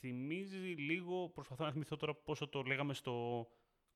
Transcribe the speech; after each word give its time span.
θυμίζει 0.00 0.56
λίγο, 0.56 1.28
προσπαθώ 1.34 1.64
να 1.64 1.72
θυμηθώ 1.72 1.96
τώρα 1.96 2.14
πόσο 2.14 2.48
το 2.48 2.62
λέγαμε 2.62 2.94
στο 2.94 3.46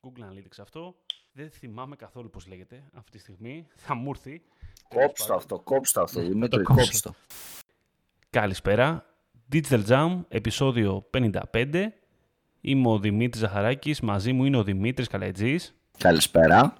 Google 0.00 0.22
Analytics 0.22 0.58
αυτό. 0.60 0.94
Δεν 1.32 1.50
θυμάμαι 1.50 1.96
καθόλου 1.96 2.30
πώς 2.30 2.46
λέγεται 2.46 2.84
αυτή 2.92 3.10
τη 3.10 3.18
στιγμή. 3.18 3.66
Θα 3.86 3.94
μου 3.94 4.10
έρθει. 4.10 4.42
Κόψτε 4.88 5.34
αυτό, 5.34 5.58
κόψτε 5.58 6.00
αυτό, 6.00 6.20
Δημήτρη, 6.20 6.62
κόψτε 6.62 7.08
το. 7.08 7.14
Καλησπέρα. 8.30 9.06
Digital 9.52 9.84
Jam, 9.86 10.20
επεισόδιο 10.28 11.06
55. 11.52 11.86
Είμαι 12.60 12.88
ο 12.88 12.98
Δημήτρης 12.98 13.40
Ζαχαράκης, 13.40 14.00
μαζί 14.00 14.32
μου 14.32 14.44
είναι 14.44 14.56
ο 14.56 14.62
Δημήτρης 14.62 15.08
Καλατζής. 15.08 15.74
Καλησπέρα. 15.98 16.76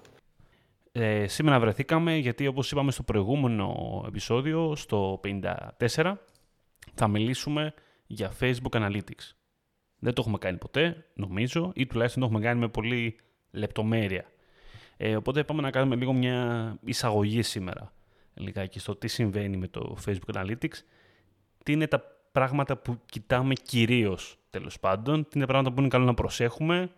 Ε, 0.92 1.26
σήμερα 1.26 1.60
βρεθήκαμε 1.60 2.16
γιατί 2.16 2.46
όπως 2.46 2.72
είπαμε 2.72 2.90
στο 2.90 3.02
προηγούμενο 3.02 3.74
επεισόδιο, 4.06 4.76
στο 4.76 5.20
54, 5.24 6.14
θα 6.94 7.08
μιλήσουμε 7.08 7.74
για 8.12 8.32
Facebook 8.40 8.70
Analytics. 8.70 9.32
Δεν 9.98 10.12
το 10.12 10.20
έχουμε 10.20 10.38
κάνει 10.38 10.58
ποτέ, 10.58 11.06
νομίζω, 11.14 11.72
ή 11.74 11.86
τουλάχιστον 11.86 12.22
το 12.22 12.28
έχουμε 12.28 12.44
κάνει 12.44 12.60
με 12.60 12.68
πολύ 12.68 13.16
λεπτομέρεια. 13.50 14.24
Ε, 14.96 15.16
οπότε 15.16 15.44
πάμε 15.44 15.62
να 15.62 15.70
κάνουμε 15.70 15.96
λίγο 15.96 16.12
μια 16.12 16.76
εισαγωγή 16.84 17.42
σήμερα, 17.42 17.92
λιγάκι 18.34 18.78
στο 18.78 18.96
τι 18.96 19.08
συμβαίνει 19.08 19.56
με 19.56 19.68
το 19.68 19.96
Facebook 20.06 20.34
Analytics, 20.34 20.78
τι 21.62 21.72
είναι 21.72 21.86
τα 21.86 22.02
πράγματα 22.32 22.76
που 22.76 23.00
κοιτάμε 23.06 23.54
κυρίως, 23.54 24.38
τέλος 24.50 24.80
πάντων, 24.80 25.22
τι 25.22 25.30
είναι 25.34 25.44
τα 25.44 25.50
πράγματα 25.52 25.74
που 25.74 25.80
είναι 25.80 25.88
καλό 25.88 26.04
να 26.04 26.14
προσέχουμε 26.14 26.90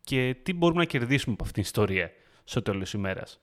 και 0.00 0.36
τι 0.42 0.52
μπορούμε 0.52 0.80
να 0.80 0.86
κερδίσουμε 0.86 1.34
από 1.34 1.44
αυτήν 1.44 1.62
την 1.62 1.62
ιστορία 1.62 2.10
στο 2.44 2.62
τέλος 2.62 2.82
της 2.82 2.92
ημέρας. 2.92 3.40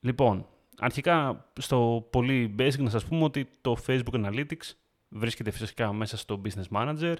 Λοιπόν, 0.00 0.46
αρχικά 0.78 1.46
στο 1.58 2.08
πολύ 2.10 2.54
basic 2.58 2.78
να 2.78 2.90
σας 2.90 3.04
πούμε 3.04 3.24
ότι 3.24 3.48
το 3.60 3.76
Facebook 3.86 4.24
Analytics 4.24 4.81
βρίσκεται 5.12 5.50
φυσικά 5.50 5.92
μέσα 5.92 6.16
στο 6.16 6.40
Business 6.44 6.76
Manager. 6.76 7.14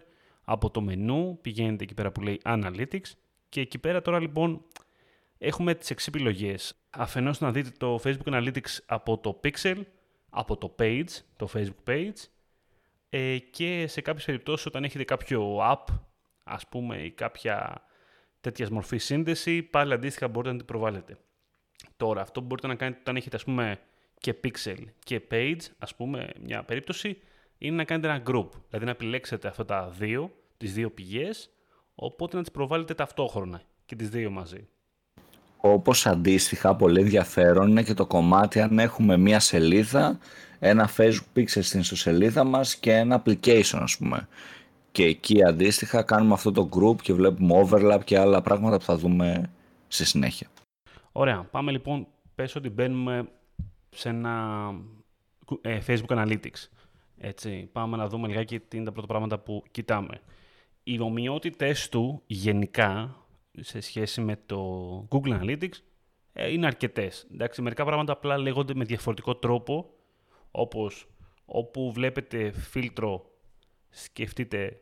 Από 0.45 0.71
το 0.71 0.81
μενού 0.81 1.39
πηγαίνετε 1.41 1.85
εκεί 1.85 1.95
πέρα 1.95 2.13
που 2.13 2.21
λέει 2.21 2.41
Analytics 2.45 3.13
και 3.49 3.61
εκεί 3.61 3.79
πέρα 3.79 4.03
τώρα 4.03 4.21
λοιπόν 4.21 4.63
έχουμε 5.39 5.75
τις 5.75 5.91
εξή 5.91 6.11
επιλογέ. 6.15 6.55
Αφενός 6.91 7.41
να 7.41 7.53
δείτε 7.53 7.71
το 7.79 8.01
Facebook 8.05 8.33
Analytics 8.33 8.79
από 8.87 9.19
το 9.19 9.41
Pixel, 9.45 9.83
από 10.31 10.57
το 10.57 10.75
Page, 10.79 11.09
το 11.37 11.49
Facebook 11.55 11.91
Page 11.91 12.13
ε, 13.11 13.39
και 13.39 13.87
σε 13.87 14.01
κάποιες 14.01 14.25
περιπτώσεις 14.25 14.67
όταν 14.67 14.85
έχετε 14.85 15.05
κάποιο 15.05 15.59
app, 15.73 15.85
ας 16.45 16.69
πούμε, 16.69 16.97
ή 17.03 17.11
κάποια 17.11 17.83
τέτοια 18.41 18.69
μορφή 18.71 18.99
σύνδεση, 18.99 19.63
πάλι 19.63 19.93
αντίστοιχα 19.93 20.29
μπορείτε 20.29 20.53
να 20.53 20.57
την 20.57 20.67
προβάλλετε. 20.67 21.19
Τώρα, 21.97 22.21
αυτό 22.21 22.41
που 22.41 22.47
μπορείτε 22.47 22.67
να 22.67 22.75
κάνετε 22.75 23.01
όταν 23.01 23.17
έχετε 23.17 23.37
ας 23.37 23.45
πούμε 23.45 23.81
και 24.19 24.35
Pixel 24.45 24.85
και 24.99 25.23
Page, 25.31 25.61
ας 25.79 25.95
πούμε, 25.95 26.31
μια 26.41 26.63
περίπτωση, 26.63 27.21
είναι 27.63 27.77
να 27.77 27.85
κάνετε 27.85 28.09
ένα 28.09 28.23
group. 28.27 28.49
Δηλαδή 28.69 28.85
να 28.85 28.91
επιλέξετε 28.91 29.49
αυτά 29.49 29.65
τα 29.65 29.89
δύο, 29.99 30.31
τις 30.57 30.73
δύο 30.73 30.91
πηγές, 30.91 31.51
οπότε 31.95 32.37
να 32.37 32.43
τις 32.43 32.51
προβάλλετε 32.51 32.95
ταυτόχρονα 32.95 33.63
και 33.87 33.97
τις 33.97 34.09
δύο 34.09 34.31
μαζί. 34.31 34.69
Όπως 35.57 36.07
αντίστοιχα, 36.07 36.77
πολύ 36.77 37.01
ενδιαφέρον 37.01 37.69
είναι 37.69 37.83
και 37.83 37.95
το 37.95 38.07
κομμάτι 38.07 38.61
αν 38.61 38.79
έχουμε 38.79 39.17
μία 39.17 39.41
σελίδα, 39.41 40.19
ένα 40.59 40.91
Facebook 40.97 41.39
pixel 41.39 41.63
στην 41.63 41.81
ιστοσελίδα 41.81 42.45
μας 42.45 42.77
και 42.77 42.93
ένα 42.93 43.23
application 43.25 43.79
ας 43.81 43.97
πούμε. 43.97 44.29
Και 44.93 45.05
εκεί 45.05 45.45
αντίστοιχα 45.45 46.03
κάνουμε 46.03 46.35
αυτό 46.35 46.53
το 46.53 46.69
group 46.77 46.97
και 47.03 47.13
βλέπουμε 47.13 47.67
overlap 47.67 48.01
και 48.05 48.19
άλλα 48.19 48.43
πράγματα 48.43 48.77
που 48.79 48.85
θα 48.85 48.97
δούμε 48.97 49.51
στη 49.89 50.05
συνέχεια. 50.05 50.49
Ωραία. 51.13 51.47
Πάμε 51.51 51.71
λοιπόν, 51.71 52.07
πες 52.35 52.55
ότι 52.55 52.69
μπαίνουμε 52.69 53.29
σε 53.91 54.09
ένα 54.09 54.65
ε, 55.61 55.79
Facebook 55.87 56.17
Analytics. 56.17 56.69
Έτσι, 57.25 57.69
πάμε 57.73 57.97
να 57.97 58.09
δούμε 58.09 58.29
λιγάκι 58.29 58.61
τι 58.61 58.77
είναι 58.77 58.85
τα 58.85 58.93
πρώτα 58.93 59.07
πράγματα 59.07 59.39
που 59.39 59.65
κοιτάμε. 59.71 60.21
Οι 60.83 61.01
ομοιότητες 61.01 61.89
του 61.89 62.23
γενικά 62.27 63.17
σε 63.61 63.81
σχέση 63.81 64.21
με 64.21 64.39
το 64.47 65.09
Google 65.11 65.41
Analytics 65.41 65.79
ε, 66.33 66.53
είναι 66.53 66.67
αρκετές. 66.67 67.27
Εντάξει, 67.33 67.63
μερικά 67.63 67.85
πράγματα 67.85 68.13
απλά 68.13 68.39
λέγονται 68.39 68.75
με 68.75 68.85
διαφορετικό 68.85 69.37
τρόπο, 69.37 69.95
όπως 70.51 71.07
όπου 71.45 71.93
βλέπετε 71.93 72.51
φίλτρο 72.51 73.31
σκεφτείτε 73.91 74.81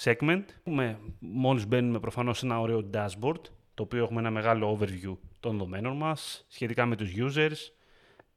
segment. 0.00 0.44
Με, 0.64 0.98
μόλις 1.18 1.66
μπαίνουμε 1.66 2.00
προφανώς 2.00 2.38
σε 2.38 2.46
ένα 2.46 2.60
ωραίο 2.60 2.90
dashboard, 2.94 3.42
το 3.74 3.82
οποίο 3.82 4.02
έχουμε 4.02 4.20
ένα 4.20 4.30
μεγάλο 4.30 4.78
overview 4.78 5.16
των 5.40 5.52
δεδομένων 5.52 5.96
μας, 5.96 6.44
σχετικά 6.48 6.86
με 6.86 6.96
τους 6.96 7.12
users, 7.16 7.72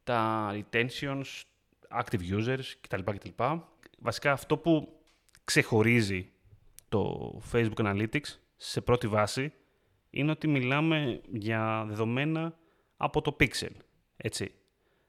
τα 0.03 0.51
retentions, 0.53 1.41
active 1.91 2.39
users 2.39 2.63
κτλ. 2.81 3.01
κτλ. 3.03 3.43
Βασικά 3.99 4.31
αυτό 4.31 4.57
που 4.57 4.99
ξεχωρίζει 5.43 6.29
το 6.89 7.31
Facebook 7.51 7.75
Analytics 7.75 8.37
σε 8.57 8.81
πρώτη 8.81 9.07
βάση 9.07 9.53
είναι 10.09 10.31
ότι 10.31 10.47
μιλάμε 10.47 11.21
για 11.31 11.85
δεδομένα 11.87 12.57
από 12.97 13.21
το 13.21 13.35
Pixel, 13.39 13.71
έτσι, 14.17 14.51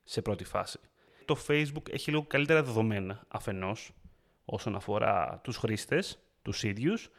σε 0.04 0.22
πρώτη 0.22 0.44
φάση. 0.44 0.78
Το 1.24 1.36
Facebook 1.48 1.90
έχει 1.90 2.10
λίγο 2.10 2.22
καλύτερα 2.22 2.62
δεδομένα 2.62 3.24
αφενός 3.28 3.92
όσον 4.44 4.74
αφορά 4.74 5.40
τους 5.44 5.56
χρήστες, 5.56 6.18
τους 6.42 6.62
ίδιους, 6.62 7.10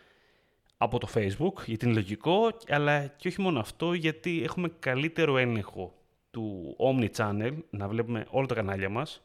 από 0.77 0.99
το 0.99 1.07
Facebook, 1.13 1.63
γιατί 1.65 1.85
είναι 1.85 1.93
λογικό, 1.93 2.57
αλλά 2.67 3.07
και 3.07 3.27
όχι 3.27 3.41
μόνο 3.41 3.59
αυτό, 3.59 3.93
γιατί 3.93 4.43
έχουμε 4.43 4.71
καλύτερο 4.79 5.37
έλεγχο 5.37 5.93
του 6.31 6.75
Omni-Channel, 6.79 7.57
να 7.69 7.87
βλέπουμε 7.87 8.25
όλα 8.29 8.45
τα 8.45 8.55
κανάλια 8.55 8.89
μας, 8.89 9.23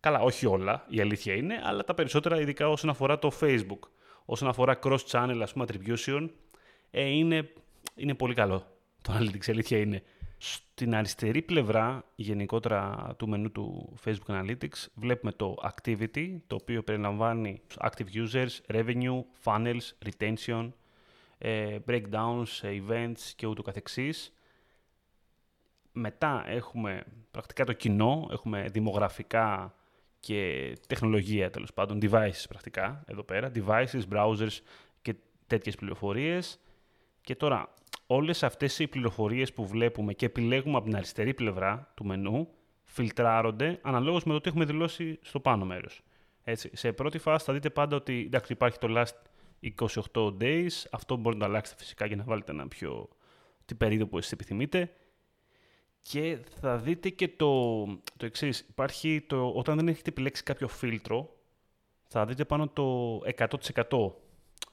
Καλά, 0.00 0.20
όχι 0.20 0.46
όλα, 0.46 0.84
η 0.88 1.00
αλήθεια 1.00 1.34
είναι, 1.34 1.60
αλλά 1.64 1.84
τα 1.84 1.94
περισσότερα, 1.94 2.40
ειδικά 2.40 2.68
όσον 2.68 2.90
αφορά 2.90 3.18
το 3.18 3.32
Facebook. 3.40 3.78
Όσον 4.24 4.48
αφορά 4.48 4.78
cross-channel, 4.82 5.38
ας 5.42 5.52
πούμε, 5.52 5.64
attribution, 5.68 6.28
ε, 6.90 7.04
είναι, 7.04 7.52
είναι 7.94 8.14
πολύ 8.14 8.34
καλό 8.34 8.66
το 9.02 9.12
Analytics, 9.18 9.46
η 9.46 9.52
αλήθεια 9.52 9.78
είναι. 9.78 10.02
Στην 10.38 10.94
αριστερή 10.94 11.42
πλευρά, 11.42 12.04
γενικότερα 12.14 13.14
του 13.18 13.28
μενού 13.28 13.52
του 13.52 13.94
Facebook 14.04 14.42
Analytics, 14.42 14.86
βλέπουμε 14.94 15.32
το 15.32 15.54
Activity, 15.62 16.36
το 16.46 16.54
οποίο 16.54 16.82
περιλαμβάνει 16.82 17.60
active 17.78 18.26
users, 18.26 18.74
revenue, 18.74 19.20
funnels, 19.44 19.80
retention, 20.04 20.68
ε, 21.38 21.78
breakdowns, 21.86 22.60
events 22.62 23.20
και 23.36 23.46
ούτω 23.46 23.62
καθεξής. 23.62 24.32
Μετά 25.92 26.44
έχουμε 26.46 27.04
πρακτικά 27.30 27.64
το 27.64 27.72
κοινό, 27.72 28.28
έχουμε 28.30 28.68
δημογραφικά 28.68 29.74
και 30.26 30.72
τεχνολογία 30.86 31.50
τέλος 31.50 31.72
πάντων, 31.72 31.98
devices 32.02 32.44
πρακτικά 32.48 33.04
εδώ 33.06 33.22
πέρα, 33.22 33.50
devices, 33.54 34.02
browsers 34.12 34.58
και 35.02 35.14
τέτοιες 35.46 35.74
πληροφορίες. 35.74 36.58
Και 37.20 37.34
τώρα 37.34 37.74
όλες 38.06 38.42
αυτές 38.42 38.78
οι 38.78 38.86
πληροφορίες 38.86 39.52
που 39.52 39.66
βλέπουμε 39.66 40.12
και 40.12 40.26
επιλέγουμε 40.26 40.76
από 40.76 40.86
την 40.86 40.96
αριστερή 40.96 41.34
πλευρά 41.34 41.92
του 41.94 42.04
μενού 42.04 42.48
φιλτράρονται 42.84 43.78
αναλόγως 43.82 44.24
με 44.24 44.32
το 44.32 44.40
τι 44.40 44.48
έχουμε 44.48 44.64
δηλώσει 44.64 45.18
στο 45.22 45.40
πάνω 45.40 45.64
μέρος. 45.64 46.02
Έτσι, 46.44 46.70
σε 46.72 46.92
πρώτη 46.92 47.18
φάση 47.18 47.44
θα 47.44 47.52
δείτε 47.52 47.70
πάντα 47.70 47.96
ότι 47.96 48.22
εντάξει, 48.26 48.52
υπάρχει 48.52 48.78
το 48.78 48.88
last 48.90 49.14
28 50.12 50.36
days, 50.40 50.68
αυτό 50.90 51.16
μπορείτε 51.16 51.42
να 51.42 51.48
αλλάξετε 51.48 51.82
φυσικά 51.82 52.06
για 52.06 52.16
να 52.16 52.24
βάλετε 52.24 52.52
ένα 52.52 52.68
πιο 52.68 53.08
την 53.64 53.76
περίοδο 53.76 54.06
που 54.06 54.18
εσείς 54.18 54.32
επιθυμείτε. 54.32 54.92
Και 56.10 56.38
θα 56.60 56.76
δείτε 56.76 57.08
και 57.08 57.28
το, 57.28 57.84
το 58.16 58.26
εξής. 58.26 58.60
Υπάρχει 58.60 59.24
το, 59.26 59.48
όταν 59.48 59.76
δεν 59.76 59.88
έχετε 59.88 60.10
επιλέξει 60.10 60.42
κάποιο 60.42 60.68
φίλτρο, 60.68 61.36
θα 62.08 62.26
δείτε 62.26 62.44
πάνω 62.44 62.68
το 62.68 63.18
100% 63.36 64.10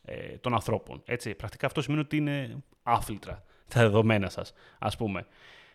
ε, 0.05 0.37
των 0.37 0.53
ανθρώπων. 0.53 1.01
Έτσι. 1.05 1.35
Πρακτικά 1.35 1.65
αυτό 1.65 1.81
σημαίνει 1.81 2.01
ότι 2.01 2.17
είναι 2.17 2.63
άφιλτρα 2.83 3.43
τα 3.73 3.81
δεδομένα 3.81 4.29
σας, 4.29 4.53
ας 4.79 4.97
πούμε. 4.97 5.25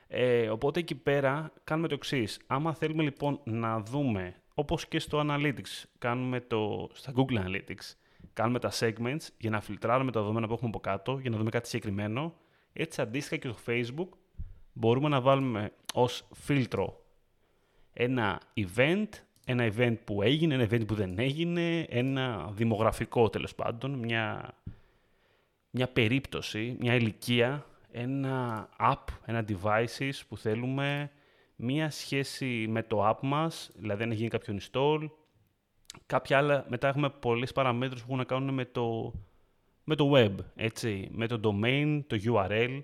Ε, 0.08 0.48
οπότε 0.48 0.80
εκεί 0.80 0.94
πέρα 0.94 1.52
κάνουμε 1.64 1.88
το 1.88 1.94
εξής. 1.94 2.40
Άμα 2.46 2.74
θέλουμε 2.74 3.02
λοιπόν 3.02 3.40
να 3.44 3.80
δούμε, 3.80 4.34
όπως 4.54 4.86
και 4.86 4.98
στο 4.98 5.24
Analytics, 5.26 5.84
κάνουμε 5.98 6.40
το, 6.40 6.88
στα 6.92 7.12
Google 7.16 7.38
Analytics, 7.44 7.94
κάνουμε 8.32 8.58
τα 8.58 8.72
segments 8.78 9.26
για 9.38 9.50
να 9.50 9.60
φιλτράρουμε 9.60 10.10
τα 10.10 10.20
δεδομένα 10.20 10.46
που 10.46 10.52
έχουμε 10.52 10.68
από 10.68 10.80
κάτω, 10.80 11.18
για 11.18 11.30
να 11.30 11.36
δούμε 11.36 11.50
κάτι 11.50 11.68
συγκεκριμένο, 11.68 12.34
έτσι 12.72 13.00
αντίστοιχα 13.00 13.36
και 13.36 13.48
στο 13.48 13.58
Facebook 13.66 14.17
μπορούμε 14.78 15.08
να 15.08 15.20
βάλουμε 15.20 15.72
ως 15.94 16.26
φίλτρο 16.32 17.04
ένα 17.92 18.40
event, 18.54 19.08
ένα 19.44 19.72
event 19.76 19.96
που 20.04 20.22
έγινε, 20.22 20.54
ένα 20.54 20.64
event 20.70 20.86
που 20.86 20.94
δεν 20.94 21.18
έγινε, 21.18 21.80
ένα 21.80 22.50
δημογραφικό 22.52 23.28
τέλος 23.28 23.54
πάντων, 23.54 23.90
μια, 23.90 24.54
μια 25.70 25.88
περίπτωση, 25.88 26.76
μια 26.80 26.94
ηλικία, 26.94 27.66
ένα 27.90 28.68
app, 28.78 29.04
ένα 29.24 29.44
devices 29.48 30.12
που 30.28 30.36
θέλουμε, 30.36 31.10
μια 31.56 31.90
σχέση 31.90 32.66
με 32.68 32.82
το 32.82 33.08
app 33.08 33.18
μας, 33.22 33.70
δηλαδή 33.74 34.02
αν 34.02 34.10
έχει 34.10 34.18
γίνει 34.18 34.30
κάποιο 34.30 34.58
install, 34.60 35.08
κάποια 36.06 36.38
άλλα, 36.38 36.64
μετά 36.68 36.88
έχουμε 36.88 37.10
πολλές 37.10 37.52
παραμέτρους 37.52 38.00
που 38.00 38.06
έχουν 38.06 38.18
να 38.18 38.24
κάνουν 38.24 38.54
με 38.54 38.64
το, 38.64 39.12
με 39.84 39.94
το 39.94 40.12
web, 40.14 40.34
έτσι, 40.56 41.08
με 41.12 41.26
το 41.26 41.40
domain, 41.44 42.00
το 42.06 42.16
URL, 42.24 42.82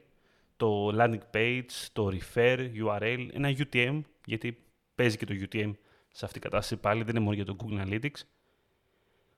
το 0.56 0.92
landing 0.98 1.36
page, 1.36 1.70
το 1.92 2.10
refer 2.12 2.58
URL, 2.84 3.28
ένα 3.32 3.54
UTM, 3.58 4.00
γιατί 4.24 4.58
παίζει 4.94 5.16
και 5.16 5.26
το 5.26 5.34
UTM 5.40 5.72
σε 6.10 6.24
αυτή 6.24 6.40
την 6.40 6.50
κατάσταση 6.50 6.80
πάλι, 6.80 7.02
δεν 7.02 7.14
είναι 7.14 7.24
μόνο 7.24 7.34
για 7.34 7.44
το 7.44 7.56
Google 7.60 7.86
Analytics. 7.86 8.22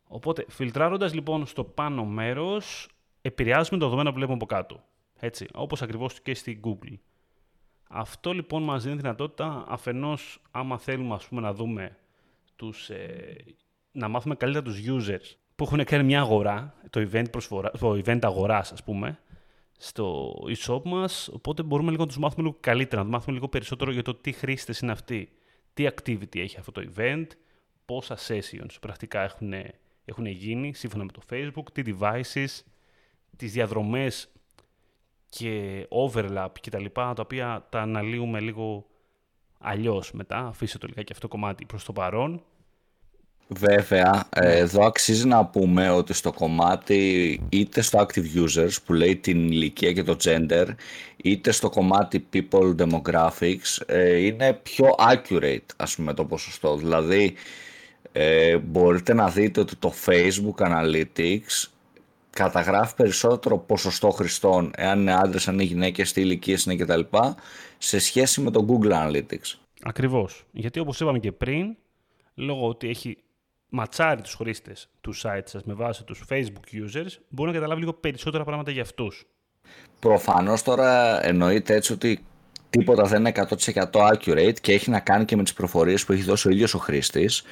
Οπότε, 0.08 0.44
φιλτράροντας 0.48 1.14
λοιπόν 1.14 1.46
στο 1.46 1.64
πάνω 1.64 2.04
μέρος, 2.04 2.88
επηρεάζουμε 3.22 3.78
το 3.78 3.84
δεδομένα 3.84 4.10
που 4.10 4.16
βλέπουμε 4.16 4.36
από 4.36 4.46
κάτω. 4.46 4.84
Έτσι, 5.18 5.46
όπως 5.54 5.82
ακριβώς 5.82 6.20
και 6.20 6.34
στη 6.34 6.60
Google. 6.64 6.98
Αυτό 7.88 8.32
λοιπόν 8.32 8.62
μας 8.62 8.82
δίνει 8.82 8.96
δυνατότητα 8.96 9.64
αφενός, 9.68 10.42
άμα 10.50 10.78
θέλουμε 10.78 11.14
ας 11.14 11.28
πούμε, 11.28 11.40
να 11.40 11.52
δούμε 11.52 11.96
τους, 12.56 12.90
ε, 12.90 13.44
να 13.92 14.08
μάθουμε 14.08 14.34
καλύτερα 14.34 14.64
τους 14.64 14.80
users 14.86 15.34
που 15.56 15.64
έχουν 15.64 15.84
κάνει 15.84 16.04
μια 16.04 16.20
αγορά, 16.20 16.74
το 16.90 17.08
event, 17.12 17.30
προσφορά, 17.30 17.70
το 17.70 17.92
event 17.92 18.18
αγοράς 18.22 18.72
ας 18.72 18.84
πούμε, 18.84 19.18
στο 19.78 20.34
e-shop 20.56 20.82
μας, 20.84 21.28
οπότε 21.32 21.62
μπορούμε 21.62 21.90
λίγο 21.90 22.02
να 22.02 22.08
τους 22.08 22.18
μάθουμε 22.18 22.42
λίγο 22.42 22.56
καλύτερα, 22.60 23.02
να 23.02 23.08
μάθουμε 23.08 23.34
λίγο 23.34 23.48
περισσότερο 23.48 23.90
για 23.90 24.02
το 24.02 24.14
τι 24.14 24.32
χρήστες 24.32 24.78
είναι 24.78 24.92
αυτοί, 24.92 25.28
τι 25.74 25.86
activity 25.88 26.38
έχει 26.38 26.58
αυτό 26.58 26.72
το 26.72 26.90
event, 26.96 27.26
πόσα 27.84 28.16
sessions 28.26 28.76
πρακτικά 28.80 29.22
έχουν, 29.22 29.52
έχουν 30.04 30.26
γίνει 30.26 30.74
σύμφωνα 30.74 31.04
με 31.04 31.12
το 31.12 31.20
Facebook, 31.30 31.72
τι 31.72 31.82
devices, 31.86 32.60
τις 33.36 33.52
διαδρομές 33.52 34.28
και 35.28 35.86
overlap 35.90 36.48
και 36.60 36.70
τα 36.70 36.80
λοιπά, 36.80 37.12
τα 37.12 37.22
οποία 37.22 37.66
τα 37.70 37.80
αναλύουμε 37.80 38.40
λίγο 38.40 38.86
αλλιώς 39.58 40.12
μετά, 40.12 40.46
αφήστε 40.46 40.78
το 40.78 40.86
λιγάκι 40.86 41.12
αυτό 41.12 41.28
το 41.28 41.34
κομμάτι 41.34 41.66
προς 41.66 41.84
το 41.84 41.92
παρόν. 41.92 42.44
Βέβαια, 43.48 44.28
ε, 44.34 44.58
εδώ 44.58 44.84
αξίζει 44.84 45.26
να 45.26 45.44
πούμε 45.46 45.90
ότι 45.90 46.12
στο 46.12 46.32
κομμάτι 46.32 47.40
είτε 47.48 47.80
στο 47.80 48.06
active 48.06 48.44
users 48.44 48.76
που 48.84 48.92
λέει 48.92 49.16
την 49.16 49.46
ηλικία 49.46 49.92
και 49.92 50.02
το 50.02 50.16
gender 50.24 50.66
είτε 51.16 51.50
στο 51.50 51.70
κομμάτι 51.70 52.28
people 52.32 52.74
demographics 52.76 53.82
ε, 53.86 54.16
είναι 54.16 54.52
πιο 54.62 54.94
accurate 54.98 55.66
ας 55.76 55.94
πούμε 55.96 56.14
το 56.14 56.24
ποσοστό. 56.24 56.76
Δηλαδή 56.76 57.34
ε, 58.12 58.56
μπορείτε 58.56 59.14
να 59.14 59.28
δείτε 59.28 59.60
ότι 59.60 59.76
το 59.76 59.92
Facebook 60.06 60.66
Analytics 60.68 61.68
καταγράφει 62.30 62.94
περισσότερο 62.94 63.58
ποσοστό 63.58 64.10
χρηστών, 64.10 64.70
εάν 64.76 65.00
είναι 65.00 65.14
άντρες, 65.14 65.48
αν 65.48 65.54
είναι 65.54 65.62
γυναίκες, 65.62 66.12
τι 66.12 66.20
ηλικίες 66.20 66.64
είναι 66.64 66.76
κτλ. 66.76 67.00
σε 67.78 67.98
σχέση 67.98 68.40
με 68.40 68.50
το 68.50 68.66
Google 68.68 68.92
Analytics. 68.92 69.58
Ακριβώς. 69.82 70.44
Γιατί 70.52 70.80
όπως 70.80 71.00
είπαμε 71.00 71.18
και 71.18 71.32
πριν, 71.32 71.76
λόγω 72.34 72.68
ότι 72.68 72.88
έχει 72.88 73.16
ματσάρει 73.68 74.22
τους 74.22 74.34
χρήστες 74.34 74.88
του 75.00 75.14
site 75.22 75.42
σας 75.44 75.64
με 75.64 75.74
βάση 75.74 76.04
τους 76.04 76.24
Facebook 76.28 76.74
users, 76.74 77.10
μπορεί 77.28 77.48
να 77.50 77.54
καταλάβει 77.54 77.80
λίγο 77.80 77.92
περισσότερα 77.92 78.44
πράγματα 78.44 78.70
για 78.70 78.82
αυτούς. 78.82 79.26
Προφανώς 79.98 80.62
τώρα 80.62 81.24
εννοείται 81.26 81.74
έτσι 81.74 81.92
ότι 81.92 82.24
τίποτα 82.70 83.02
δεν 83.02 83.20
είναι 83.20 83.32
100% 83.34 83.90
accurate 83.92 84.60
και 84.60 84.72
έχει 84.72 84.90
να 84.90 85.00
κάνει 85.00 85.24
και 85.24 85.36
με 85.36 85.42
τις 85.42 85.52
προφορίες 85.52 86.04
που 86.04 86.12
έχει 86.12 86.22
δώσει 86.22 86.48
ο 86.48 86.50
ίδιος 86.50 86.74
ο 86.74 86.78
χρήστης 86.78 87.44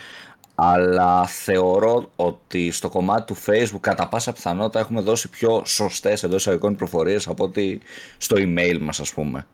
αλλά 0.54 1.26
θεωρώ 1.26 2.10
ότι 2.16 2.70
στο 2.70 2.88
κομμάτι 2.88 3.34
του 3.34 3.40
Facebook 3.46 3.80
κατά 3.80 4.08
πάσα 4.08 4.32
πιθανότητα 4.32 4.78
έχουμε 4.78 5.00
δώσει 5.00 5.28
πιο 5.28 5.62
σωστές 5.64 6.22
εντός 6.22 6.40
εισαγωγικών 6.40 6.76
προφορίες 6.76 7.28
από 7.28 7.44
ότι 7.44 7.80
στο 8.16 8.36
email 8.38 8.78
μας 8.80 9.00
ας 9.00 9.12
πούμε. 9.12 9.46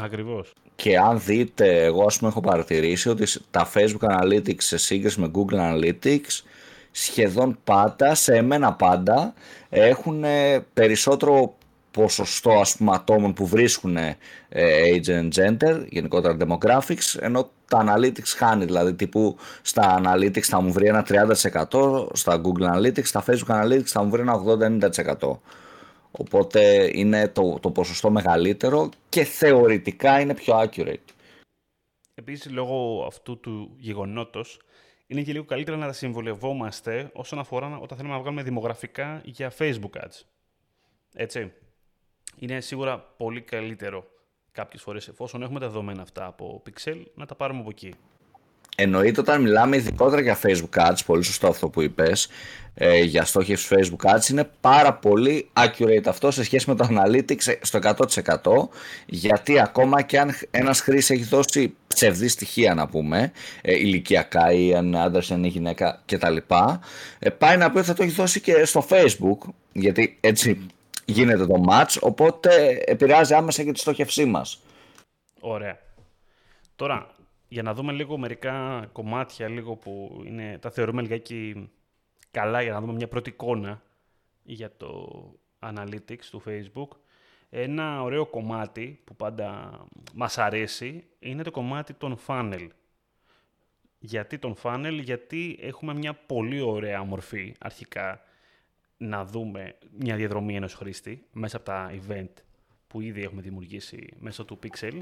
Ακριβώς. 0.00 0.52
Και 0.76 0.98
αν 0.98 1.20
δείτε, 1.20 1.84
εγώ 1.84 2.04
ας 2.04 2.18
πούμε 2.18 2.30
έχω 2.30 2.40
παρατηρήσει 2.40 3.08
ότι 3.08 3.26
τα 3.50 3.70
Facebook 3.74 4.20
Analytics 4.20 4.62
σε 4.62 4.76
σύγκριση 4.76 5.20
με 5.20 5.30
Google 5.34 5.54
Analytics 5.54 6.42
σχεδόν 6.90 7.58
πάντα, 7.64 8.14
σε 8.14 8.34
εμένα 8.34 8.72
πάντα, 8.72 9.34
έχουν 9.68 10.24
περισσότερο 10.74 11.56
ποσοστό 11.90 12.50
ας 12.50 12.76
πούμε 12.76 12.92
ατόμων 12.94 13.32
που 13.32 13.46
βρίσκουν 13.46 13.96
ε, 13.96 14.16
age 14.48 15.08
and 15.08 15.28
gender, 15.28 15.84
γενικότερα 15.88 16.36
demographics, 16.40 17.18
ενώ 17.20 17.50
τα 17.68 17.84
analytics 17.86 18.34
χάνει, 18.36 18.64
δηλαδή 18.64 18.94
τύπου 18.94 19.36
στα 19.62 20.00
analytics 20.04 20.40
θα 20.40 20.60
μου 20.60 20.72
βρει 20.72 20.86
ένα 20.86 21.06
30%, 21.08 22.06
στα 22.12 22.40
Google 22.44 22.76
Analytics, 22.76 23.04
στα 23.04 23.24
Facebook 23.26 23.64
Analytics 23.64 23.86
θα 23.86 24.02
μου 24.02 24.10
βρει 24.10 24.20
ένα 24.20 24.42
80-90%. 25.20 25.38
Οπότε 26.18 26.90
είναι 26.92 27.28
το, 27.28 27.58
το 27.60 27.70
ποσοστό 27.70 28.10
μεγαλύτερο 28.10 28.88
και 29.08 29.24
θεωρητικά 29.24 30.20
είναι 30.20 30.34
πιο 30.34 30.54
accurate. 30.62 31.14
Επίσης, 32.14 32.50
λόγω 32.50 33.04
αυτού 33.06 33.40
του 33.40 33.76
γεγονότος, 33.78 34.60
είναι 35.06 35.22
και 35.22 35.32
λίγο 35.32 35.44
καλύτερα 35.44 35.76
να 35.76 35.86
τα 35.86 35.92
συμβολευόμαστε 35.92 37.10
όσον 37.12 37.38
αφορά 37.38 37.78
όταν 37.78 37.96
θέλουμε 37.96 38.14
να 38.14 38.20
βγάλουμε 38.20 38.42
δημογραφικά 38.42 39.20
για 39.24 39.52
Facebook 39.58 40.02
ads. 40.04 40.22
Έτσι 41.14 41.52
είναι 42.38 42.60
σίγουρα 42.60 42.98
πολύ 42.98 43.40
καλύτερο 43.40 44.04
κάποιες 44.52 44.82
φορές 44.82 45.08
εφόσον 45.08 45.42
έχουμε 45.42 45.60
τα 45.60 45.66
δεδομένα 45.66 46.02
αυτά 46.02 46.26
από 46.26 46.62
Pixel 46.66 47.02
να 47.14 47.26
τα 47.26 47.34
πάρουμε 47.34 47.60
από 47.60 47.70
εκεί. 47.70 47.94
Εννοείται 48.78 49.20
όταν 49.20 49.42
μιλάμε 49.42 49.76
ειδικότερα 49.76 50.20
για 50.20 50.38
Facebook 50.42 50.88
Ads, 50.88 50.98
πολύ 51.06 51.22
σωστό 51.24 51.48
αυτό 51.48 51.68
που 51.68 51.82
είπες, 51.82 52.28
ε, 52.74 53.00
για 53.00 53.24
στόχευση 53.24 53.76
Facebook 53.76 54.14
Ads, 54.14 54.28
είναι 54.30 54.50
πάρα 54.60 54.94
πολύ 54.94 55.48
accurate 55.52 56.06
αυτό 56.06 56.30
σε 56.30 56.44
σχέση 56.44 56.70
με 56.70 56.76
το 56.76 56.88
Analytics 56.90 57.56
στο 57.60 57.78
100% 57.78 58.68
γιατί 59.06 59.60
ακόμα 59.60 60.02
και 60.02 60.18
αν 60.18 60.34
ένας 60.50 60.80
χρήσης 60.80 61.10
έχει 61.10 61.24
δώσει 61.24 61.74
ψευδή 61.86 62.28
στοιχεία 62.28 62.74
να 62.74 62.88
πούμε, 62.88 63.32
ε, 63.62 63.74
ηλικιακά 63.74 64.52
ή 64.52 64.74
αν 64.74 64.96
άντρας 64.96 65.28
είναι 65.28 65.46
γυναίκα 65.46 66.02
κτλ. 66.06 66.36
Ε, 67.18 67.30
πάει 67.30 67.56
να 67.56 67.70
πει 67.70 67.78
ότι 67.78 67.86
θα 67.86 67.94
το 67.94 68.02
έχει 68.02 68.12
δώσει 68.12 68.40
και 68.40 68.64
στο 68.64 68.86
Facebook, 68.90 69.48
γιατί 69.72 70.16
έτσι 70.20 70.66
γίνεται 71.04 71.46
το 71.46 71.64
match, 71.70 71.96
οπότε 72.00 72.82
επηρεάζει 72.86 73.34
άμεσα 73.34 73.62
και 73.62 73.72
τη 73.72 73.78
στόχευσή 73.78 74.24
μας. 74.24 74.60
Ωραία. 75.40 75.78
Τώρα, 76.76 77.06
για 77.48 77.62
να 77.62 77.74
δούμε 77.74 77.92
λίγο 77.92 78.18
μερικά 78.18 78.88
κομμάτια 78.92 79.48
λίγο 79.48 79.76
που 79.76 80.22
είναι, 80.26 80.58
τα 80.58 80.70
θεωρούμε 80.70 81.02
λιγάκι 81.02 81.70
καλά 82.30 82.62
για 82.62 82.72
να 82.72 82.80
δούμε 82.80 82.92
μια 82.92 83.08
πρώτη 83.08 83.30
εικόνα 83.30 83.82
για 84.42 84.76
το 84.76 85.32
analytics 85.60 86.24
του 86.30 86.42
Facebook. 86.46 86.88
Ένα 87.50 88.02
ωραίο 88.02 88.26
κομμάτι 88.26 89.00
που 89.04 89.16
πάντα 89.16 89.78
μας 90.14 90.38
αρέσει 90.38 91.04
είναι 91.18 91.42
το 91.42 91.50
κομμάτι 91.50 91.92
των 91.94 92.18
funnel. 92.26 92.68
Γιατί 93.98 94.38
τον 94.38 94.54
funnel, 94.62 94.98
γιατί 95.02 95.58
έχουμε 95.60 95.94
μια 95.94 96.14
πολύ 96.14 96.60
ωραία 96.60 97.02
μορφή 97.02 97.54
αρχικά 97.58 98.20
να 98.96 99.24
δούμε 99.24 99.74
μια 99.98 100.16
διαδρομή 100.16 100.56
ενός 100.56 100.74
χρήστη 100.74 101.26
μέσα 101.32 101.56
από 101.56 101.64
τα 101.64 101.92
event 101.92 102.32
που 102.86 103.00
ήδη 103.00 103.22
έχουμε 103.22 103.42
δημιουργήσει 103.42 104.08
μέσω 104.18 104.44
του 104.44 104.58
Pixel 104.62 105.00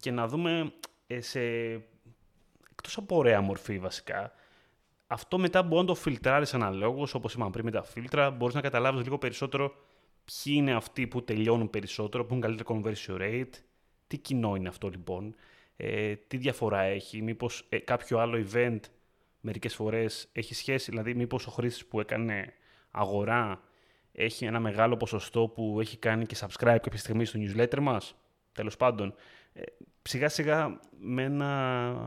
και 0.00 0.10
να 0.10 0.28
δούμε 0.28 0.72
ε, 1.06 1.20
σε 1.20 1.40
εκτός 2.70 2.96
από 2.96 3.16
ωραία 3.16 3.40
μορφή 3.40 3.78
βασικά 3.78 4.32
αυτό 5.06 5.38
μετά 5.38 5.62
μπορεί 5.62 5.80
να 5.80 5.86
το 5.86 5.94
φιλτράρεις 5.94 6.54
αναλόγως 6.54 7.14
όπως 7.14 7.34
είπαμε 7.34 7.50
πριν 7.50 7.64
με 7.64 7.70
τα 7.70 7.82
φίλτρα 7.82 8.30
μπορείς 8.30 8.54
να 8.54 8.60
καταλάβεις 8.60 9.02
λίγο 9.02 9.18
περισσότερο 9.18 9.74
ποιοι 10.24 10.54
είναι 10.56 10.74
αυτοί 10.74 11.06
που 11.06 11.24
τελειώνουν 11.24 11.70
περισσότερο, 11.70 12.24
που 12.24 12.28
έχουν 12.28 12.40
καλύτερο 12.40 12.80
conversion 12.80 13.20
rate 13.20 13.52
τι 14.06 14.18
κοινό 14.18 14.54
είναι 14.54 14.68
αυτό 14.68 14.88
λοιπόν 14.88 15.34
ε, 15.76 16.16
τι 16.16 16.36
διαφορά 16.36 16.80
έχει, 16.80 17.22
μήπως 17.22 17.66
ε, 17.68 17.78
κάποιο 17.78 18.18
άλλο 18.18 18.46
event 18.52 18.80
μερικές 19.40 19.74
φορές 19.74 20.28
έχει 20.32 20.54
σχέση, 20.54 20.90
δηλαδή 20.90 21.14
μήπως 21.14 21.46
ο 21.46 21.50
χρήστης 21.50 21.86
που 21.86 22.00
έκανε 22.00 22.52
αγορά 22.90 23.62
έχει 24.12 24.44
ένα 24.44 24.60
μεγάλο 24.60 24.96
ποσοστό 24.96 25.48
που 25.48 25.80
έχει 25.80 25.96
κάνει 25.96 26.26
και 26.26 26.36
subscribe 26.40 26.78
κάποια 26.82 26.98
στιγμή 26.98 27.24
στο 27.24 27.38
newsletter 27.42 27.78
μας. 27.80 28.14
Τέλος 28.52 28.76
πάντων, 28.76 29.08
ε, 29.08 29.12
σιγά 30.02 30.28
σιγά 30.28 30.80
με 30.98 31.22
ένα, 31.22 31.48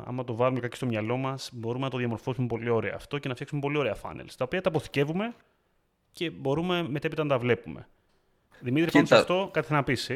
άμα 0.05 0.23
το 0.23 0.35
βάλουμε 0.35 0.59
κάτι 0.59 0.75
στο 0.75 0.85
μυαλό 0.85 1.17
μας, 1.17 1.49
μπορούμε 1.53 1.83
να 1.83 1.89
το 1.89 1.97
διαμορφώσουμε 1.97 2.47
πολύ 2.47 2.69
ωραία 2.69 2.93
αυτό 2.95 3.17
και 3.17 3.27
να 3.27 3.33
φτιάξουμε 3.33 3.61
πολύ 3.61 3.77
ωραία 3.77 3.95
funnels, 3.95 4.33
τα 4.37 4.43
οποία 4.43 4.61
τα 4.61 4.69
αποθηκεύουμε 4.69 5.33
και 6.11 6.29
μπορούμε 6.29 6.85
μετέπειτα 6.89 7.23
να 7.23 7.29
τα 7.29 7.37
βλέπουμε. 7.37 7.87
Δημήτρη, 8.59 8.91
πάνω 8.91 9.05
σε 9.05 9.15
αυτό 9.15 9.49
κάτι 9.53 9.73
να 9.73 9.83
πεις, 9.83 10.11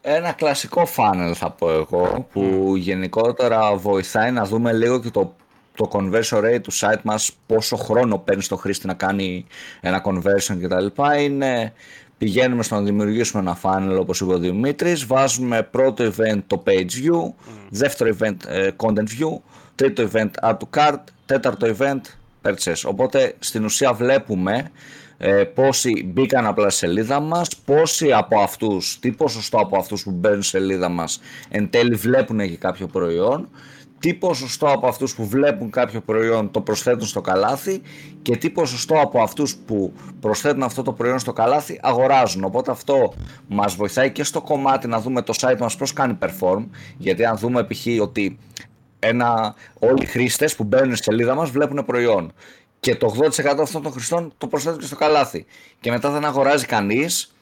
Ένα 0.00 0.32
κλασικό 0.32 0.86
funnel 0.96 1.32
θα 1.34 1.50
πω 1.50 1.72
εγώ, 1.72 2.26
που 2.32 2.72
γενικότερα 2.76 3.76
βοηθάει 3.76 4.30
να 4.30 4.44
δούμε 4.44 4.72
λίγο 4.72 5.00
και 5.00 5.10
το 5.10 5.36
το 5.76 5.88
conversion 5.92 6.38
rate 6.38 6.60
του 6.62 6.72
site 6.72 7.02
μας, 7.02 7.32
πόσο 7.46 7.76
χρόνο 7.76 8.18
παίρνει 8.18 8.42
στο 8.42 8.56
χρήστη 8.56 8.86
να 8.86 8.94
κάνει 8.94 9.46
ένα 9.80 10.02
conversion 10.04 10.58
κτλ. 10.62 10.86
Είναι 11.18 11.72
πηγαίνουμε 12.18 12.62
στο 12.62 12.74
να 12.74 12.82
δημιουργήσουμε 12.82 13.42
ένα 13.42 13.58
funnel 13.62 14.00
όπως 14.00 14.20
είπε 14.20 14.32
ο 14.32 14.38
Δημήτρης, 14.38 15.06
βάζουμε 15.06 15.62
πρώτο 15.62 16.04
event 16.04 16.38
το 16.46 16.62
page 16.66 16.70
view, 16.70 17.22
mm. 17.22 17.32
δεύτερο 17.70 18.16
event 18.18 18.36
ε, 18.46 18.70
content 18.76 18.98
view, 18.98 19.40
τρίτο 19.74 20.08
event 20.12 20.30
add 20.42 20.56
to 20.56 20.78
cart, 20.80 21.00
τέταρτο 21.26 21.74
event 21.78 22.00
purchase. 22.42 22.82
Οπότε 22.84 23.34
στην 23.38 23.64
ουσία 23.64 23.92
βλέπουμε 23.92 24.70
ε, 25.18 25.44
πόσοι 25.44 26.04
μπήκαν 26.06 26.46
απλά 26.46 26.70
στη 26.70 26.78
σελίδα 26.78 27.20
μας, 27.20 27.56
πόσοι 27.56 28.12
από 28.12 28.40
αυτούς, 28.40 28.98
τι 29.00 29.12
ποσοστό 29.12 29.58
από 29.58 29.76
αυτούς 29.76 30.02
που 30.02 30.10
μπαίνουν 30.10 30.42
στη 30.42 30.58
σελίδα 30.58 30.88
μας 30.88 31.20
εν 31.48 31.70
τέλει 31.70 31.94
βλέπουν 31.94 32.38
και 32.38 32.56
κάποιο 32.56 32.86
προϊόν 32.86 33.48
τι 33.98 34.14
ποσοστό 34.14 34.66
από 34.66 34.86
αυτούς 34.86 35.14
που 35.14 35.26
βλέπουν 35.26 35.70
κάποιο 35.70 36.00
προϊόν 36.00 36.50
το 36.50 36.60
προσθέτουν 36.60 37.06
στο 37.06 37.20
καλάθι 37.20 37.82
και 38.22 38.36
τι 38.36 38.50
ποσοστό 38.50 39.00
από 39.00 39.22
αυτούς 39.22 39.56
που 39.56 39.92
προσθέτουν 40.20 40.62
αυτό 40.62 40.82
το 40.82 40.92
προϊόν 40.92 41.18
στο 41.18 41.32
καλάθι 41.32 41.78
αγοράζουν. 41.82 42.44
Οπότε 42.44 42.70
αυτό 42.70 43.14
μας 43.48 43.74
βοηθάει 43.74 44.12
και 44.12 44.24
στο 44.24 44.40
κομμάτι 44.40 44.88
να 44.88 45.00
δούμε 45.00 45.22
το 45.22 45.34
site 45.40 45.58
μας 45.58 45.76
πώς 45.76 45.92
κάνει 45.92 46.18
perform, 46.20 46.66
γιατί 46.96 47.24
αν 47.24 47.36
δούμε 47.36 47.64
π.χ. 47.64 47.86
ότι 48.00 48.38
ένα, 48.98 49.54
όλοι 49.78 50.02
οι 50.02 50.06
χρήστες 50.06 50.56
που 50.56 50.64
μπαίνουν 50.64 50.94
στη 50.96 51.04
σελίδα 51.04 51.34
μας 51.34 51.50
βλέπουν 51.50 51.84
προϊόν 51.84 52.32
και 52.80 52.96
το 52.96 53.14
80% 53.18 53.58
αυτών 53.60 53.82
των 53.82 53.92
χρηστών 53.92 54.32
το 54.38 54.46
προσθέτει 54.46 54.78
και 54.78 54.86
στο 54.86 54.96
καλάθι. 54.96 55.46
Και 55.80 55.90
μετά 55.90 56.10
δεν 56.10 56.24
αγοράζει 56.24 56.66
κανείς. 56.66 57.34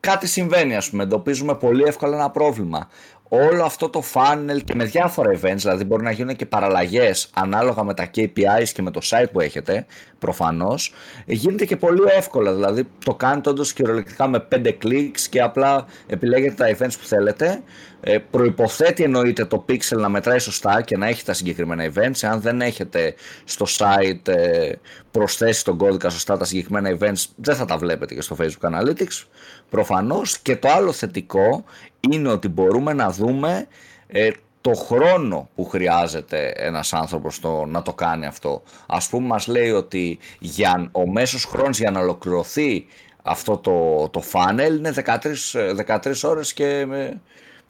Κάτι 0.00 0.26
συμβαίνει, 0.26 0.76
ας 0.76 0.90
πούμε. 0.90 1.02
Εντοπίζουμε 1.02 1.54
πολύ 1.54 1.82
εύκολα 1.82 2.16
ένα 2.16 2.30
πρόβλημα 2.30 2.88
όλο 3.32 3.64
αυτό 3.64 3.88
το 3.88 4.02
funnel 4.14 4.60
και 4.64 4.74
με 4.74 4.84
διάφορα 4.84 5.30
events, 5.30 5.56
δηλαδή 5.56 5.84
μπορεί 5.84 6.02
να 6.02 6.10
γίνουν 6.10 6.36
και 6.36 6.46
παραλλαγές 6.46 7.30
ανάλογα 7.34 7.84
με 7.84 7.94
τα 7.94 8.10
KPIs 8.14 8.68
και 8.74 8.82
με 8.82 8.90
το 8.90 9.00
site 9.04 9.26
που 9.32 9.40
έχετε, 9.40 9.86
προφανώς, 10.18 10.92
γίνεται 11.26 11.64
και 11.64 11.76
πολύ 11.76 12.02
εύκολα, 12.16 12.54
δηλαδή 12.54 12.86
το 13.04 13.14
κάνετε 13.14 13.50
όντως 13.50 13.72
κυριολεκτικά 13.72 14.28
με 14.28 14.46
5 14.52 14.76
clicks 14.82 15.20
και 15.30 15.42
απλά 15.42 15.86
επιλέγετε 16.06 16.54
τα 16.54 16.76
events 16.76 16.94
που 17.00 17.06
θέλετε, 17.06 17.62
ε, 18.00 18.18
προϋποθέτει 18.30 19.02
εννοείται 19.02 19.44
το 19.44 19.64
pixel 19.68 19.98
να 19.98 20.08
μετράει 20.08 20.38
σωστά 20.38 20.82
και 20.82 20.96
να 20.96 21.06
έχει 21.06 21.24
τα 21.24 21.32
συγκεκριμένα 21.32 21.92
events, 21.94 22.20
αν 22.22 22.40
δεν 22.40 22.60
έχετε 22.60 23.14
στο 23.44 23.66
site 23.68 24.28
ε, 24.28 24.72
προσθέσει 25.10 25.64
τον 25.64 25.76
κώδικα 25.76 26.10
σωστά 26.10 26.36
τα 26.36 26.44
συγκεκριμένα 26.44 26.96
events, 26.98 27.24
δεν 27.36 27.54
θα 27.54 27.64
τα 27.64 27.76
βλέπετε 27.76 28.14
και 28.14 28.20
στο 28.20 28.36
Facebook 28.40 28.70
Analytics, 28.70 29.24
προφανώς, 29.70 30.38
και 30.38 30.56
το 30.56 30.68
άλλο 30.68 30.92
θετικό 30.92 31.64
είναι 32.10 32.28
ότι 32.28 32.48
μπορούμε 32.48 32.92
να 32.92 33.10
δούμε 33.10 33.66
ε, 34.06 34.30
το 34.60 34.74
χρόνο 34.74 35.48
που 35.54 35.64
χρειάζεται 35.64 36.52
ένας 36.56 36.92
άνθρωπος 36.92 37.40
το, 37.40 37.64
να 37.64 37.82
το 37.82 37.92
κάνει 37.92 38.26
αυτό. 38.26 38.62
Ας 38.86 39.08
πούμε 39.08 39.26
μας 39.26 39.46
λέει 39.46 39.70
ότι 39.70 40.18
για, 40.38 40.88
ο 40.92 41.06
μέσος 41.10 41.44
χρόνος 41.44 41.78
για 41.78 41.90
να 41.90 42.00
ολοκληρωθεί 42.00 42.86
αυτό 43.22 43.56
το, 43.56 44.08
το 44.08 44.22
funnel 44.32 44.76
είναι 44.76 44.92
13, 45.86 46.02
13 46.02 46.12
ώρες 46.22 46.52
και 46.52 46.86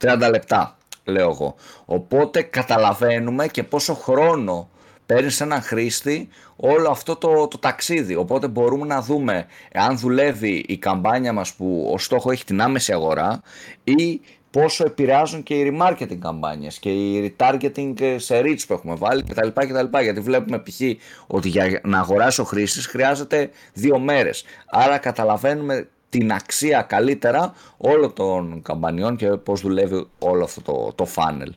30 0.00 0.28
λεπτά 0.30 0.76
λέω 1.04 1.30
εγώ. 1.30 1.54
Οπότε 1.84 2.42
καταλαβαίνουμε 2.42 3.46
και 3.46 3.62
πόσο 3.62 3.94
χρόνο 3.94 4.68
παίρνεις 5.14 5.34
σε 5.34 5.44
έναν 5.44 5.62
χρήστη 5.62 6.28
όλο 6.56 6.90
αυτό 6.90 7.16
το, 7.16 7.48
το 7.48 7.58
ταξίδι. 7.58 8.14
Οπότε 8.14 8.48
μπορούμε 8.48 8.86
να 8.86 9.02
δούμε 9.02 9.46
αν 9.74 9.98
δουλεύει 9.98 10.64
η 10.68 10.78
καμπάνια 10.78 11.32
μας 11.32 11.54
που 11.54 11.90
ο 11.92 11.98
στόχο 11.98 12.30
έχει 12.30 12.44
την 12.44 12.60
άμεση 12.60 12.92
αγορά 12.92 13.42
ή 13.84 14.20
πόσο 14.50 14.84
επηρεάζουν 14.84 15.42
και 15.42 15.54
οι 15.54 15.72
remarketing 15.72 16.18
καμπάνιες 16.18 16.78
και 16.78 16.90
οι 16.90 17.34
retargeting 17.38 17.94
σε 18.16 18.40
reach 18.40 18.60
που 18.66 18.72
έχουμε 18.72 18.94
βάλει 18.94 19.22
κτλ. 19.22 19.48
κτλ. 19.48 19.98
Γιατί 20.02 20.20
βλέπουμε 20.20 20.58
π.χ. 20.58 20.80
ότι 21.26 21.48
για 21.48 21.80
να 21.84 21.98
αγοράσει 21.98 22.40
ο 22.40 22.44
χρήστης 22.44 22.86
χρειάζεται 22.86 23.50
δύο 23.72 23.98
μέρες. 23.98 24.44
Άρα 24.66 24.98
καταλαβαίνουμε 24.98 25.88
την 26.08 26.32
αξία 26.32 26.82
καλύτερα 26.82 27.54
όλων 27.76 28.12
των 28.12 28.62
καμπανιών 28.62 29.16
και 29.16 29.28
πώς 29.28 29.60
δουλεύει 29.60 30.06
όλο 30.18 30.44
αυτό 30.44 30.60
το, 30.60 30.92
το 30.94 31.06
funnel. 31.14 31.50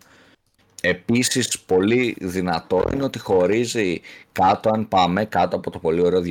Επίσης 0.86 1.60
πολύ 1.60 2.16
δυνατό 2.20 2.84
είναι 2.94 3.04
ότι 3.04 3.20
χωρίζει 3.20 4.02
κάτω, 4.32 4.70
αν 4.74 4.88
πάμε 4.88 5.26
κάτω 5.26 5.56
από 5.56 5.70
το 5.70 5.80
πολύ 5.80 6.02
ωραίο 6.02 6.22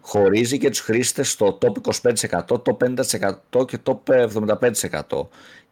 χωρίζει 0.00 0.58
και 0.58 0.68
τους 0.68 0.80
χρήστες 0.80 1.30
στο 1.30 1.58
top 1.62 1.72
25%, 2.30 2.40
top 2.46 2.76
50% 3.52 3.66
και 3.66 3.78
top 3.84 3.98
75% 5.10 5.26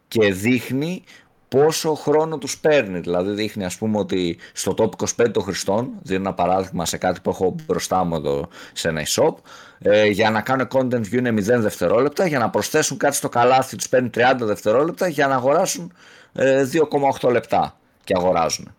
και 0.07 0.33
δείχνει 0.33 1.03
πόσο 1.47 1.93
χρόνο 1.93 2.37
τους 2.37 2.57
παίρνει. 2.57 2.99
Δηλαδή 2.99 3.31
δείχνει 3.31 3.65
ας 3.65 3.77
πούμε 3.77 3.97
ότι 3.97 4.37
στο 4.53 4.75
top 4.77 4.89
25 5.23 5.31
των 5.31 5.43
χρηστών, 5.43 5.89
δίνω 6.01 6.19
ένα 6.19 6.33
παράδειγμα 6.33 6.85
σε 6.85 6.97
κάτι 6.97 7.19
που 7.21 7.29
έχω 7.29 7.55
μπροστά 7.65 8.03
μου 8.03 8.15
εδώ 8.15 8.47
σε 8.73 8.87
ένα 8.87 9.01
e-shop, 9.05 9.33
ε, 9.79 10.05
για 10.05 10.29
να 10.29 10.41
κάνουν 10.41 10.67
content 10.71 11.05
view 11.05 11.13
είναι 11.13 11.31
0 11.31 11.59
δευτερόλεπτα, 11.59 12.27
για 12.27 12.39
να 12.39 12.49
προσθέσουν 12.49 12.97
κάτι 12.97 13.15
στο 13.15 13.29
καλάθι 13.29 13.75
τους 13.75 13.89
παίρνει 13.89 14.09
30 14.15 14.35
δευτερόλεπτα, 14.39 15.07
για 15.07 15.27
να 15.27 15.35
αγοράσουν 15.35 15.91
2,8 16.35 17.29
ε, 17.29 17.31
λεπτά 17.31 17.77
και 18.03 18.13
αγοράζουν. 18.17 18.75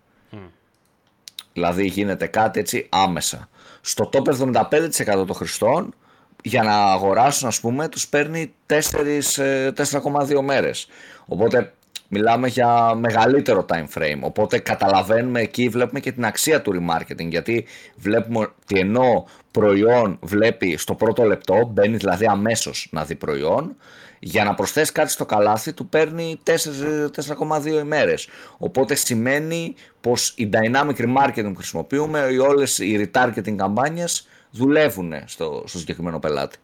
Δηλαδή 1.53 1.87
γίνεται 1.87 2.27
κάτι 2.27 2.61
έτσι 2.61 2.87
άμεσα. 2.89 3.49
Στο 3.81 4.11
top 4.13 4.53
75% 4.53 5.27
των 5.27 5.35
χρηστών 5.35 5.95
για 6.43 6.63
να 6.63 6.93
αγοράσουν 6.93 7.49
ας 7.49 7.61
πούμε 7.61 7.89
τους 7.89 8.09
παίρνει 8.09 8.55
4,2 8.67 10.31
ε, 10.31 10.41
μέρες. 10.41 10.89
Οπότε 11.27 11.75
μιλάμε 12.09 12.49
για 12.49 12.95
μεγαλύτερο 12.95 13.65
time 13.69 13.99
frame. 13.99 14.19
Οπότε 14.21 14.59
καταλαβαίνουμε 14.59 15.41
εκεί, 15.41 15.69
βλέπουμε 15.69 16.01
και 16.01 16.13
την 16.13 16.25
αξία 16.25 16.63
του 16.63 16.73
remarketing. 16.73 17.29
Γιατί 17.29 17.67
βλέπουμε 17.97 18.39
ότι 18.39 18.79
ενώ 18.79 19.27
προϊόν 19.51 20.19
βλέπει 20.23 20.77
στο 20.77 20.95
πρώτο 20.95 21.23
λεπτό, 21.23 21.71
μπαίνει 21.73 21.97
δηλαδή 21.97 22.27
αμέσως 22.27 22.89
να 22.91 23.05
δει 23.05 23.15
προϊόν, 23.15 23.77
για 24.19 24.45
να 24.45 24.55
προσθέσεις 24.55 24.93
κάτι 24.93 25.11
στο 25.11 25.27
καλάθι 25.27 25.73
του 25.73 25.89
παίρνει 25.89 26.41
4,2 26.45 27.67
ημέρες. 27.67 28.29
Οπότε 28.59 28.95
σημαίνει 28.95 29.75
πως 30.01 30.35
η 30.37 30.51
dynamic 30.53 30.97
remarketing 30.97 31.45
που 31.45 31.57
χρησιμοποιούμε 31.57 32.29
ή 32.33 32.39
όλες 32.39 32.79
οι 32.79 33.11
retargeting 33.13 33.57
καμπάνιες 33.57 34.29
δουλεύουν 34.51 35.13
στο, 35.25 35.65
στο 35.67 35.79
συγκεκριμένο 35.79 36.19
πελάτη. 36.19 36.57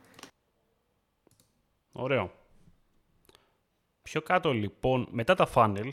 Ωραίο. 1.92 2.30
Πιο 4.02 4.22
κάτω 4.22 4.52
λοιπόν, 4.52 5.08
μετά 5.10 5.34
τα 5.34 5.48
funnel, 5.54 5.92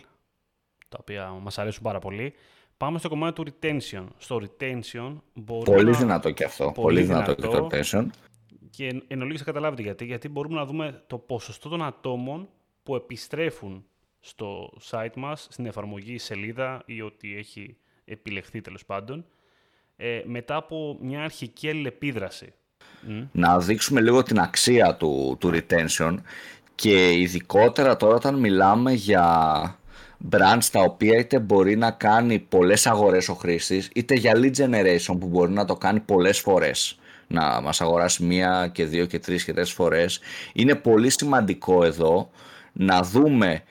τα 0.89 0.97
οποία 0.99 1.29
μας 1.29 1.57
αρέσουν 1.57 1.83
πάρα 1.83 1.99
πολύ, 1.99 2.33
πάμε 2.77 2.99
στο 2.99 3.09
κομμάτι 3.09 3.43
του 3.43 3.51
retention. 3.51 4.05
Στο 4.17 4.41
retention 4.41 5.15
μπορούμε 5.33 5.75
Πολύ 5.75 5.95
δυνατό 5.95 6.31
και 6.31 6.43
αυτό. 6.43 6.71
Πολύ, 6.71 7.01
δυνατό, 7.03 7.35
και 7.35 7.41
το 7.41 7.67
retention. 7.71 8.05
Και 8.69 9.03
εν 9.07 9.21
ολίγης 9.21 9.43
καταλάβετε 9.43 9.81
γιατί. 9.81 10.05
Γιατί 10.05 10.29
μπορούμε 10.29 10.55
να 10.55 10.65
δούμε 10.65 11.03
το 11.07 11.17
ποσοστό 11.17 11.69
των 11.69 11.83
ατόμων 11.83 12.49
που 12.83 12.95
επιστρέφουν 12.95 13.85
στο 14.19 14.73
site 14.89 15.15
μας, 15.15 15.47
στην 15.49 15.65
εφαρμογή, 15.65 16.17
σελίδα 16.17 16.81
ή 16.85 17.01
ό,τι 17.01 17.35
έχει 17.35 17.77
επιλεχθεί 18.05 18.61
τέλος 18.61 18.85
πάντων, 18.85 19.25
ε, 19.95 20.21
μετά 20.25 20.55
από 20.55 20.97
μια 21.01 21.23
αρχική 21.23 21.69
αλληλεπίδραση. 21.69 22.53
Να 23.31 23.59
δείξουμε 23.59 24.01
λίγο 24.01 24.23
την 24.23 24.39
αξία 24.39 24.95
του, 24.95 25.37
του 25.39 25.51
retention 25.53 26.15
και 26.79 27.13
ειδικότερα 27.13 27.95
τώρα 27.95 28.15
όταν 28.15 28.35
μιλάμε 28.35 28.91
για 28.91 29.25
brands 30.31 30.65
τα 30.71 30.81
οποία 30.81 31.17
είτε 31.17 31.39
μπορεί 31.39 31.77
να 31.77 31.91
κάνει 31.91 32.39
πολλές 32.39 32.87
αγορές 32.87 33.29
ο 33.29 33.33
χρήστης 33.33 33.89
είτε 33.93 34.13
για 34.13 34.33
lead 34.35 34.51
generation 34.55 35.15
που 35.19 35.27
μπορεί 35.27 35.51
να 35.51 35.65
το 35.65 35.75
κάνει 35.75 35.99
πολλές 35.99 36.39
φορές 36.39 36.99
να 37.27 37.61
μας 37.61 37.81
αγοράσει 37.81 38.23
μία 38.23 38.69
και 38.73 38.85
δύο 38.85 39.05
και 39.05 39.19
τρεις 39.19 39.43
και 39.43 39.53
τέσσερις 39.53 39.73
φορές. 39.73 40.19
Είναι 40.53 40.75
πολύ 40.75 41.09
σημαντικό 41.09 41.83
εδώ 41.83 42.29
να 42.71 43.01
δούμε 43.01 43.63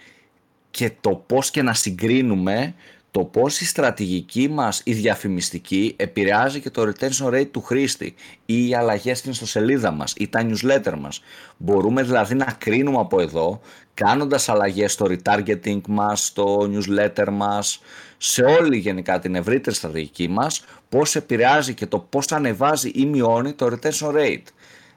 και 0.71 0.93
το 1.01 1.11
πώς 1.27 1.51
και 1.51 1.63
να 1.63 1.75
συγκρίνουμε 1.75 2.75
το 3.11 3.25
πώς 3.25 3.61
η 3.61 3.67
στρατηγική 3.67 4.49
μας, 4.49 4.81
η 4.85 4.93
διαφημιστική 4.93 5.95
επηρεάζει 5.97 6.61
και 6.61 6.71
το 6.71 6.83
retention 6.83 7.27
rate 7.27 7.49
του 7.51 7.63
χρήστη 7.63 8.15
ή 8.47 8.69
οι 8.69 8.75
αλλαγές 8.75 9.19
στην 9.19 9.31
ιστοσελίδα 9.31 9.91
μας 9.91 10.15
ή 10.17 10.29
τα 10.29 10.47
newsletter 10.49 10.95
μας. 10.99 11.23
Μπορούμε 11.57 12.03
δηλαδή 12.03 12.35
να 12.35 12.45
κρίνουμε 12.59 12.99
από 12.99 13.21
εδώ 13.21 13.61
κάνοντας 13.95 14.49
αλλαγές 14.49 14.93
στο 14.93 15.07
retargeting 15.09 15.81
μας, 15.89 16.25
στο 16.25 16.71
newsletter 16.73 17.29
μας, 17.33 17.81
σε 18.17 18.43
όλη 18.43 18.77
γενικά 18.77 19.19
την 19.19 19.35
ευρύτερη 19.35 19.77
στρατηγική 19.77 20.29
μας, 20.29 20.65
πώς 20.89 21.17
επηρεάζει 21.17 21.75
και 21.75 21.87
το 21.87 21.99
πώς 21.99 22.33
ανεβάζει 22.33 22.89
ή 22.89 23.07
μειώνει 23.07 23.53
το 23.53 23.67
retention 23.67 24.15
rate. 24.15 24.43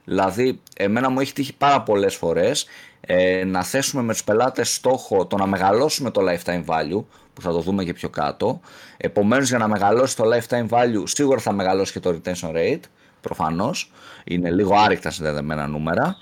Δηλαδή, 0.04 0.60
εμένα 0.76 1.08
μου 1.08 1.20
έχει 1.20 1.32
τύχει 1.32 1.56
πάρα 1.56 1.82
πολλές 1.82 2.14
φορές 2.14 2.66
ε, 3.06 3.44
να 3.44 3.62
θέσουμε 3.62 4.02
με 4.02 4.12
τους 4.12 4.24
πελάτες 4.24 4.74
στόχο 4.74 5.26
το 5.26 5.36
να 5.36 5.46
μεγαλώσουμε 5.46 6.10
το 6.10 6.20
lifetime 6.28 6.64
value, 6.64 7.04
που 7.34 7.42
θα 7.42 7.50
το 7.50 7.60
δούμε 7.60 7.84
και 7.84 7.92
πιο 7.92 8.08
κάτω. 8.08 8.60
Επομένως, 8.96 9.48
για 9.48 9.58
να 9.58 9.68
μεγαλώσει 9.68 10.16
το 10.16 10.24
lifetime 10.24 10.68
value, 10.68 11.02
σίγουρα 11.04 11.40
θα 11.40 11.52
μεγαλώσει 11.52 11.92
και 11.92 12.00
το 12.00 12.10
retention 12.10 12.50
rate, 12.54 12.80
προφανώς. 13.20 13.92
Είναι 14.24 14.50
λίγο 14.50 14.74
άρρηκτα 14.76 15.10
συνδεδεμένα 15.10 15.66
νούμερα. 15.66 16.16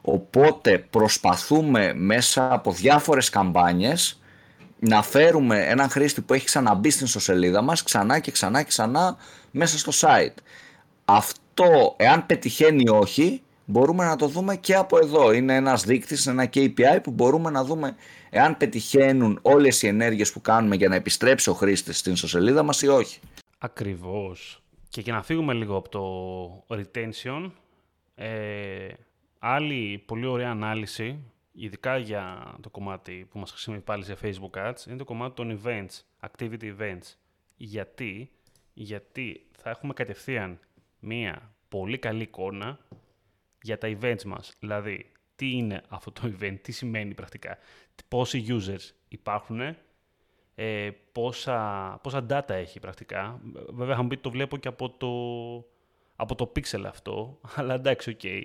Οπότε 0.00 0.78
προσπαθούμε 0.78 1.92
μέσα 1.94 2.52
από 2.52 2.72
διάφορες 2.72 3.30
καμπάνιες 3.30 4.20
να 4.78 5.02
φέρουμε 5.02 5.60
έναν 5.60 5.90
χρήστη 5.90 6.20
που 6.20 6.34
έχει 6.34 6.44
ξαναμπεί 6.44 6.90
στην 6.90 7.06
ιστοσελίδα 7.06 7.62
μας 7.62 7.82
ξανά 7.82 8.18
και 8.18 8.30
ξανά 8.30 8.62
και 8.62 8.68
ξανά 8.68 9.16
μέσα 9.50 9.78
στο 9.78 9.92
site. 9.94 10.34
Αυτό, 11.04 11.94
εάν 11.96 12.26
πετυχαίνει 12.26 12.82
ή 12.86 12.88
όχι, 12.88 13.42
μπορούμε 13.72 14.04
να 14.04 14.16
το 14.16 14.26
δούμε 14.26 14.56
και 14.56 14.74
από 14.74 14.98
εδώ. 14.98 15.32
Είναι 15.32 15.54
ένας 15.54 15.84
δείκτης, 15.84 16.26
ένα 16.26 16.50
KPI 16.54 16.98
που 17.02 17.10
μπορούμε 17.10 17.50
να 17.50 17.64
δούμε 17.64 17.96
εάν 18.30 18.56
πετυχαίνουν 18.56 19.38
όλες 19.42 19.82
οι 19.82 19.86
ενέργειες 19.86 20.32
που 20.32 20.40
κάνουμε 20.40 20.76
για 20.76 20.88
να 20.88 20.94
επιστρέψει 20.94 21.50
ο 21.50 21.54
χρήστης 21.54 21.98
στην 21.98 22.12
ιστοσελίδα 22.12 22.62
μας 22.62 22.82
ή 22.82 22.88
όχι. 22.88 23.20
Ακριβώς. 23.58 24.62
Και 24.88 25.00
για 25.00 25.12
να 25.12 25.22
φύγουμε 25.22 25.52
λίγο 25.52 25.76
από 25.76 25.88
το 25.88 26.76
retention, 26.76 27.50
ε, 28.14 28.88
άλλη 29.38 30.02
πολύ 30.06 30.26
ωραία 30.26 30.50
ανάλυση 30.50 31.18
ειδικά 31.52 31.96
για 31.96 32.54
το 32.60 32.70
κομμάτι 32.70 33.26
που 33.30 33.38
μας 33.38 33.50
χρησιμοποιεί 33.50 33.82
πάλι 33.82 34.04
σε 34.04 34.16
Facebook 34.22 34.68
Ads, 34.68 34.86
είναι 34.86 34.96
το 34.96 35.04
κομμάτι 35.04 35.34
των 35.34 35.60
events, 35.62 36.28
activity 36.30 36.76
events. 36.78 37.14
Γιατί, 37.56 38.30
γιατί 38.72 39.46
θα 39.52 39.70
έχουμε 39.70 39.92
κατευθείαν 39.92 40.58
μία 40.98 41.54
πολύ 41.68 41.98
καλή 41.98 42.22
εικόνα 42.22 42.78
για 43.62 43.78
τα 43.78 43.96
events 44.00 44.22
μας. 44.24 44.52
Δηλαδή, 44.58 45.12
τι 45.36 45.50
είναι 45.50 45.82
αυτό 45.88 46.12
το 46.12 46.20
event, 46.24 46.56
τι 46.62 46.72
σημαίνει 46.72 47.14
πρακτικά, 47.14 47.58
πόσοι 48.08 48.44
users 48.48 48.90
υπάρχουν, 49.08 49.60
ε, 50.54 50.90
πόσα, 51.12 51.98
πόσα 52.02 52.26
data 52.30 52.50
έχει 52.50 52.80
πρακτικά. 52.80 53.40
Βέβαια, 53.68 53.96
θα 53.96 54.02
μου 54.02 54.08
πει 54.08 54.16
το 54.16 54.30
βλέπω 54.30 54.56
και 54.56 54.68
από 54.68 54.90
το, 54.90 55.08
από 56.16 56.34
το 56.34 56.52
pixel 56.56 56.84
αυτό, 56.86 57.38
αλλά 57.56 57.74
εντάξει, 57.74 58.10
OK. 58.10 58.20
Okay. 58.22 58.42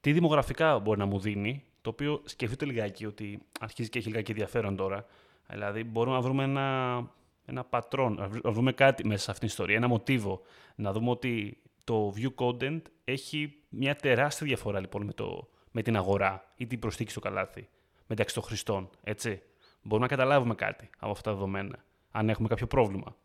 Τι 0.00 0.12
δημογραφικά 0.12 0.78
μπορεί 0.78 0.98
να 0.98 1.06
μου 1.06 1.18
δίνει, 1.18 1.64
το 1.80 1.90
οποίο 1.90 2.22
σκεφτείτε 2.24 2.64
λιγάκι 2.64 3.06
ότι 3.06 3.42
αρχίζει 3.60 3.88
και 3.88 3.98
έχει 3.98 4.08
λιγάκι 4.08 4.30
ενδιαφέρον 4.30 4.76
τώρα. 4.76 5.06
Δηλαδή, 5.48 5.84
μπορούμε 5.84 6.16
να 6.16 6.22
βρούμε 6.22 6.42
ένα, 6.42 6.98
ένα 7.44 7.64
πατρόν, 7.64 8.40
να 8.42 8.50
βρούμε 8.50 8.72
κάτι 8.72 9.06
μέσα 9.06 9.22
σε 9.22 9.30
αυτήν 9.30 9.48
την 9.48 9.48
ιστορία, 9.48 9.76
ένα 9.76 9.88
μοτίβο. 9.88 10.40
Να 10.74 10.92
δούμε 10.92 11.10
ότι 11.10 11.58
το 11.84 12.14
view 12.16 12.34
content 12.34 12.80
έχει 13.04 13.62
μια 13.68 13.94
τεράστια 13.94 14.46
διαφορά 14.46 14.80
λοιπόν 14.80 15.04
με, 15.04 15.12
το, 15.12 15.48
με 15.70 15.82
την 15.82 15.96
αγορά 15.96 16.52
ή 16.56 16.66
την 16.66 16.78
προσθήκη 16.78 17.10
στο 17.10 17.20
καλάθι 17.20 17.68
μεταξύ 18.06 18.34
των 18.34 18.42
χρηστών. 18.42 18.90
Έτσι. 19.02 19.42
Μπορούμε 19.82 20.08
να 20.08 20.16
καταλάβουμε 20.16 20.54
κάτι 20.54 20.90
από 20.98 21.10
αυτά 21.10 21.30
τα 21.30 21.36
δεδομένα, 21.36 21.84
αν 22.10 22.28
έχουμε 22.28 22.48
κάποιο 22.48 22.66
πρόβλημα. 22.66 23.16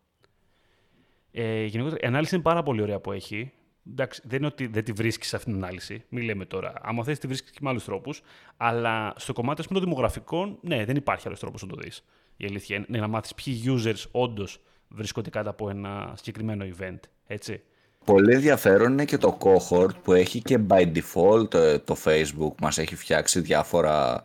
Ε, 1.31 1.63
γενικότερα, 1.63 2.01
η 2.03 2.07
ανάλυση 2.07 2.35
είναι 2.35 2.43
πάρα 2.43 2.63
πολύ 2.63 2.81
ωραία 2.81 2.99
που 2.99 3.11
έχει. 3.11 3.51
Εντάξει, 3.87 4.21
δεν 4.25 4.37
είναι 4.37 4.47
ότι 4.47 4.67
δεν 4.67 4.83
τη 4.83 4.91
βρίσκεις 4.91 5.27
σε 5.27 5.35
αυτήν 5.35 5.53
την 5.53 5.63
ανάλυση. 5.63 6.03
Μην 6.09 6.23
λέμε 6.23 6.45
τώρα. 6.45 6.73
Αν 6.81 7.03
θες, 7.03 7.19
τη 7.19 7.27
βρίσκεις 7.27 7.51
και 7.51 7.59
με 7.61 7.69
άλλους 7.69 7.83
τρόπους. 7.83 8.21
Αλλά 8.57 9.13
στο 9.17 9.33
κομμάτι 9.33 9.63
πούμε, 9.67 9.79
των 9.79 9.87
δημογραφικών, 9.87 10.57
ναι, 10.61 10.85
δεν 10.85 10.95
υπάρχει 10.95 11.27
άλλος 11.27 11.39
τρόπος 11.39 11.61
να 11.61 11.67
το 11.67 11.75
δεις. 11.75 12.05
Η 12.37 12.45
αλήθεια 12.45 12.85
είναι 12.87 12.99
να 12.99 13.07
μάθεις 13.07 13.33
ποιοι 13.33 13.63
users 13.65 14.03
όντως 14.11 14.61
βρίσκονται 14.87 15.29
κάτω 15.29 15.49
από 15.49 15.69
ένα 15.69 16.13
συγκεκριμένο 16.15 16.65
event. 16.77 16.99
Έτσι. 17.27 17.61
Πολύ 18.09 18.33
ενδιαφέρον 18.33 18.91
είναι 18.91 19.05
και 19.05 19.17
το 19.17 19.37
cohort 19.41 19.95
που 20.03 20.13
έχει 20.13 20.41
και 20.41 20.59
by 20.69 20.91
default 20.95 21.53
ε, 21.53 21.77
το 21.77 21.97
Facebook 22.05 22.51
μας 22.61 22.77
έχει 22.77 22.95
φτιάξει 22.95 23.39
διάφορα, 23.39 24.23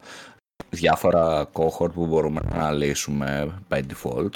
διάφορα 0.70 1.48
cohort 1.52 1.92
που 1.92 2.06
μπορούμε 2.06 2.40
να 2.44 2.56
αναλύσουμε 2.56 3.54
by 3.68 3.78
default. 3.78 4.30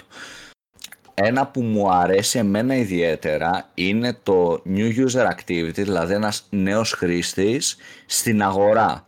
Ένα 1.15 1.47
που 1.47 1.61
μου 1.61 1.91
αρέσει 1.93 2.39
εμένα 2.39 2.75
ιδιαίτερα 2.77 3.69
είναι 3.75 4.19
το 4.23 4.63
new 4.67 5.07
user 5.07 5.27
activity, 5.31 5.73
δηλαδή 5.73 6.15
ένας 6.15 6.47
νέος 6.51 6.93
χρήστης 6.93 7.77
στην 8.07 8.43
αγορά 8.43 9.07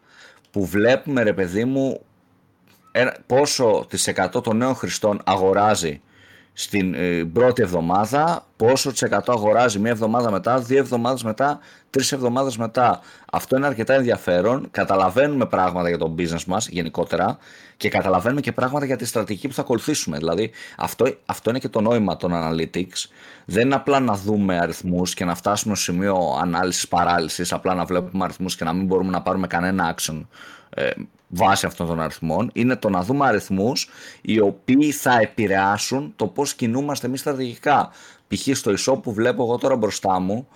που 0.50 0.66
βλέπουμε 0.66 1.23
ρε 1.23 1.32
παιδί 1.32 1.64
μου 1.64 2.00
πόσο 3.26 3.87
τοις 3.88 4.12
100 4.14 4.42
των 4.42 4.56
νέων 4.56 4.75
χρηστών 4.75 5.20
αγοράζει 5.25 6.00
στην 6.60 6.94
ε, 6.94 7.24
πρώτη 7.32 7.62
εβδομάδα, 7.62 8.44
πόσο 8.56 8.90
τοις 8.92 9.04
100 9.10 9.18
αγοράζει 9.26 9.78
μία 9.78 9.90
εβδομάδα 9.90 10.30
μετά, 10.30 10.58
δύο 10.58 10.78
εβδομάδες 10.78 11.22
μετά, 11.22 11.58
τρεις 11.90 12.12
εβδομάδες 12.12 12.56
μετά. 12.56 13.00
Αυτό 13.32 13.56
είναι 13.56 13.66
αρκετά 13.66 13.94
ενδιαφέρον. 13.94 14.68
Καταλαβαίνουμε 14.70 15.46
πράγματα 15.46 15.88
για 15.88 15.98
το 15.98 16.14
business 16.18 16.44
μας 16.46 16.68
γενικότερα 16.68 17.38
και 17.76 17.88
καταλαβαίνουμε 17.88 18.40
και 18.40 18.52
πράγματα 18.52 18.84
για 18.84 18.96
τη 18.96 19.04
στρατηγική 19.04 19.48
που 19.48 19.54
θα 19.54 19.60
ακολουθήσουμε. 19.60 20.16
Δηλαδή, 20.16 20.50
αυτό, 20.76 21.14
αυτό 21.26 21.50
είναι 21.50 21.58
και 21.58 21.68
το 21.68 21.80
νόημα 21.80 22.16
των 22.16 22.32
analytics. 22.34 23.08
Δεν 23.44 23.66
είναι 23.66 23.74
απλά 23.74 24.00
να 24.00 24.14
δούμε 24.14 24.58
αριθμούς 24.58 25.14
και 25.14 25.24
να 25.24 25.34
φτάσουμε 25.34 25.74
στο 25.74 25.92
σημείο 25.92 26.38
ανάλυσης 26.40 26.88
παράλυσης, 26.88 27.52
απλά 27.52 27.74
να 27.74 27.84
βλέπουμε 27.84 28.24
αριθμούς 28.24 28.56
και 28.56 28.64
να 28.64 28.72
μην 28.72 28.86
μπορούμε 28.86 29.10
να 29.10 29.22
πάρουμε 29.22 29.46
κανένα 29.46 29.94
action 29.96 30.26
ε, 30.70 30.90
βάσει 31.30 31.66
αυτών 31.66 31.87
των 31.87 32.00
αριθμών 32.00 32.50
είναι 32.52 32.76
το 32.76 32.88
να 32.88 33.02
δούμε 33.02 33.26
αριθμούς 33.26 33.88
οι 34.20 34.40
οποίοι 34.40 34.90
θα 34.90 35.18
επηρεάσουν 35.20 36.12
το 36.16 36.26
πώς 36.26 36.54
κινούμαστε 36.54 37.06
εμείς 37.06 37.20
στρατηγικά. 37.20 37.90
Π.χ. 38.28 38.56
στο 38.56 38.70
ισό 38.70 38.96
που 38.96 39.12
βλέπω 39.12 39.42
εγώ 39.42 39.58
τώρα 39.58 39.76
μπροστά 39.76 40.20
μου, 40.20 40.49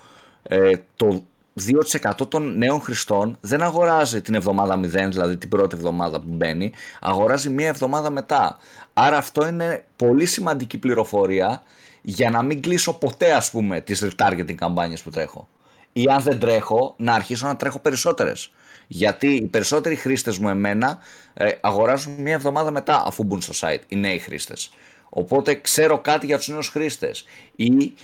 ε, 0.43 0.73
το 0.97 1.23
2% 1.55 2.29
των 2.29 2.59
νέων 2.59 2.81
χρηστών 2.81 3.37
δεν 3.41 3.63
αγοράζει 3.63 4.23
την 4.23 4.35
εβδομάδα 4.35 4.81
0, 4.81 5.11
δηλαδή 5.11 5.37
την 5.37 5.49
πρώτη 5.49 5.77
εβδομάδα 5.77 6.21
που 6.21 6.29
μπαίνει, 6.29 6.73
αγοράζει 7.01 7.51
μία 7.51 7.69
εβδομάδα 7.69 8.11
μετά. 8.11 8.59
Άρα 8.93 9.17
αυτό 9.17 9.47
είναι 9.47 9.85
πολύ 9.97 10.27
σημαντική 10.27 10.79
πληροφορία 10.79 11.63
για 12.03 12.31
να 12.31 12.43
μην 12.43 12.63
κλείσω 12.63 12.93
ποτέ 12.93 13.33
ας 13.33 13.51
πούμε 13.51 13.81
τις 13.81 14.05
retargeting 14.05 14.55
καμπάνιες 14.55 15.03
που 15.03 15.11
τρέχω. 15.11 15.49
Ή 15.93 16.05
αν 16.11 16.23
δεν 16.23 16.39
τρέχω 16.39 16.95
να 16.99 17.15
αρχίσω 17.15 17.47
να 17.47 17.57
τρέχω 17.57 17.79
περισσότερες. 17.79 18.51
Γιατί 18.87 19.27
οι 19.27 19.47
περισσότεροι 19.47 19.97
χρήστες 19.97 20.39
μου 20.39 20.49
εμένα 20.49 20.99
ε, 21.35 21.49
αγοράζουν 21.61 22.15
μία 22.15 22.35
εβδομάδα 22.35 22.71
μετά 22.71 23.03
αφού 23.07 23.25
μπουν 23.25 23.41
στο 23.41 23.53
site, 23.61 23.81
οι 23.89 23.97
νέοι 23.97 24.19
χρήστες. 24.19 24.71
Οπότε 25.09 25.55
ξέρω 25.55 25.99
κάτι 25.99 26.27
για 26.27 26.37
τους 26.37 26.49
νέους 26.49 26.69
χρήστες. 26.69 27.25
Ή 27.57 27.95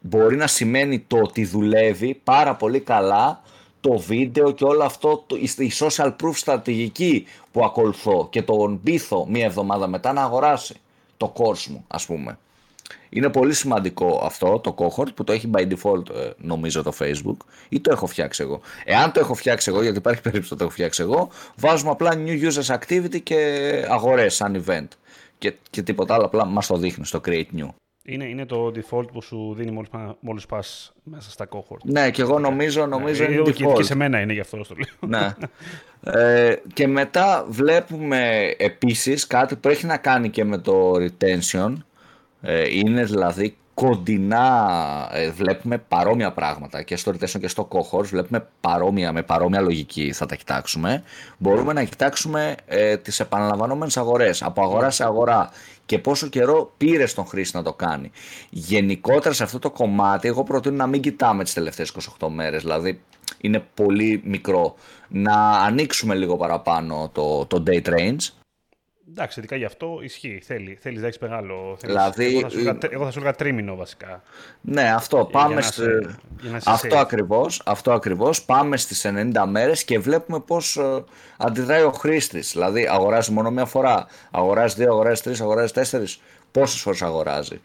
μπορεί 0.00 0.36
να 0.36 0.46
σημαίνει 0.46 1.00
το 1.00 1.18
ότι 1.18 1.44
δουλεύει 1.44 2.20
πάρα 2.24 2.54
πολύ 2.54 2.80
καλά 2.80 3.42
το 3.80 3.98
βίντεο 3.98 4.50
και 4.50 4.64
όλο 4.64 4.84
αυτό, 4.84 5.24
το, 5.26 5.36
η 5.36 5.72
social 5.78 6.14
proof 6.22 6.34
στρατηγική 6.34 7.26
που 7.52 7.64
ακολουθώ 7.64 8.28
και 8.30 8.42
τον 8.42 8.82
πείθω 8.82 9.26
μία 9.28 9.44
εβδομάδα 9.44 9.86
μετά 9.86 10.12
να 10.12 10.22
αγοράσει 10.22 10.74
το 11.16 11.32
course 11.36 11.64
μου, 11.66 11.84
ας 11.86 12.06
πούμε. 12.06 12.38
Είναι 13.08 13.28
πολύ 13.28 13.54
σημαντικό 13.54 14.20
αυτό 14.24 14.58
το 14.58 14.74
cohort 14.78 15.14
που 15.14 15.24
το 15.24 15.32
έχει 15.32 15.50
by 15.54 15.60
default 15.60 16.10
ε, 16.10 16.30
νομίζω 16.36 16.82
το 16.82 16.92
Facebook 16.98 17.36
ή 17.68 17.80
το 17.80 17.90
έχω 17.92 18.06
φτιάξει 18.06 18.42
εγώ. 18.42 18.60
Εάν 18.84 19.12
το 19.12 19.20
έχω 19.20 19.34
φτιάξει 19.34 19.70
εγώ, 19.70 19.82
γιατί 19.82 19.98
υπάρχει 19.98 20.20
περίπτωση 20.20 20.52
ότι 20.52 20.62
το 20.62 20.64
έχω 20.64 20.74
φτιάξει 20.74 21.02
εγώ, 21.02 21.28
βάζουμε 21.56 21.90
απλά 21.90 22.12
new 22.26 22.50
users 22.50 22.78
activity 22.78 23.22
και 23.22 23.70
αγορές 23.88 24.34
σαν 24.34 24.64
event. 24.66 24.88
Και, 25.38 25.54
και 25.70 25.82
τίποτα 25.82 26.14
άλλο, 26.14 26.24
απλά 26.24 26.44
μας 26.44 26.66
το 26.66 26.76
δείχνει 26.76 27.06
στο 27.06 27.20
create 27.26 27.46
new. 27.58 27.68
Είναι, 28.08 28.24
είναι 28.24 28.46
το 28.46 28.72
default 28.74 29.12
που 29.12 29.22
σου 29.22 29.54
δίνει 29.56 29.70
μόλις, 29.70 29.88
μόλις 30.20 30.46
πας 30.46 30.92
μέσα 31.02 31.30
στα 31.30 31.48
cohort. 31.50 31.82
Ναι, 31.84 32.10
και 32.10 32.22
εγώ 32.22 32.38
νομίζω, 32.38 32.86
νομίζω 32.86 33.24
είναι 33.24 33.40
default. 33.40 33.52
Και, 33.52 33.64
και 33.64 33.82
σε 33.82 33.94
μένα 33.94 34.20
είναι 34.20 34.32
γι' 34.32 34.40
αυτό 34.40 34.56
το 34.56 34.74
λέω. 34.74 35.08
Ναι. 35.10 35.34
ε, 36.20 36.56
και 36.72 36.86
μετά 36.86 37.46
βλέπουμε 37.48 38.54
επίσης 38.58 39.26
κάτι 39.26 39.56
που 39.56 39.68
έχει 39.68 39.86
να 39.86 39.96
κάνει 39.96 40.30
και 40.30 40.44
με 40.44 40.58
το 40.58 40.92
retention 40.94 41.72
ε, 41.72 41.78
είναι 42.70 43.04
δηλαδή 43.04 43.56
κοντινά, 43.76 45.08
ε, 45.12 45.30
βλέπουμε 45.30 45.78
παρόμοια 45.78 46.32
πράγματα 46.32 46.82
και 46.82 46.96
στο 46.96 47.12
Retention 47.12 47.40
και 47.40 47.48
στο 47.48 47.68
Cohorts 47.72 48.04
βλέπουμε 48.04 48.48
παρόμοια, 48.60 49.12
με 49.12 49.22
παρόμοια 49.22 49.60
λογική 49.60 50.12
θα 50.12 50.26
τα 50.26 50.34
κοιτάξουμε. 50.34 51.02
Μπορούμε 51.38 51.72
να 51.72 51.84
κοιτάξουμε 51.84 52.54
ε, 52.66 52.96
τις 52.96 53.20
επαναλαμβανόμενες 53.20 53.96
αγορές, 53.96 54.42
από 54.42 54.62
αγορά 54.62 54.90
σε 54.90 55.04
αγορά 55.04 55.50
και 55.86 55.98
πόσο 55.98 56.26
καιρό 56.26 56.72
πήρε 56.76 57.06
στον 57.06 57.26
χρήστη 57.26 57.56
να 57.56 57.62
το 57.62 57.72
κάνει. 57.72 58.10
Γενικότερα 58.50 59.34
σε 59.34 59.42
αυτό 59.42 59.58
το 59.58 59.70
κομμάτι 59.70 60.28
εγώ 60.28 60.42
προτείνω 60.42 60.76
να 60.76 60.86
μην 60.86 61.00
κοιτάμε 61.00 61.44
τις 61.44 61.52
τελευταίες 61.52 61.92
28 62.20 62.28
μέρες, 62.28 62.62
δηλαδή 62.62 63.00
είναι 63.40 63.64
πολύ 63.74 64.22
μικρό. 64.24 64.74
Να 65.08 65.50
ανοίξουμε 65.50 66.14
λίγο 66.14 66.36
παραπάνω 66.36 67.10
το, 67.12 67.46
το 67.46 67.62
date 67.66 67.88
range 67.88 68.45
Εντάξει, 69.10 69.38
ειδικά 69.38 69.56
γι' 69.56 69.64
αυτό 69.64 69.98
ισχύει. 70.02 70.40
Θέλει, 70.44 70.78
θέλεις 70.80 71.00
να 71.00 71.06
έχεις 71.06 71.18
μεγάλο. 71.18 71.76
Δηλαδή, 71.80 72.24
εγώ, 72.26 72.40
θα 72.40 72.48
σου 72.48 72.58
έλεγα, 72.58 72.78
εγώ 72.90 73.04
θα 73.04 73.10
σου 73.10 73.18
έλεγα 73.18 73.34
τρίμηνο 73.34 73.76
βασικά. 73.76 74.22
Ναι, 74.60 74.92
αυτό. 74.92 75.28
Πάμε 75.32 75.60
για 76.40 76.50
να 76.50 76.60
αυτό, 76.64 76.98
ακριβώς, 76.98 77.62
αυτό 77.64 77.92
ακριβώς. 77.92 78.42
Πάμε 78.42 78.76
στις 78.76 79.06
90 79.06 79.44
μέρες 79.48 79.84
και 79.84 79.98
βλέπουμε 79.98 80.40
πώς 80.40 80.78
uh, 80.80 81.04
αντιδράει 81.36 81.82
ο 81.82 81.90
χρήστης. 81.90 82.52
Δηλαδή, 82.52 82.86
αγοράζει 82.86 83.32
μόνο 83.32 83.50
μία 83.50 83.64
φορά, 83.64 84.06
αγοράζει 84.30 84.74
δύο, 84.74 84.90
αγοράζει 84.90 85.22
τρεις, 85.22 85.40
αγοράζει 85.40 85.72
τέσσερις. 85.72 86.20
Πόσες 86.50 86.80
φορές 86.80 87.02
αγοράζει. 87.02 87.60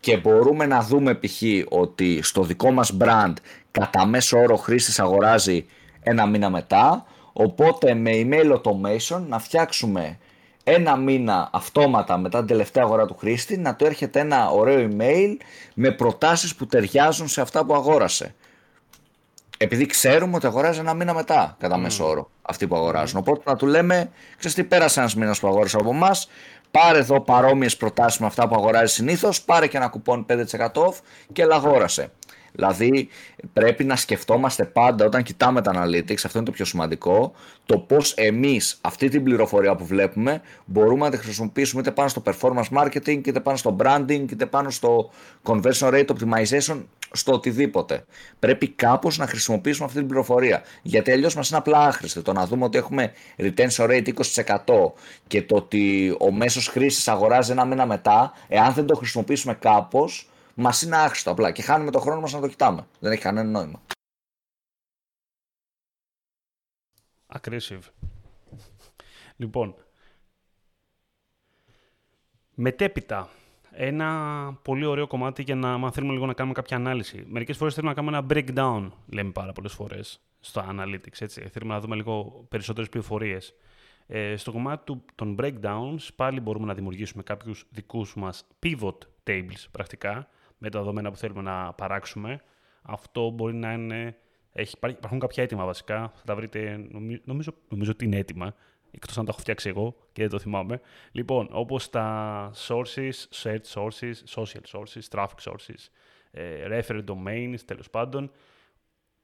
Και 0.00 0.16
μπορούμε 0.16 0.66
να 0.66 0.82
δούμε 0.82 1.14
π.χ. 1.14 1.42
ότι 1.68 2.22
στο 2.22 2.42
δικό 2.42 2.70
μας 2.70 2.96
brand 3.00 3.34
κατά 3.70 4.06
μέσο 4.06 4.38
όρο 4.38 4.56
χρήστης 4.56 5.00
αγοράζει 5.00 5.66
ένα 6.02 6.26
μήνα 6.26 6.50
μετά. 6.50 7.06
Οπότε 7.32 7.94
με 7.94 8.10
email 8.14 8.52
automation 8.52 9.22
να 9.28 9.38
φτιάξουμε 9.38 10.18
ένα 10.64 10.96
μήνα 10.96 11.48
αυτόματα 11.52 12.18
μετά 12.18 12.38
την 12.38 12.46
τελευταία 12.46 12.84
αγορά 12.84 13.06
του 13.06 13.16
χρήστη 13.18 13.56
να 13.56 13.74
του 13.74 13.84
έρχεται 13.84 14.20
ένα 14.20 14.48
ωραίο 14.48 14.88
email 14.90 15.36
με 15.74 15.90
προτάσεις 15.90 16.54
που 16.54 16.66
ταιριάζουν 16.66 17.28
σε 17.28 17.40
αυτά 17.40 17.64
που 17.64 17.74
αγόρασε. 17.74 18.34
Επειδή 19.58 19.86
ξέρουμε 19.86 20.36
ότι 20.36 20.46
αγοράζει 20.46 20.78
ένα 20.78 20.94
μήνα 20.94 21.14
μετά, 21.14 21.56
κατά 21.58 21.76
μέσο 21.76 22.08
όρο, 22.08 22.30
αυτοί 22.42 22.66
που 22.66 22.76
αγοράζουν. 22.76 23.18
Οπότε 23.18 23.42
να 23.50 23.56
του 23.56 23.66
λέμε, 23.66 24.10
ξέρεις 24.36 24.56
τι, 24.56 24.64
πέρασε 24.64 25.00
ένας 25.00 25.14
μήνας 25.14 25.40
που 25.40 25.46
αγόρασε 25.48 25.76
από 25.76 25.90
εμάς, 25.90 26.28
πάρε 26.70 26.98
εδώ 26.98 27.20
παρόμοιες 27.20 27.76
προτάσεις 27.76 28.20
με 28.20 28.26
αυτά 28.26 28.48
που 28.48 28.54
αγοράζει 28.54 28.92
συνήθως, 28.92 29.42
πάρε 29.42 29.66
και 29.66 29.76
ένα 29.76 29.88
κουπόνι 29.88 30.26
5% 30.28 30.34
off 30.72 30.94
και 31.32 31.44
λαγόρασε. 31.44 32.10
Δηλαδή 32.56 33.08
πρέπει 33.52 33.84
να 33.84 33.96
σκεφτόμαστε 33.96 34.64
πάντα 34.64 35.04
όταν 35.04 35.22
κοιτάμε 35.22 35.62
τα 35.62 35.72
analytics, 35.74 36.24
αυτό 36.24 36.38
είναι 36.38 36.46
το 36.46 36.52
πιο 36.52 36.64
σημαντικό, 36.64 37.32
το 37.66 37.78
πώς 37.78 38.12
εμείς 38.12 38.78
αυτή 38.80 39.08
την 39.08 39.22
πληροφορία 39.22 39.74
που 39.74 39.86
βλέπουμε 39.86 40.40
μπορούμε 40.64 41.04
να 41.04 41.10
τη 41.10 41.16
χρησιμοποιήσουμε 41.16 41.80
είτε 41.80 41.90
πάνω 41.90 42.08
στο 42.08 42.22
performance 42.26 42.78
marketing, 42.78 43.26
είτε 43.26 43.40
πάνω 43.40 43.56
στο 43.56 43.76
branding, 43.80 44.24
είτε 44.30 44.46
πάνω 44.46 44.70
στο 44.70 45.10
conversion 45.42 45.88
rate 45.92 46.06
optimization, 46.06 46.82
στο 47.10 47.32
οτιδήποτε. 47.32 48.04
Πρέπει 48.38 48.68
κάπως 48.68 49.18
να 49.18 49.26
χρησιμοποιήσουμε 49.26 49.86
αυτή 49.86 49.98
την 49.98 50.08
πληροφορία. 50.08 50.62
Γιατί 50.82 51.10
αλλιώς 51.10 51.34
μας 51.34 51.48
είναι 51.48 51.58
απλά 51.58 51.78
άχρηστο 51.78 52.22
το 52.22 52.32
να 52.32 52.46
δούμε 52.46 52.64
ότι 52.64 52.78
έχουμε 52.78 53.12
retention 53.38 53.86
rate 53.86 54.08
20% 54.64 54.92
και 55.26 55.42
το 55.42 55.56
ότι 55.56 56.14
ο 56.20 56.32
μέσος 56.32 56.66
χρήσης 56.66 57.08
αγοράζει 57.08 57.50
ένα 57.50 57.64
μήνα 57.64 57.86
μετά, 57.86 58.32
εάν 58.48 58.72
δεν 58.72 58.86
το 58.86 58.94
χρησιμοποιήσουμε 58.94 59.54
κάπως, 59.54 60.28
Μας 60.54 60.82
είναι 60.82 60.96
άχρηστο 60.96 61.30
απλά 61.30 61.52
και 61.52 61.62
χάνουμε 61.62 61.90
το 61.90 62.00
χρόνο 62.00 62.20
μας 62.20 62.32
να 62.32 62.40
το 62.40 62.48
κοιτάμε. 62.48 62.86
Δεν 63.00 63.12
έχει 63.12 63.22
κανένα 63.22 63.50
νόημα. 63.50 63.82
Aggressive. 67.26 67.82
Λοιπόν, 69.36 69.74
Μετέπειτα, 72.56 73.28
ένα 73.70 74.58
πολύ 74.62 74.84
ωραίο 74.84 75.06
κομμάτι 75.06 75.42
για 75.42 75.54
να 75.54 75.78
μαθαίνουμε 75.78 76.12
λίγο 76.12 76.26
να 76.26 76.32
κάνουμε 76.32 76.54
κάποια 76.54 76.76
ανάλυση. 76.76 77.24
Μερικές 77.26 77.56
φορές 77.56 77.74
θέλουμε 77.74 77.92
να 77.94 78.00
κάνουμε 78.00 78.16
ένα 78.16 78.26
breakdown, 78.30 78.90
λέμε 79.06 79.30
πάρα 79.30 79.52
πολλές 79.52 79.72
φορές, 79.72 80.20
στο 80.40 80.64
analytics, 80.70 81.20
έτσι. 81.20 81.48
Θέλουμε 81.48 81.74
να 81.74 81.80
δούμε 81.80 81.96
λίγο 81.96 82.44
περισσότερες 82.48 82.88
πληροφορίες. 82.88 83.54
Ε, 84.06 84.36
στο 84.36 84.52
κομμάτι 84.52 84.84
του, 84.84 85.04
των 85.14 85.36
breakdowns, 85.40 86.08
πάλι 86.16 86.40
μπορούμε 86.40 86.66
να 86.66 86.74
δημιουργήσουμε 86.74 87.22
κάποιους 87.22 87.66
δικούς 87.70 88.14
μας 88.14 88.46
pivot 88.62 88.98
tables, 89.24 89.64
πρακτικά, 89.70 90.28
με 90.58 90.70
τα 90.70 90.78
δεδομένα 90.78 91.10
που 91.10 91.16
θέλουμε 91.16 91.42
να 91.42 91.72
παράξουμε. 91.72 92.40
Αυτό 92.82 93.30
μπορεί 93.30 93.54
να 93.54 93.72
είναι... 93.72 94.16
Έχει, 94.52 94.76
υπάρχουν 94.88 95.18
κάποια 95.18 95.42
έτοιμα 95.42 95.64
βασικά, 95.64 96.12
θα 96.14 96.22
τα 96.24 96.34
βρείτε, 96.34 96.86
νομίζω, 97.24 97.54
νομίζω 97.68 97.90
ότι 97.90 98.04
είναι 98.04 98.16
έτοιμα, 98.16 98.54
εκτός 98.90 99.18
αν 99.18 99.24
τα 99.24 99.30
έχω 99.30 99.40
φτιάξει 99.40 99.68
εγώ 99.68 99.96
και 100.12 100.22
δεν 100.22 100.30
το 100.30 100.38
θυμάμαι. 100.38 100.80
Λοιπόν, 101.12 101.48
όπως 101.52 101.90
τα 101.90 102.50
sources, 102.54 103.12
search 103.42 103.64
sources, 103.74 104.12
social 104.34 104.62
sources, 104.72 105.02
traffic 105.10 105.50
sources, 105.50 105.88
ε, 106.30 106.66
referent 106.68 107.04
domains, 107.04 107.58
τέλος 107.64 107.90
πάντων, 107.90 108.30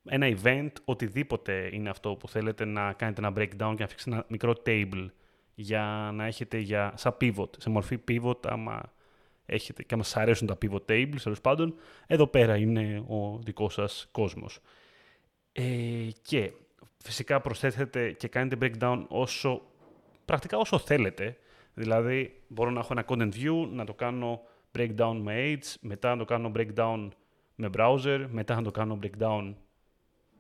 ένα 0.05 0.37
event, 0.43 0.73
otιδήποτε 0.85 1.69
είναι 1.73 1.89
αυτό 1.89 2.15
που 2.15 2.29
θέλετε 2.29 2.65
να 2.65 2.93
κάνετε 2.93 3.27
ένα 3.27 3.33
breakdown 3.37 3.75
και 3.77 3.83
να 3.83 3.87
φτιάξετε 3.87 4.11
ένα 4.11 4.25
μικρό 4.29 4.55
table 4.67 5.07
για 5.55 6.11
να 6.15 6.27
έχετε 6.27 6.59
για, 6.59 6.93
σαν 6.97 7.17
pivot, 7.21 7.49
σε 7.59 7.71
μορφή 7.71 7.99
pivot, 8.09 8.47
άμα 8.47 8.93
έχετε 9.51 9.83
και 9.83 9.95
άμα 9.95 10.03
σας 10.03 10.17
αρέσουν 10.17 10.47
τα 10.47 10.59
pivot 10.63 10.85
tables, 10.87 11.21
τέλος 11.23 11.41
πάντων, 11.41 11.75
εδώ 12.07 12.27
πέρα 12.27 12.57
είναι 12.57 13.05
ο 13.09 13.39
δικός 13.43 13.73
σας 13.75 14.09
κόσμος. 14.13 14.59
Ε, 15.53 15.63
και 16.23 16.53
φυσικά 16.97 17.41
προσθέτετε 17.41 18.13
και 18.13 18.29
κάνετε 18.29 18.57
breakdown 18.61 19.05
όσο, 19.09 19.63
πρακτικά 20.25 20.59
όσο 20.59 20.79
θέλετε. 20.79 21.37
Δηλαδή, 21.75 22.43
μπορώ 22.49 22.71
να 22.71 22.81
έχω 22.81 22.93
ένα 22.93 23.05
content 23.07 23.35
view, 23.35 23.69
να 23.71 23.85
το 23.85 23.95
κάνω 23.95 24.41
breakdown 24.79 25.21
με 25.23 25.35
age, 25.37 25.75
μετά 25.81 26.11
να 26.11 26.17
το 26.17 26.25
κάνω 26.25 26.53
breakdown 26.57 27.09
με 27.55 27.71
browser, 27.77 28.27
μετά 28.31 28.55
να 28.55 28.63
το 28.63 28.71
κάνω 28.71 28.99
breakdown 29.03 29.55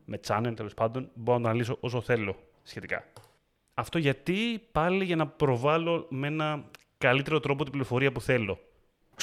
με 0.04 0.20
channel 0.26 0.52
τέλος 0.56 0.74
πάντων, 0.74 1.10
μπορώ 1.14 1.38
να 1.38 1.44
το 1.44 1.48
αναλύσω 1.48 1.76
όσο 1.80 2.00
θέλω 2.00 2.36
σχετικά. 2.62 3.04
Αυτό 3.74 3.98
γιατί; 3.98 4.62
Πάλι 4.72 5.04
για 5.04 5.16
να 5.16 5.26
προβάλλω 5.26 6.06
με 6.10 6.26
ένα 6.26 6.64
καλύτερο 6.98 7.40
τρόπο 7.40 7.62
την 7.62 7.72
πληροφορία 7.72 8.12
που 8.12 8.20
θέλω. 8.20 8.58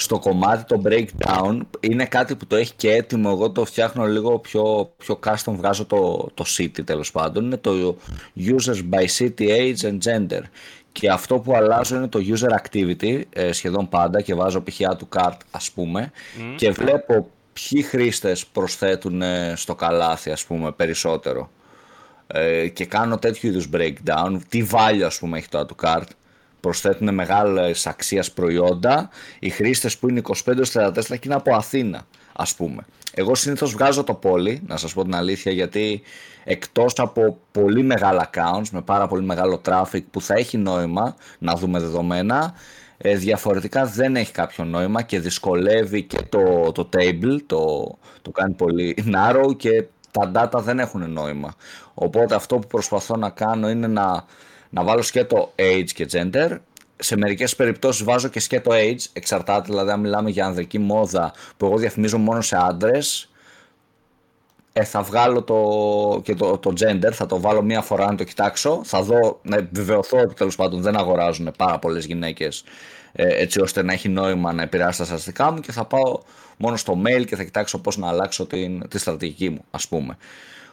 Στο 0.00 0.18
κομμάτι 0.18 0.64
το 0.64 0.82
breakdown 0.84 1.60
είναι 1.80 2.04
κάτι 2.04 2.36
που 2.36 2.46
το 2.46 2.56
έχει 2.56 2.72
και 2.76 2.92
έτοιμο, 2.92 3.30
εγώ 3.32 3.50
το 3.50 3.64
φτιάχνω 3.64 4.06
λίγο 4.06 4.38
πιο, 4.38 4.92
πιο 4.96 5.18
custom, 5.26 5.52
βγάζω 5.56 5.84
το, 5.84 6.28
το 6.34 6.44
city 6.46 6.84
τέλος 6.84 7.10
πάντων, 7.10 7.44
είναι 7.44 7.56
το 7.56 7.96
users 8.36 8.82
by 8.90 9.04
city, 9.18 9.48
age 9.48 9.80
and 9.80 9.98
gender. 9.98 10.42
Και 10.92 11.10
αυτό 11.10 11.38
που 11.38 11.54
αλλάζω 11.54 11.96
είναι 11.96 12.08
το 12.08 12.20
user 12.28 12.48
activity 12.48 13.22
ε, 13.30 13.52
σχεδόν 13.52 13.88
πάντα 13.88 14.20
και 14.20 14.34
βάζω 14.34 14.62
π.χ. 14.62 14.80
του 14.98 15.08
cart 15.16 15.36
ας 15.50 15.70
πούμε. 15.70 16.12
Και 16.56 16.70
βλέπω 16.70 17.28
ποιοι 17.52 17.82
χρήστες 17.82 18.46
προσθέτουν 18.46 19.22
στο 19.54 19.74
καλάθι 19.74 20.30
ας 20.30 20.44
πούμε 20.44 20.72
περισσότερο. 20.72 21.50
Ε, 22.26 22.68
και 22.68 22.84
κάνω 22.84 23.18
τέτοιου 23.18 23.48
είδους 23.48 23.68
breakdown, 23.72 24.38
τι 24.48 24.66
value 24.72 25.02
ας 25.04 25.18
πούμε 25.18 25.38
έχει 25.38 25.48
το 25.48 25.66
add 25.66 25.86
to 25.86 25.88
cart, 25.88 26.06
προσθέτουν 26.60 27.14
μεγάλες 27.14 27.86
αξίας 27.86 28.32
προϊόντα, 28.32 29.10
οι 29.38 29.48
χρήστες 29.48 29.98
που 29.98 30.08
είναι 30.08 30.20
25-34 30.44 30.92
και 31.08 31.18
είναι 31.24 31.34
από 31.34 31.54
Αθήνα 31.54 32.06
ας 32.38 32.54
πούμε. 32.54 32.82
Εγώ 33.14 33.34
συνήθως 33.34 33.72
βγάζω 33.72 34.04
το 34.04 34.14
πόλι, 34.14 34.62
να 34.66 34.76
σας 34.76 34.94
πω 34.94 35.02
την 35.02 35.14
αλήθεια, 35.14 35.52
γιατί 35.52 36.02
εκτός 36.44 36.92
από 36.96 37.38
πολύ 37.52 37.82
μεγάλα 37.82 38.30
accounts 38.30 38.68
με 38.72 38.82
πάρα 38.82 39.06
πολύ 39.06 39.24
μεγάλο 39.24 39.60
traffic 39.64 40.02
που 40.10 40.20
θα 40.20 40.34
έχει 40.34 40.56
νόημα 40.56 41.16
να 41.38 41.54
δούμε 41.54 41.80
δεδομένα, 41.80 42.54
ε, 42.98 43.16
διαφορετικά 43.16 43.86
δεν 43.86 44.16
έχει 44.16 44.32
κάποιο 44.32 44.64
νόημα 44.64 45.02
και 45.02 45.20
δυσκολεύει 45.20 46.02
και 46.02 46.18
το, 46.28 46.72
το 46.72 46.88
table, 46.96 47.38
το, 47.46 47.96
το 48.22 48.30
κάνει 48.30 48.54
πολύ 48.54 48.94
narrow 49.14 49.56
και 49.56 49.84
τα 50.10 50.30
data 50.34 50.62
δεν 50.62 50.78
έχουν 50.78 51.10
νόημα. 51.10 51.54
Οπότε 51.94 52.34
αυτό 52.34 52.58
που 52.58 52.66
προσπαθώ 52.66 53.16
να 53.16 53.30
κάνω 53.30 53.70
είναι 53.70 53.86
να, 53.86 54.24
να 54.70 54.84
βάλω 54.84 55.02
σκέτο 55.02 55.52
age 55.56 55.88
και 55.94 56.08
gender. 56.12 56.56
Σε 56.96 57.16
μερικές 57.16 57.56
περιπτώσεις 57.56 58.04
βάζω 58.04 58.28
και 58.28 58.40
σκέτο 58.40 58.70
age, 58.74 59.04
εξαρτάται 59.12 59.66
δηλαδή 59.66 59.90
αν 59.90 60.00
μιλάμε 60.00 60.30
για 60.30 60.46
ανδρική 60.46 60.78
μόδα 60.78 61.32
που 61.56 61.66
εγώ 61.66 61.76
διαφημίζω 61.76 62.18
μόνο 62.18 62.40
σε 62.40 62.56
άντρες, 62.56 63.30
ε, 64.72 64.84
θα 64.84 65.02
βγάλω 65.02 65.42
το, 65.42 66.20
και 66.24 66.34
το, 66.34 66.58
το 66.58 66.72
gender, 66.80 67.12
θα 67.12 67.26
το 67.26 67.40
βάλω 67.40 67.62
μία 67.62 67.80
φορά 67.80 68.06
να 68.06 68.14
το 68.14 68.24
κοιτάξω, 68.24 68.80
θα 68.84 69.02
δω, 69.02 69.40
να 69.42 69.56
επιβεβαιωθώ 69.56 70.18
ότι 70.18 70.34
τέλος 70.34 70.56
πάντων 70.56 70.80
δεν 70.80 70.96
αγοράζουν 70.96 71.52
πάρα 71.56 71.78
πολλές 71.78 72.04
γυναίκες 72.04 72.64
ε, 73.12 73.42
έτσι 73.42 73.60
ώστε 73.60 73.82
να 73.82 73.92
έχει 73.92 74.08
νόημα 74.08 74.52
να 74.52 74.62
επηρεάσει 74.62 74.98
τα 74.98 75.04
στατιστικά 75.04 75.50
μου 75.50 75.60
και 75.60 75.72
θα 75.72 75.84
πάω 75.84 76.20
μόνο 76.56 76.76
στο 76.76 77.02
mail 77.06 77.24
και 77.26 77.36
θα 77.36 77.42
κοιτάξω 77.42 77.78
πώς 77.78 77.96
να 77.96 78.08
αλλάξω 78.08 78.46
την, 78.46 78.88
τη 78.88 78.98
στρατηγική 78.98 79.50
μου 79.50 79.64
ας 79.70 79.88
πούμε. 79.88 80.16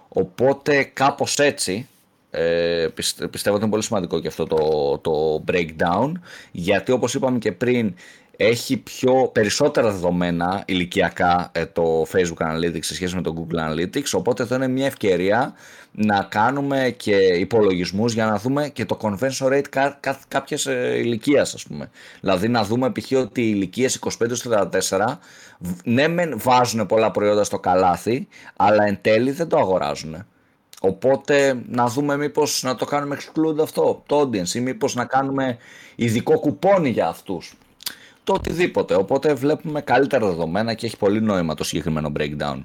Οπότε 0.07 0.83
κάπως 0.83 1.39
έτσι 1.39 1.87
ε, 2.35 2.87
πιστεύω 3.31 3.55
ότι 3.55 3.63
είναι 3.63 3.69
πολύ 3.69 3.83
σημαντικό 3.83 4.19
και 4.19 4.27
αυτό 4.27 4.45
το, 4.45 4.97
το 4.97 5.43
breakdown 5.51 6.11
γιατί 6.51 6.91
όπως 6.91 7.13
είπαμε 7.13 7.37
και 7.37 7.51
πριν 7.51 7.93
έχει 8.37 8.77
πιο 8.77 9.29
περισσότερα 9.33 9.91
δεδομένα 9.91 10.63
ηλικιακά 10.65 11.51
ε, 11.53 11.65
το 11.65 12.05
Facebook 12.11 12.51
Analytics 12.51 12.83
σε 12.83 12.93
σχέση 12.93 13.15
με 13.15 13.21
το 13.21 13.33
Google 13.37 13.69
Analytics 13.69 14.09
οπότε 14.13 14.43
εδώ 14.43 14.55
είναι 14.55 14.67
μια 14.67 14.85
ευκαιρία 14.85 15.53
να 15.91 16.27
κάνουμε 16.29 16.93
και 16.97 17.15
υπολογισμούς 17.15 18.13
για 18.13 18.25
να 18.25 18.37
δούμε 18.37 18.69
και 18.69 18.85
το 18.85 18.97
conversion 19.01 19.47
rate 19.47 19.67
κά, 19.69 19.97
κά, 19.99 20.19
κάποιες 20.27 20.65
ε, 20.65 20.97
ηλικίας 20.97 21.53
ας 21.53 21.63
πούμε 21.63 21.89
δηλαδή 22.21 22.47
να 22.47 22.63
δούμε 22.63 22.91
π.χ. 22.91 23.11
ότι 23.17 23.41
οι 23.41 23.51
ηλικίες 23.55 23.99
25-34 24.89 25.17
ναι 25.83 26.07
μεν 26.07 26.39
βάζουν 26.39 26.85
πολλά 26.85 27.11
προϊόντα 27.11 27.43
στο 27.43 27.59
καλάθι 27.59 28.27
αλλά 28.55 28.83
εν 28.85 28.97
τέλει 29.01 29.31
δεν 29.31 29.47
το 29.47 29.57
αγοράζουν 29.57 30.25
Οπότε 30.81 31.63
να 31.67 31.87
δούμε 31.87 32.17
μήπως 32.17 32.63
να 32.63 32.75
το 32.75 32.85
κάνουμε 32.85 33.17
exclude 33.19 33.59
αυτό, 33.61 34.03
το 34.05 34.19
audience 34.19 34.49
ή 34.53 34.59
μήπως 34.59 34.95
να 34.95 35.05
κάνουμε 35.05 35.57
ειδικό 35.95 36.39
κουπόνι 36.39 36.89
για 36.89 37.07
αυτούς 37.07 37.55
το 38.25 38.33
οτιδήποτε. 38.33 38.95
Οπότε 38.95 39.33
βλέπουμε 39.33 39.81
καλύτερα 39.81 40.27
δεδομένα 40.27 40.73
και 40.73 40.85
έχει 40.85 40.97
πολύ 40.97 41.21
νόημα 41.21 41.53
το 41.53 41.63
συγκεκριμένο 41.63 42.11
breakdown. 42.17 42.61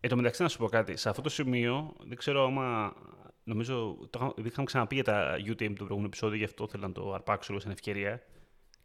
Εν 0.00 0.10
τω 0.10 0.16
μεταξύ, 0.16 0.42
να 0.42 0.48
σου 0.48 0.58
πω 0.58 0.68
κάτι. 0.68 0.96
Σε 0.96 1.08
αυτό 1.08 1.22
το 1.22 1.28
σημείο, 1.28 1.94
δεν 2.06 2.16
ξέρω 2.16 2.44
άμα. 2.44 2.94
Νομίζω. 3.44 3.96
Το 4.10 4.34
είχαμε 4.44 4.66
ξαναπεί 4.66 4.94
για 4.94 5.04
τα 5.04 5.34
UTM 5.34 5.56
το 5.56 5.72
προηγούμενο 5.72 6.06
επεισόδιο, 6.06 6.36
γι' 6.38 6.44
αυτό 6.44 6.68
θέλω 6.68 6.86
να 6.86 6.92
το 6.92 7.12
αρπάξω 7.12 7.46
λίγο 7.50 7.62
σαν 7.62 7.72
ευκαιρία. 7.72 8.22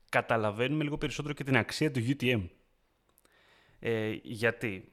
Καταλαβαίνουμε 0.09 0.83
λίγο 0.83 0.97
περισσότερο 0.97 1.33
και 1.33 1.43
την 1.43 1.57
αξία 1.57 1.91
του 1.91 2.01
UTM. 2.07 2.41
Ε, 3.79 4.11
γιατί; 4.23 4.91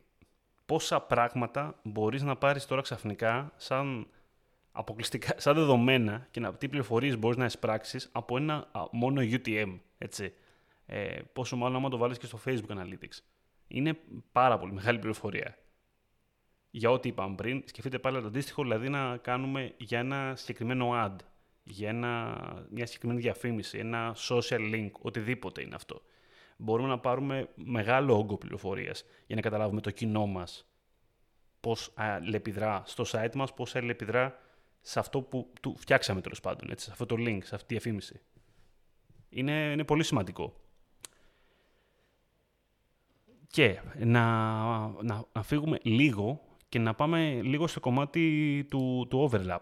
Πόσα 0.75 1.01
πράγματα 1.01 1.81
μπορείς 1.83 2.23
να 2.23 2.37
πάρεις 2.37 2.67
τώρα 2.67 2.83
ξαφνικά 2.83 3.53
σαν 3.57 4.07
αποκλειστικά, 4.73 5.35
σαν 5.45 5.55
δεδομένα 5.55 6.27
και 6.31 6.41
να, 6.41 6.55
τι 6.55 6.69
πληροφορίες 6.69 7.19
μπορείς 7.19 7.37
να 7.37 7.45
εισπράξεις 7.45 8.09
από 8.13 8.37
ένα 8.37 8.71
μόνο 8.91 9.21
UTM, 9.21 9.79
έτσι. 9.99 10.33
Ε, 10.87 11.21
πόσο 11.33 11.57
μάλλον 11.57 11.77
άμα 11.77 11.89
το 11.89 11.97
βάλεις 11.97 12.19
και 12.19 12.27
στο 12.27 12.39
Facebook 12.47 12.77
Analytics. 12.77 13.19
Είναι 13.69 13.99
πάρα 14.33 14.59
πολύ 14.59 14.73
μεγάλη 14.73 14.99
πληροφορία. 14.99 15.59
Για 16.71 16.91
ό,τι 16.91 17.09
είπαμε 17.09 17.35
πριν, 17.35 17.63
σκεφτείτε 17.65 17.99
πάλι 17.99 18.21
το 18.21 18.27
αντίστοιχο, 18.27 18.63
δηλαδή 18.63 18.89
να 18.89 19.17
κάνουμε 19.17 19.75
για 19.77 19.99
ένα 19.99 20.33
συγκεκριμένο 20.37 20.91
ad, 20.95 21.17
για 21.63 21.89
ένα, 21.89 22.35
μια 22.71 22.87
συγκεκριμένη 22.87 23.21
διαφήμιση, 23.21 23.79
ένα 23.79 24.17
social 24.29 24.75
link, 24.75 24.91
οτιδήποτε 25.01 25.63
είναι 25.63 25.75
αυτό. 25.75 26.03
Μπορούμε 26.57 26.89
να 26.89 26.99
πάρουμε 26.99 27.49
μεγάλο 27.55 28.19
όγκο 28.19 28.37
πληροφορίας 28.37 29.05
για 29.27 29.37
να 29.37 29.43
καταλάβουμε 29.43 29.81
το 29.81 29.91
κοινό 29.91 30.27
μας 30.27 30.69
πώς 31.61 31.93
αλληλεπιδρά 31.95 32.83
στο 32.87 33.05
site 33.07 33.35
μας, 33.35 33.55
πώς 33.55 33.77
αλληλεπιδρά 33.77 34.39
σε 34.81 34.99
αυτό 34.99 35.23
που 35.23 35.53
του 35.61 35.77
φτιάξαμε 35.77 36.21
τέλος 36.21 36.41
πάντων, 36.41 36.71
έτσι, 36.71 36.85
σε 36.85 36.91
αυτό 36.91 37.07
το 37.07 37.17
link, 37.19 37.39
σε 37.43 37.55
αυτή 37.55 37.67
τη 37.67 37.75
διαφήμιση. 37.75 38.21
Είναι, 39.29 39.53
είναι 39.73 39.85
πολύ 39.85 40.03
σημαντικό. 40.03 40.55
Και 43.47 43.81
να, 43.97 44.23
να, 44.89 45.25
να 45.33 45.43
φύγουμε 45.43 45.79
λίγο 45.83 46.41
και 46.69 46.79
να 46.79 46.95
πάμε 46.95 47.41
λίγο 47.43 47.67
στο 47.67 47.81
κομμάτι 47.81 48.67
του, 48.71 49.07
του 49.11 49.31
overlap. 49.31 49.61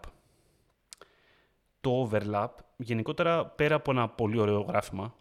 Το 1.81 2.09
overlap, 2.09 2.49
γενικότερα 2.77 3.45
πέρα 3.45 3.75
από 3.75 3.91
ένα 3.91 4.09
πολύ 4.09 4.39
ωραίο 4.39 4.61
γράφημα, 4.61 5.15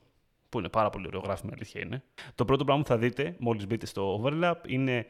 που 0.52 0.58
είναι 0.58 0.68
πάρα 0.68 0.90
πολύ 0.90 1.06
ωραίο 1.06 1.20
γράφημα, 1.20 1.52
αλήθεια 1.54 1.80
είναι, 1.80 2.02
το 2.34 2.44
πρώτο 2.44 2.64
πράγμα 2.64 2.82
που 2.82 2.88
θα 2.88 2.98
δείτε 2.98 3.36
μόλις 3.38 3.66
μπείτε 3.66 3.86
στο 3.86 4.22
overlap 4.22 4.54
είναι 4.66 5.06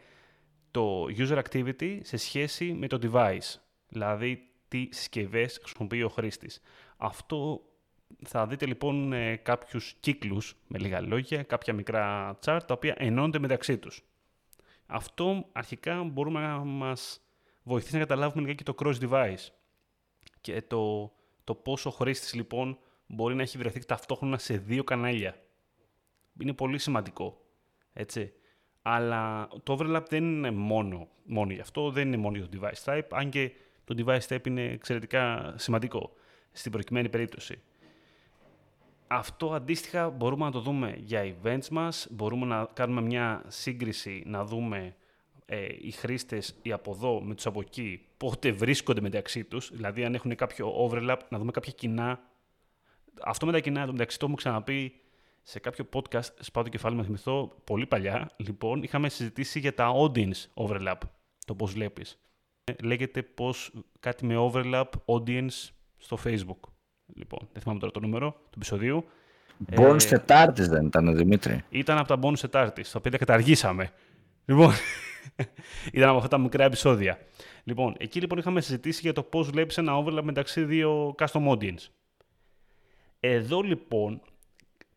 το 0.71 1.05
user 1.17 1.43
activity 1.43 1.99
σε 2.03 2.17
σχέση 2.17 2.73
με 2.73 2.87
το 2.87 2.99
device. 3.03 3.61
Δηλαδή, 3.89 4.49
τι 4.69 4.89
συσκευές 4.91 5.61
χρησιμοποιεί 5.63 6.03
ο 6.03 6.09
χρήστης. 6.09 6.61
Αυτό 6.97 7.63
θα 8.25 8.47
δείτε 8.47 8.67
λοιπόν 8.67 9.13
ε, 9.13 9.37
κάποιους 9.37 9.95
κύκλους, 10.01 10.57
με 10.67 10.79
λίγα 10.79 11.01
λόγια, 11.01 11.43
κάποια 11.43 11.73
μικρά 11.73 12.39
chart, 12.45 12.61
τα 12.67 12.75
οποία 12.75 12.95
ενώνονται 12.99 13.39
μεταξύ 13.39 13.79
τους. 13.79 14.05
Αυτό 14.87 15.49
αρχικά 15.53 16.03
μπορούμε 16.03 16.41
να 16.41 16.59
μας 16.59 17.21
βοηθήσει 17.63 17.95
να 17.95 18.01
καταλάβουμε 18.01 18.43
λιγάκι 18.43 18.65
το 18.65 18.75
cross-device 18.79 19.49
και 20.41 20.63
το, 20.63 21.13
το 21.45 21.55
πόσο 21.55 21.89
ο 21.89 21.93
χρήστης 21.93 22.35
λοιπόν 22.35 22.79
μπορεί 23.13 23.35
να 23.35 23.43
έχει 23.43 23.59
βρεθεί 23.59 23.85
ταυτόχρονα 23.85 24.39
σε 24.39 24.57
δύο 24.57 24.85
κανάλια. 24.85 25.37
είναι 26.41 26.53
πολύ 26.53 26.79
σημαντικό. 26.79 27.41
Έτσι. 27.93 28.33
Αλλά 28.83 29.49
το 29.63 29.77
overlap 29.79 30.05
δεν 30.09 30.25
είναι 30.25 30.51
μόνο, 30.51 31.09
μόνο 31.25 31.53
γι' 31.53 31.61
αυτό, 31.61 31.91
δεν 31.91 32.07
είναι 32.07 32.17
μόνο 32.17 32.37
για 32.37 32.49
το 32.49 32.59
device 32.61 32.85
type, 32.85 33.07
αν 33.11 33.31
και 33.31 33.53
το 33.85 33.95
device 33.99 34.27
type 34.29 34.47
είναι 34.47 34.65
εξαιρετικά 34.65 35.55
σημαντικό 35.57 36.13
στην 36.53 36.73
προκειμένη 36.73 37.09
περίπτωση. 37.09 37.63
Αυτό 39.07 39.53
αντίστοιχα 39.53 40.11
μπορούμε 40.11 40.45
να 40.45 40.51
το 40.51 40.61
δούμε 40.61 40.95
για 40.99 41.35
events 41.35 41.69
μας, 41.71 42.07
μπορούμε 42.11 42.47
να 42.47 42.69
κάνουμε 42.73 43.01
μια 43.01 43.45
σύγκριση, 43.47 44.23
να 44.27 44.45
δούμε 44.45 44.97
ε, 45.47 45.67
οι 45.81 45.91
χρήστες 45.91 46.59
οι 46.63 46.73
από 46.73 46.91
εδώ 46.91 47.21
με 47.23 47.35
τους 47.35 47.47
από 47.47 47.61
εκεί 47.61 48.07
πότε 48.17 48.53
βρίσκονται 48.53 49.01
μεταξύ 49.01 49.45
τους, 49.45 49.71
δηλαδή 49.73 50.05
αν 50.05 50.15
έχουν 50.15 50.35
κάποιο 50.35 50.89
overlap, 50.89 51.17
να 51.29 51.39
δούμε 51.39 51.51
κάποια 51.51 51.73
κοινά. 51.73 52.21
Αυτό 53.21 53.47
με 53.47 53.53
τα 53.53 53.61
κοινά, 53.61 53.87
το 53.87 53.93
μεταξύ 53.93 54.19
το 54.19 54.25
έχουμε 54.25 54.41
ξαναπεί 54.41 54.93
σε 55.43 55.59
κάποιο 55.59 55.89
podcast, 55.93 56.29
σπάω 56.41 56.65
το 56.65 56.71
κεφάλι 56.71 56.97
με 56.97 57.03
θυμηθώ, 57.03 57.55
πολύ 57.65 57.87
παλιά, 57.87 58.31
λοιπόν, 58.37 58.83
είχαμε 58.83 59.09
συζητήσει 59.09 59.59
για 59.59 59.75
τα 59.75 59.93
audience 59.95 60.65
overlap, 60.67 60.99
το 61.47 61.55
πώς 61.55 61.73
βλέπεις. 61.73 62.19
Ε, 62.65 62.73
λέγεται 62.83 63.23
πώς 63.23 63.73
κάτι 64.01 64.27
με 64.27 64.35
overlap 64.39 64.85
audience 65.05 65.71
στο 65.99 66.19
Facebook. 66.25 66.61
Λοιπόν, 67.15 67.49
δεν 67.53 67.63
θυμάμαι 67.63 67.81
τώρα 67.81 67.93
το 67.93 68.01
νούμερο 68.01 68.31
του 68.33 68.53
επεισοδίου. 68.55 69.05
Bonus 69.77 70.05
ε, 70.05 70.09
Τετάρτη 70.09 70.63
δεν 70.63 70.87
ήταν, 70.87 71.17
Δημήτρη. 71.17 71.65
Ήταν 71.69 71.99
από 71.99 72.09
τα 72.09 72.19
Bonus 72.23 72.39
Τετάρτη, 72.39 72.83
τα 72.83 72.91
οποία 72.95 73.11
τα 73.11 73.19
καταργήσαμε. 73.19 73.91
Λοιπόν, 74.45 74.73
ήταν 75.93 76.09
από 76.09 76.17
αυτά 76.17 76.29
τα 76.29 76.39
μικρά 76.39 76.65
επεισόδια. 76.65 77.19
Λοιπόν, 77.65 77.95
εκεί 77.99 78.21
λοιπόν 78.21 78.39
είχαμε 78.39 78.61
συζητήσει 78.61 79.01
για 79.01 79.13
το 79.13 79.23
πώς 79.23 79.51
βλέπεις 79.51 79.79
ένα 79.79 79.93
overlap 80.05 80.23
μεταξύ 80.23 80.65
δύο 80.65 81.15
custom 81.19 81.49
audience. 81.49 81.89
Εδώ 83.25 83.61
λοιπόν, 83.61 84.21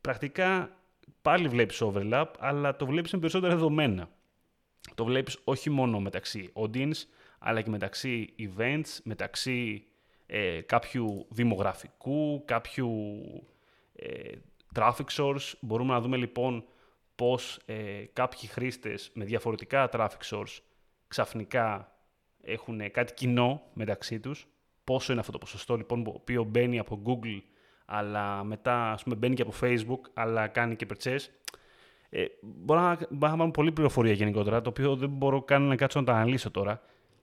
πρακτικά 0.02 0.78
πάλι 1.22 1.48
βλέπεις 1.48 1.82
overlap, 1.84 2.26
αλλά 2.40 2.76
το 2.76 2.86
βλέπεις 2.86 3.14
με 3.14 3.20
περισσότερα 3.20 3.54
δεδομένα. 3.54 4.10
Το 4.96 5.06
βλέπεις 5.06 5.40
όχι 5.44 5.70
μόνο 5.70 6.00
μεταξύ 6.00 6.52
audience, 6.54 7.04
αλλά 7.40 7.62
και 7.62 7.70
μεταξύ 7.70 8.34
events, 8.40 9.00
μεταξύ 9.04 9.86
ε, 10.26 10.62
κάποιου 10.62 11.26
δημογραφικού, 11.30 12.46
κάποιου 12.46 12.90
ε, 13.96 14.32
traffic 14.76 15.08
source. 15.12 15.54
Μπορούμε 15.60 15.94
να 15.94 16.00
δούμε 16.02 16.18
λοιπόν 16.18 16.66
πώς 17.16 17.60
ε, 17.66 18.04
κάποιοι 18.14 18.50
χρήστες 18.50 19.12
με 19.14 19.26
διαφορετικά 19.26 19.90
traffic 19.92 20.30
source 20.30 20.58
ξαφνικά 21.08 21.96
έχουν 22.42 22.92
κάτι 22.92 23.14
κοινό 23.14 23.62
μεταξύ 23.74 24.20
τους. 24.20 24.48
Πόσο 24.84 25.12
είναι 25.12 25.22
αυτό 25.22 25.32
το 25.32 25.38
ποσοστό 25.38 25.76
λοιπόν 25.76 26.04
το 26.04 26.12
οποίο 26.16 26.44
μπαίνει 26.44 26.80
από 26.80 27.02
Google 27.06 27.42
αλλά 27.86 28.44
μετά 28.44 28.92
ας 28.92 29.04
πούμε, 29.04 29.16
μπαίνει 29.16 29.36
και 29.36 29.42
από 29.42 29.54
Facebook 29.62 30.00
αλλά 30.14 30.48
κάνει 30.48 30.76
και 30.76 30.86
purchase. 30.90 31.26
Ε, 32.10 32.26
μπορώ 32.42 32.80
να, 32.80 32.98
μπορώ 33.10 33.36
να 33.36 33.52
πολύ 33.52 33.72
πληροφορία 33.72 34.14
γενικότερα, 34.14 34.62
το 34.62 34.70
οποίο 34.70 34.96
δεν 34.96 35.10
μπορώ 35.10 35.42
καν 35.42 35.62
να 35.62 35.76
κάτσω 35.76 36.00
να 36.00 36.06
τα 36.06 36.14
αναλύσω 36.14 36.52
τώρα. 36.52 36.82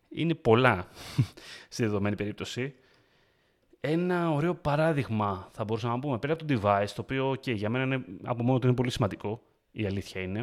Είναι 0.08 0.34
πολλά 0.34 0.86
στη 1.68 1.82
δεδομένη 1.82 2.16
περίπτωση. 2.16 2.74
Ένα 3.80 4.30
ωραίο 4.30 4.54
παράδειγμα 4.54 5.48
θα 5.52 5.64
μπορούσαμε 5.64 5.94
να 5.94 6.00
πούμε 6.00 6.18
πέρα 6.18 6.32
από 6.32 6.44
το 6.44 6.54
device, 6.54 6.88
το 6.94 7.00
οποίο 7.00 7.36
και 7.40 7.52
για 7.52 7.68
μένα 7.68 7.84
είναι, 7.84 8.04
από 8.22 8.42
μόνο 8.42 8.58
του 8.58 8.66
είναι 8.66 8.76
πολύ 8.76 8.90
σημαντικό, 8.90 9.42
η 9.72 9.86
αλήθεια 9.86 10.20
είναι. 10.20 10.42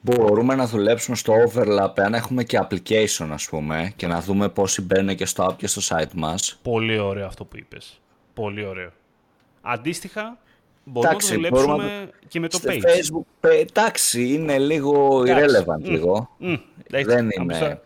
Μπορούμε 0.00 0.54
να 0.54 0.66
δουλέψουμε 0.66 1.16
στο 1.16 1.34
overlap 1.34 1.92
αν 1.96 2.14
έχουμε 2.14 2.44
και 2.44 2.58
application 2.62 3.28
ας 3.30 3.48
πούμε 3.48 3.92
και 3.96 4.06
να 4.06 4.20
δούμε 4.20 4.48
πόσοι 4.48 4.82
μπαίνουν 4.82 5.16
και 5.16 5.26
στο 5.26 5.46
app 5.46 5.56
και 5.56 5.66
στο 5.66 5.96
site 5.96 6.12
μας. 6.14 6.58
Πολύ 6.62 6.98
ωραίο 6.98 7.26
αυτό 7.26 7.44
που 7.44 7.56
είπες. 7.56 8.00
Πολύ 8.34 8.64
ωραίο. 8.64 8.90
Αντίστοιχα, 9.60 10.38
μπορούμε 10.84 11.12
να 11.12 11.34
δουλέψουμε 11.34 12.10
και 12.28 12.40
με 12.40 12.48
το 12.48 12.58
page. 12.62 12.70
Facebook, 12.70 13.50
εντάξει, 13.50 14.34
είναι 14.34 14.58
λίγο 14.58 15.22
irrelevant 15.26 15.82
λίγο. 15.82 16.36
δεν 16.88 17.28
είναι... 17.38 17.80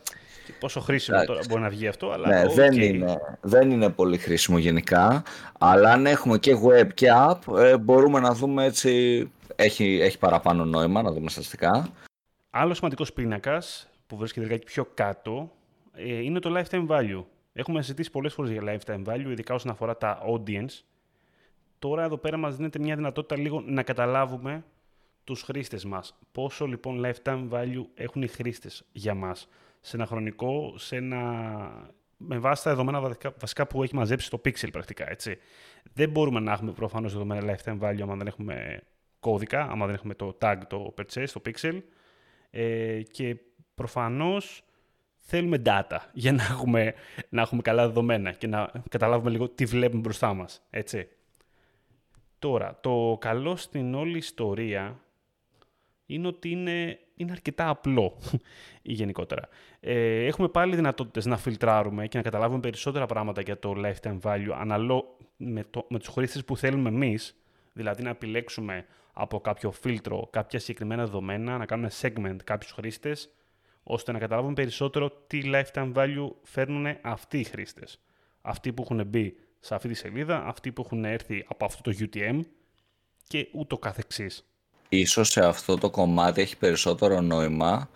Πόσο 0.60 0.80
χρήσιμο 0.80 1.24
τώρα 1.24 1.40
μπορεί 1.48 1.60
να 1.60 1.68
βγει 1.68 1.86
αυτό, 1.86 2.10
αλλά. 2.10 2.28
Ναι, 2.28 2.46
δεν, 2.54 2.72
είναι, 2.72 3.16
δεν 3.40 3.70
είναι 3.70 3.90
πολύ 3.90 4.18
χρήσιμο 4.18 4.58
γενικά. 4.58 5.22
Αλλά 5.58 5.92
αν 5.92 6.06
έχουμε 6.06 6.38
και 6.38 6.56
web 6.64 6.86
και 6.94 7.08
app, 7.28 7.58
ε, 7.58 7.76
μπορούμε 7.78 8.20
να 8.20 8.34
δούμε 8.34 8.64
έτσι. 8.64 9.30
Έχει, 9.56 9.98
έχει 10.02 10.18
παραπάνω 10.18 10.64
νόημα 10.64 11.02
να 11.02 11.12
δούμε 11.12 11.30
στατιστικά. 11.30 11.88
Άλλο 12.50 12.74
σημαντικός 12.74 13.12
πίνακας 13.12 13.88
που 14.06 14.16
βρίσκεται 14.16 14.46
λιγάκι 14.46 14.64
πιο 14.64 14.86
κάτω 14.94 15.50
ε, 15.92 16.22
είναι 16.22 16.38
το 16.38 16.52
lifetime 16.58 16.86
value. 16.86 17.24
Έχουμε 17.52 17.80
συζητήσει 17.82 18.10
πολλές 18.10 18.32
φορές 18.32 18.50
για 18.50 18.62
lifetime 18.64 19.04
value, 19.12 19.30
ειδικά 19.30 19.54
όσον 19.54 19.70
αφορά 19.70 19.96
τα 19.96 20.22
audience. 20.32 20.82
Τώρα 21.84 22.02
εδώ 22.02 22.16
πέρα 22.16 22.36
μας 22.36 22.56
δίνεται 22.56 22.78
μια 22.78 22.96
δυνατότητα 22.96 23.36
λίγο 23.42 23.60
να 23.60 23.82
καταλάβουμε 23.82 24.64
τους 25.24 25.42
χρήστες 25.42 25.84
μας. 25.84 26.18
Πόσο 26.32 26.66
λοιπόν 26.66 27.02
lifetime 27.04 27.48
value 27.50 27.84
έχουν 27.94 28.22
οι 28.22 28.26
χρήστες 28.26 28.84
για 28.92 29.14
μας 29.14 29.48
σε 29.80 29.96
ένα 29.96 30.06
χρονικό, 30.06 30.74
σε 30.76 30.96
ένα... 30.96 31.20
με 32.16 32.38
βάση 32.38 32.64
τα 32.64 32.70
δεδομένα 32.70 33.16
βασικά 33.40 33.66
που 33.66 33.82
έχει 33.82 33.94
μαζέψει 33.94 34.30
το 34.30 34.40
Pixel 34.44 34.68
πρακτικά, 34.72 35.10
έτσι. 35.10 35.38
Δεν 35.92 36.10
μπορούμε 36.10 36.40
να 36.40 36.52
έχουμε 36.52 36.72
προφανώς 36.72 37.12
δεδομένα 37.12 37.54
lifetime 37.54 37.78
value 37.80 38.00
άμα 38.02 38.16
δεν 38.16 38.26
έχουμε 38.26 38.82
κώδικα, 39.20 39.62
άμα 39.62 39.86
δεν 39.86 39.94
έχουμε 39.94 40.14
το 40.14 40.38
tag, 40.40 40.56
το 40.68 40.94
purchase, 40.96 41.28
το 41.32 41.42
Pixel. 41.46 41.78
Ε, 42.50 43.02
και 43.02 43.36
προφανώς 43.74 44.64
θέλουμε 45.18 45.62
data 45.64 45.98
για 46.12 46.32
να 46.32 46.42
έχουμε, 46.42 46.94
να 47.28 47.42
έχουμε 47.42 47.62
καλά 47.62 47.86
δεδομένα 47.86 48.32
και 48.32 48.46
να 48.46 48.70
καταλάβουμε 48.88 49.30
λίγο 49.30 49.48
τι 49.48 49.64
βλέπουμε 49.64 50.00
μπροστά 50.00 50.34
μας, 50.34 50.66
έτσι. 50.70 51.08
Τώρα, 52.44 52.78
το 52.80 53.16
καλό 53.20 53.56
στην 53.56 53.94
όλη 53.94 54.16
ιστορία 54.16 55.00
είναι 56.06 56.26
ότι 56.26 56.50
είναι, 56.50 56.98
είναι 57.14 57.32
αρκετά 57.32 57.68
απλό 57.68 58.18
γενικότερα. 58.82 59.48
Ε, 59.80 60.24
έχουμε 60.26 60.48
πάλι 60.48 60.76
δυνατότητες 60.76 61.26
να 61.26 61.36
φιλτράρουμε 61.36 62.06
και 62.06 62.16
να 62.16 62.22
καταλάβουμε 62.22 62.60
περισσότερα 62.60 63.06
πράγματα 63.06 63.40
για 63.40 63.58
το 63.58 63.74
lifetime 63.76 64.18
value 64.20 64.56
αναλό 64.58 65.16
με, 65.36 65.64
το, 65.70 65.86
με 65.88 65.98
τους 65.98 66.08
χρήστες 66.08 66.44
που 66.44 66.56
θέλουμε 66.56 66.88
εμείς, 66.88 67.36
δηλαδή 67.72 68.02
να 68.02 68.10
επιλέξουμε 68.10 68.86
από 69.12 69.40
κάποιο 69.40 69.70
φίλτρο 69.70 70.28
κάποια 70.30 70.58
συγκεκριμένα 70.58 71.04
δεδομένα, 71.04 71.58
να 71.58 71.66
κάνουμε 71.66 71.90
segment 72.00 72.36
κάποιους 72.44 72.72
χρήστες, 72.72 73.30
ώστε 73.82 74.12
να 74.12 74.18
καταλάβουμε 74.18 74.54
περισσότερο 74.54 75.10
τι 75.26 75.40
lifetime 75.44 75.92
value 75.92 76.30
φέρνουν 76.42 76.86
αυτοί 77.02 77.38
οι 77.38 77.44
χρήστες. 77.44 78.00
Αυτοί 78.42 78.72
που 78.72 78.82
έχουν 78.82 79.06
μπει 79.06 79.36
σε 79.64 79.74
αυτή 79.74 79.88
τη 79.88 79.94
σελίδα, 79.94 80.44
αυτοί 80.46 80.72
που 80.72 80.82
έχουν 80.84 81.04
έρθει 81.04 81.44
από 81.48 81.64
αυτό 81.64 81.90
το 81.90 81.96
UTM 82.00 82.40
και 83.26 83.48
ούτω 83.52 83.78
καθεξής. 83.78 84.44
Ίσως 84.88 85.28
σε 85.28 85.46
αυτό 85.46 85.76
το 85.76 85.90
κομμάτι 85.90 86.40
έχει 86.40 86.56
περισσότερο 86.56 87.20
νόημα 87.20 87.88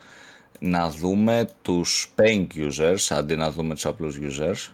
να 0.60 0.90
δούμε 0.90 1.48
τους 1.62 2.14
paying 2.16 2.46
users 2.54 3.06
αντί 3.08 3.36
να 3.36 3.50
δούμε 3.50 3.74
τους 3.74 3.86
απλούς 3.86 4.18
users. 4.20 4.72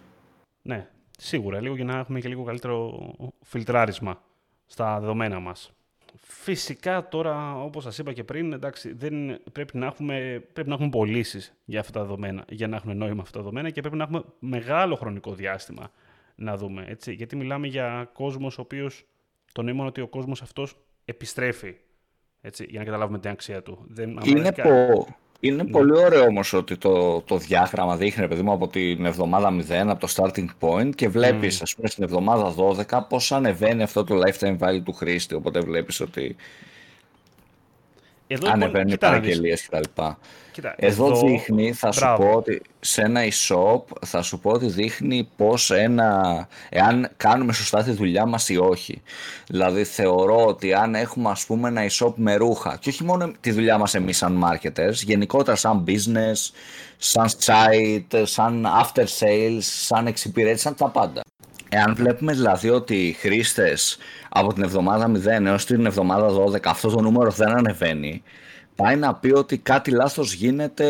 Ναι, 0.61 0.89
σίγουρα. 1.17 1.61
Λίγο 1.61 1.75
για 1.75 1.83
να 1.83 1.97
έχουμε 1.97 2.19
και 2.19 2.27
λίγο 2.27 2.43
καλύτερο 2.43 3.09
φιλτράρισμα 3.41 4.21
στα 4.65 4.99
δεδομένα 4.99 5.39
μας. 5.39 5.71
Φυσικά 6.21 7.07
τώρα, 7.07 7.55
όπως 7.63 7.83
σας 7.83 7.97
είπα 7.97 8.13
και 8.13 8.23
πριν, 8.23 8.53
εντάξει, 8.53 8.93
δεν, 8.93 9.43
πρέπει, 9.51 9.77
να 9.77 9.85
έχουμε, 9.85 10.43
πρέπει 10.53 10.69
να 10.69 10.75
έχουμε 10.75 10.89
πωλήσεις 10.89 11.53
για 11.65 11.79
αυτά 11.79 11.91
τα 11.91 12.01
δεδομένα, 12.01 12.45
για 12.49 12.67
να 12.67 12.75
έχουν 12.75 12.97
νόημα 12.97 13.21
αυτά 13.21 13.37
τα 13.37 13.39
δεδομένα 13.39 13.69
και 13.69 13.81
πρέπει 13.81 13.95
να 13.95 14.03
έχουμε 14.03 14.23
μεγάλο 14.39 14.95
χρονικό 14.95 15.33
διάστημα 15.33 15.91
να 16.35 16.57
δούμε. 16.57 16.85
Έτσι. 16.87 17.13
Γιατί 17.13 17.35
μιλάμε 17.35 17.67
για 17.67 18.09
κόσμος 18.13 18.57
ο 18.57 18.61
οποίος, 18.61 19.05
το 19.51 19.61
νόημα 19.61 19.85
ότι 19.85 20.01
ο 20.01 20.07
κόσμος 20.07 20.41
αυτός 20.41 20.77
επιστρέφει 21.05 21.75
έτσι, 22.45 22.65
για 22.69 22.79
να 22.79 22.85
καταλάβουμε 22.85 23.19
την 23.19 23.29
αξία 23.29 23.61
του. 23.61 23.85
Δεν, 23.87 24.19
είναι 24.25 24.51
πο... 24.51 25.07
είναι 25.39 25.63
ναι. 25.63 25.69
πολύ 25.69 25.97
ωραίο 25.97 26.23
όμως 26.23 26.53
ότι 26.53 26.77
το, 26.77 27.21
το 27.21 27.37
διάγραμμα 27.37 27.97
δείχνει, 27.97 28.27
παιδί 28.27 28.41
μου, 28.41 28.51
από 28.51 28.67
την 28.67 29.05
εβδομάδα 29.05 29.55
0, 29.69 29.71
από 29.71 29.99
το 29.99 30.13
starting 30.15 30.47
point 30.59 30.89
και 30.95 31.09
βλέπεις, 31.09 31.61
mm. 31.61 31.73
πούμε, 31.75 31.87
στην 31.87 32.03
εβδομάδα 32.03 32.53
12 32.89 32.99
πώς 33.09 33.31
ανεβαίνει 33.31 33.83
αυτό 33.83 34.03
το 34.03 34.21
lifetime 34.25 34.57
value 34.57 34.81
του 34.83 34.93
χρήστη. 34.93 35.35
Οπότε 35.35 35.59
βλέπεις 35.59 35.99
ότι 35.99 36.35
εδώ, 38.27 38.51
ανεβαίνουν 38.51 38.93
οι 38.93 38.97
παραγγελίες 38.97 39.67
κτλ. 39.67 40.01
Κοίτα, 40.51 40.75
εδώ, 40.77 41.05
εδώ 41.05 41.27
δείχνει, 41.27 41.73
θα 41.73 41.91
σου 41.91 42.13
πω 42.17 42.31
ότι 42.35 42.61
σε 42.79 43.01
ένα 43.01 43.21
e-shop 43.23 43.81
θα 44.05 44.21
σου 44.21 44.39
πω 44.39 44.51
ότι 44.51 44.65
δείχνει 44.65 45.29
πώς 45.35 45.71
ένα, 45.71 46.47
εάν 46.69 47.09
κάνουμε 47.17 47.53
σωστά 47.53 47.83
τη 47.83 47.91
δουλειά 47.91 48.25
μας 48.25 48.49
ή 48.49 48.57
όχι. 48.57 49.01
Δηλαδή 49.47 49.83
θεωρώ 49.83 50.45
ότι 50.45 50.73
αν 50.73 50.95
έχουμε 50.95 51.29
ας 51.29 51.45
πούμε 51.45 51.67
ένα 51.67 51.87
e-shop 51.89 52.13
με 52.15 52.35
ρούχα 52.35 52.77
και 52.79 52.89
όχι 52.89 53.03
μόνο 53.03 53.31
τη 53.39 53.51
δουλειά 53.51 53.77
μας 53.77 53.93
εμείς 53.93 54.17
σαν 54.17 54.43
marketers, 54.45 54.93
γενικότερα 54.93 55.55
σαν 55.55 55.83
business, 55.87 56.51
σαν 56.97 57.29
site, 57.39 58.23
σαν 58.23 58.65
after 58.83 59.05
sales, 59.19 59.57
σαν 59.59 60.07
εξυπηρέτηση, 60.07 60.63
σαν 60.63 60.75
τα 60.75 60.89
πάντα. 60.89 61.21
Εάν 61.69 61.95
βλέπουμε 61.95 62.33
δηλαδή 62.33 62.69
ότι 62.69 62.95
οι 62.95 63.11
χρήστες 63.13 63.97
από 64.29 64.53
την 64.53 64.63
εβδομάδα 64.63 65.11
0 65.41 65.45
έως 65.45 65.65
την 65.65 65.85
εβδομάδα 65.85 66.29
12 66.45 66.59
αυτός 66.65 66.93
το 66.93 67.01
νούμερος 67.01 67.35
δεν 67.35 67.49
ανεβαίνει, 67.49 68.23
πάει 68.75 68.95
να 68.95 69.15
πει 69.15 69.31
ότι 69.31 69.57
κάτι 69.57 69.91
λάθος 69.91 70.33
γίνεται 70.33 70.85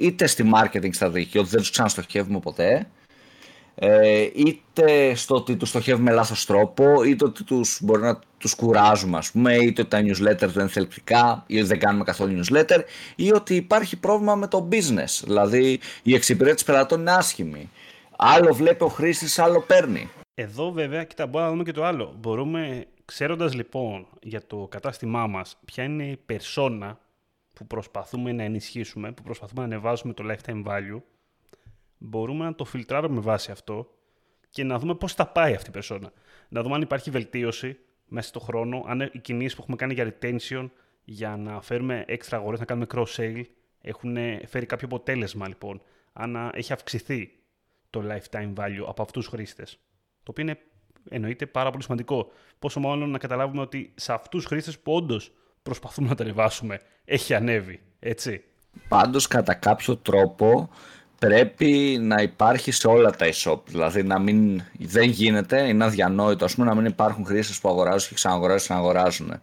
είτε 0.00 0.26
στη 0.26 0.50
marketing 0.54 0.88
στρατηγική, 0.92 1.38
ότι 1.38 1.48
δεν 1.48 1.60
τους 1.60 1.70
ξαναστοχεύουμε 1.70 2.38
ποτέ, 2.38 2.86
ε, 3.78 4.28
είτε 4.34 5.14
στο 5.14 5.34
ότι 5.34 5.56
τους 5.56 5.68
στοχεύουμε 5.68 6.12
λάθος 6.12 6.46
τρόπο, 6.46 7.02
είτε 7.02 7.24
ότι 7.24 7.44
τους, 7.44 7.78
μπορεί 7.82 8.02
να 8.02 8.18
τους 8.38 8.54
κουράζουμε 8.54 9.18
ας 9.18 9.30
πούμε, 9.30 9.54
είτε 9.54 9.80
ότι 9.80 9.90
τα 9.90 10.00
newsletter 10.00 10.48
δεν 10.48 10.60
είναι 10.60 10.68
θελκτικά 10.68 11.44
ή 11.46 11.62
δεν 11.62 11.78
κάνουμε 11.78 12.04
καθόλου 12.04 12.40
newsletter 12.40 12.80
ή 13.16 13.32
ότι 13.32 13.54
υπάρχει 13.54 13.96
πρόβλημα 13.96 14.34
με 14.34 14.46
το 14.46 14.68
business, 14.72 15.22
δηλαδή 15.24 15.78
η 16.02 16.14
εξυπηρέτηση 16.14 16.64
πελατών 16.64 17.00
είναι 17.00 17.12
άσχημη. 17.12 17.70
Άλλο 18.18 18.54
βλέπει 18.54 18.84
ο 18.84 18.88
χρήστης, 18.88 19.38
άλλο 19.38 19.60
παίρνει. 19.60 20.10
Εδώ 20.34 20.70
βέβαια, 20.70 21.04
κοίτα, 21.04 21.26
μπορούμε 21.26 21.44
να 21.44 21.50
δούμε 21.50 21.62
και 21.62 21.72
το 21.72 21.84
άλλο. 21.84 22.14
Μπορούμε, 22.18 22.86
ξέροντας 23.04 23.54
λοιπόν 23.54 24.06
για 24.22 24.46
το 24.46 24.66
κατάστημά 24.70 25.26
μας, 25.26 25.58
ποια 25.64 25.84
είναι 25.84 26.06
η 26.06 26.16
περσόνα 26.16 27.00
που 27.52 27.66
προσπαθούμε 27.66 28.32
να 28.32 28.42
ενισχύσουμε, 28.42 29.12
που 29.12 29.22
προσπαθούμε 29.22 29.60
να 29.60 29.66
ανεβάσουμε 29.66 30.12
το 30.12 30.24
lifetime 30.30 30.64
value, 30.64 31.00
μπορούμε 31.98 32.44
να 32.44 32.54
το 32.54 32.64
φιλτράρουμε 32.64 33.14
με 33.14 33.20
βάση 33.20 33.50
αυτό 33.50 33.90
και 34.50 34.64
να 34.64 34.78
δούμε 34.78 34.94
πώς 34.94 35.12
θα 35.14 35.26
πάει 35.26 35.54
αυτή 35.54 35.68
η 35.68 35.72
περσόνα. 35.72 36.12
Να 36.48 36.62
δούμε 36.62 36.74
αν 36.74 36.82
υπάρχει 36.82 37.10
βελτίωση 37.10 37.78
μέσα 38.06 38.28
στο 38.28 38.40
χρόνο, 38.40 38.84
αν 38.86 39.00
οι 39.12 39.18
κινήσεις 39.18 39.54
που 39.54 39.60
έχουμε 39.62 39.76
κάνει 39.76 39.94
για 39.94 40.14
retention, 40.20 40.68
για 41.04 41.36
να 41.36 41.60
φέρουμε 41.60 42.04
έξτρα 42.06 42.38
αγορές, 42.38 42.58
να 42.58 42.64
κάνουμε 42.64 42.86
cross-sale, 42.94 43.42
έχουν 43.80 44.16
φέρει 44.46 44.66
κάποιο 44.66 44.86
αποτέλεσμα 44.86 45.48
λοιπόν. 45.48 45.82
Αν 46.12 46.50
έχει 46.54 46.72
αυξηθεί 46.72 47.30
το 47.90 48.02
lifetime 48.10 48.52
value 48.54 48.84
από 48.86 49.02
αυτούς 49.02 49.24
τους 49.24 49.34
χρήστες. 49.34 49.78
Το 50.22 50.30
οποίο 50.30 50.42
είναι 50.42 50.58
εννοείται 51.08 51.46
πάρα 51.46 51.70
πολύ 51.70 51.82
σημαντικό. 51.82 52.32
Πόσο 52.58 52.80
μάλλον 52.80 53.10
να 53.10 53.18
καταλάβουμε 53.18 53.60
ότι 53.60 53.92
σε 53.94 54.12
αυτούς 54.12 54.40
τους 54.40 54.44
χρήστες 54.44 54.78
που 54.78 54.92
όντως 54.92 55.32
προσπαθούμε 55.62 56.08
να 56.08 56.14
τα 56.14 56.24
ανεβάσουμε, 56.24 56.80
έχει 57.04 57.34
ανέβει. 57.34 57.80
Έτσι. 57.98 58.44
Πάντως, 58.88 59.26
κατά 59.26 59.54
κάποιο 59.54 59.96
τρόπο, 59.96 60.70
πρέπει 61.18 61.98
να 62.00 62.22
υπάρχει 62.22 62.70
σε 62.70 62.88
όλα 62.88 63.10
τα 63.10 63.26
e-shop. 63.28 63.58
Δηλαδή, 63.66 64.02
να 64.02 64.18
μην, 64.18 64.62
δεν 64.78 65.08
γίνεται, 65.08 65.68
είναι 65.68 65.84
αδιανόητο 65.84 66.44
ας 66.44 66.54
πούμε, 66.54 66.66
να 66.66 66.74
μην 66.74 66.84
υπάρχουν 66.84 67.24
χρήστες 67.24 67.60
που 67.60 67.68
αγοράζουν 67.68 68.08
και 68.08 68.14
ξαναγοράζουν 68.14 68.58
και 68.58 68.64
ξαναγοράζουν. 68.64 69.40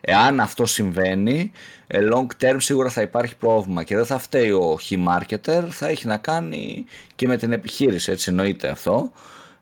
Εάν 0.00 0.40
αυτό 0.40 0.66
συμβαίνει, 0.66 1.52
ε, 1.86 2.00
long 2.12 2.26
term 2.40 2.56
σίγουρα 2.58 2.88
θα 2.88 3.02
υπάρχει 3.02 3.36
πρόβλημα 3.36 3.82
και 3.82 3.96
δεν 3.96 4.06
θα 4.06 4.18
φταίει 4.18 4.50
ο 4.50 4.78
he 4.88 5.06
marketer, 5.08 5.66
θα 5.70 5.88
έχει 5.88 6.06
να 6.06 6.16
κάνει 6.16 6.84
και 7.14 7.26
με 7.26 7.36
την 7.36 7.52
επιχείρηση, 7.52 8.12
έτσι 8.12 8.30
εννοείται 8.30 8.68
αυτό. 8.68 9.12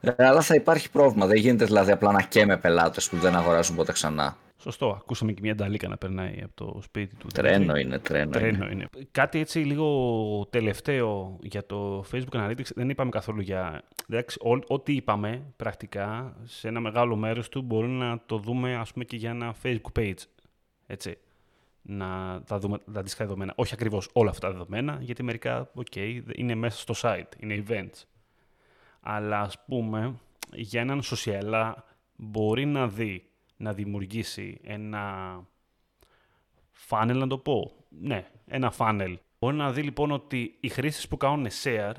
Ε, 0.00 0.26
αλλά 0.26 0.40
θα 0.40 0.54
υπάρχει 0.54 0.90
πρόβλημα. 0.90 1.26
Δεν 1.26 1.36
γίνεται 1.36 1.64
δηλαδή 1.64 1.90
απλά 1.90 2.12
να 2.12 2.22
καίμε 2.22 2.56
πελάτες 2.56 3.08
που 3.08 3.16
δεν 3.16 3.36
αγοράζουν 3.36 3.76
ποτέ 3.76 3.92
ξανά. 3.92 4.36
Σωστό. 4.60 4.88
Ακούσαμε 4.88 5.32
και 5.32 5.40
μια 5.42 5.54
νταλίκα 5.54 5.88
να 5.88 5.96
περνάει 5.96 6.40
από 6.42 6.54
το 6.54 6.80
σπίτι 6.82 7.16
του. 7.16 7.26
Τρένο 7.34 7.76
είναι, 7.76 7.98
τρένο, 7.98 8.30
τρένο 8.30 8.64
είναι. 8.64 8.72
είναι. 8.72 8.88
Κάτι 9.10 9.38
έτσι 9.38 9.58
λίγο 9.58 10.46
τελευταίο 10.50 11.38
για 11.42 11.66
το 11.66 12.04
Facebook 12.12 12.36
Analytics. 12.36 12.72
Δεν 12.74 12.88
είπαμε 12.88 13.10
καθόλου 13.10 13.40
για... 13.40 13.82
Εντάξει, 14.08 14.38
ό,τι 14.66 14.94
είπαμε 14.94 15.42
πρακτικά 15.56 16.36
σε 16.44 16.68
ένα 16.68 16.80
μεγάλο 16.80 17.16
μέρος 17.16 17.48
του 17.48 17.62
μπορούμε 17.62 18.04
να 18.04 18.20
το 18.26 18.38
δούμε 18.38 18.74
ας 18.74 18.92
πούμε 18.92 19.04
και 19.04 19.16
για 19.16 19.30
ένα 19.30 19.54
Facebook 19.62 20.00
page. 20.00 20.22
Έτσι. 20.86 21.18
Να 21.82 22.42
τα 22.46 22.58
δούμε 22.58 22.78
τα 22.92 23.00
αντίστοιχα 23.00 23.24
δεδομένα. 23.24 23.52
Όχι 23.56 23.74
ακριβώς 23.74 24.08
όλα 24.12 24.30
αυτά 24.30 24.46
τα 24.46 24.52
δεδομένα, 24.52 24.98
γιατί 25.00 25.22
μερικά, 25.22 25.70
okay, 25.76 26.20
είναι 26.34 26.54
μέσα 26.54 26.78
στο 26.78 26.94
site, 27.08 27.32
είναι 27.38 27.64
events. 27.68 28.02
Αλλά 29.00 29.40
ας 29.40 29.64
πούμε, 29.66 30.14
για 30.52 30.80
έναν 30.80 31.02
social 31.02 31.72
μπορεί 32.16 32.66
να 32.66 32.88
δει 32.88 33.27
να 33.58 33.72
δημιουργήσει 33.72 34.60
ένα 34.62 35.34
funnel, 36.88 37.14
να 37.14 37.26
το 37.26 37.38
πω. 37.38 37.72
Ναι, 37.88 38.30
ένα 38.46 38.72
funnel. 38.78 39.14
Μπορεί 39.38 39.56
να 39.56 39.72
δει 39.72 39.82
λοιπόν 39.82 40.10
ότι 40.10 40.56
οι 40.60 40.68
χρήστες 40.68 41.08
που 41.08 41.16
κάνουν 41.16 41.46
share 41.62 41.94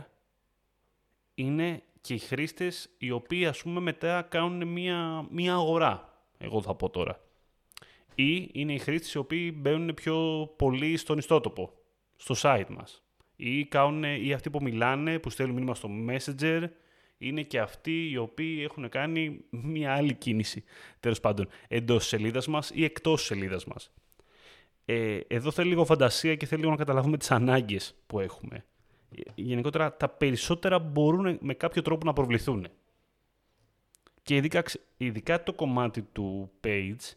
είναι 1.34 1.84
και 2.02 2.13
οι 2.13 2.17
χρήστες 2.17 2.89
οι 2.98 3.12
οποίοι 3.12 3.45
ας 3.45 3.62
πούμε 3.62 3.80
μετά 3.80 4.22
κάνουν 4.22 4.67
μια, 4.67 5.28
μια 5.30 5.54
αγορά, 5.54 6.24
εγώ 6.38 6.62
θα 6.62 6.76
πω 6.76 6.89
τώρα. 6.89 7.22
Ή 8.15 8.50
είναι 8.52 8.74
οι 8.74 8.78
χρήστες 8.78 9.13
οι 9.13 9.17
οποίοι 9.17 9.54
μπαίνουν 9.56 9.93
πιο 9.93 10.50
πολύ 10.56 10.98
στον 10.98 11.17
ιστότοπο, 11.17 11.74
στο 12.15 12.36
site 12.38 12.69
μας. 12.69 13.04
Ή, 13.36 13.65
κάνουν, 13.65 14.04
ή 14.04 14.34
αυτοί 14.34 14.50
που 14.50 14.62
μιλάνε, 14.62 15.19
που 15.19 15.30
στέλνουν 15.30 15.56
μήνυμα 15.56 15.76
στο 15.76 15.89
Messenger 16.08 16.67
είναι 17.19 17.43
και 17.43 17.60
αυτοί 17.60 18.10
οι 18.10 18.17
οποίοι 18.17 18.60
έχουν 18.63 18.89
κάνει 18.89 19.39
μια 19.49 19.93
άλλη 19.93 20.13
κίνηση, 20.13 20.63
τέλος 20.99 21.19
πάντων, 21.19 21.47
εντός 21.67 22.08
σελίδας 22.08 22.47
μας 22.47 22.71
ή 22.73 22.84
εκτός 22.84 23.25
σελίδας 23.25 23.65
μας. 23.65 23.91
Ε, 24.86 25.19
εδώ 25.27 25.51
θέλει 25.51 25.69
λίγο 25.69 25.86
φαντασία 25.86 26.36
και 26.36 26.45
θέλει 26.45 26.60
λίγο 26.60 26.71
να 26.71 26.77
καταλάβουμε 26.77 27.17
τις 27.17 27.32
ανάγκες 27.32 27.95
που 28.08 28.19
έχουμε. 28.19 28.65
Γενικότερα, 29.36 29.97
τα 29.97 30.10
περισσότερα 30.10 30.79
μπορούν 30.79 31.38
με 31.41 31.53
κάποιο 31.53 31.82
τρόπο 31.82 32.05
να 32.05 32.13
προβληθούν. 32.13 32.67
Και 34.21 34.36
ειδικά, 34.36 34.63
ειδικά 34.97 35.43
το 35.43 35.53
κομμάτι 35.53 36.01
του 36.01 36.51
page 36.63 37.13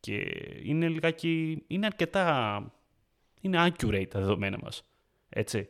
και 0.00 0.26
είναι 0.62 0.88
λιγάκι, 0.88 1.62
είναι 1.66 1.86
αρκετά, 1.86 2.60
είναι 3.40 3.66
accurate 3.66 4.08
τα 4.08 4.18
δεδομένα 4.20 4.58
μας. 4.62 4.82
Έτσι 5.28 5.68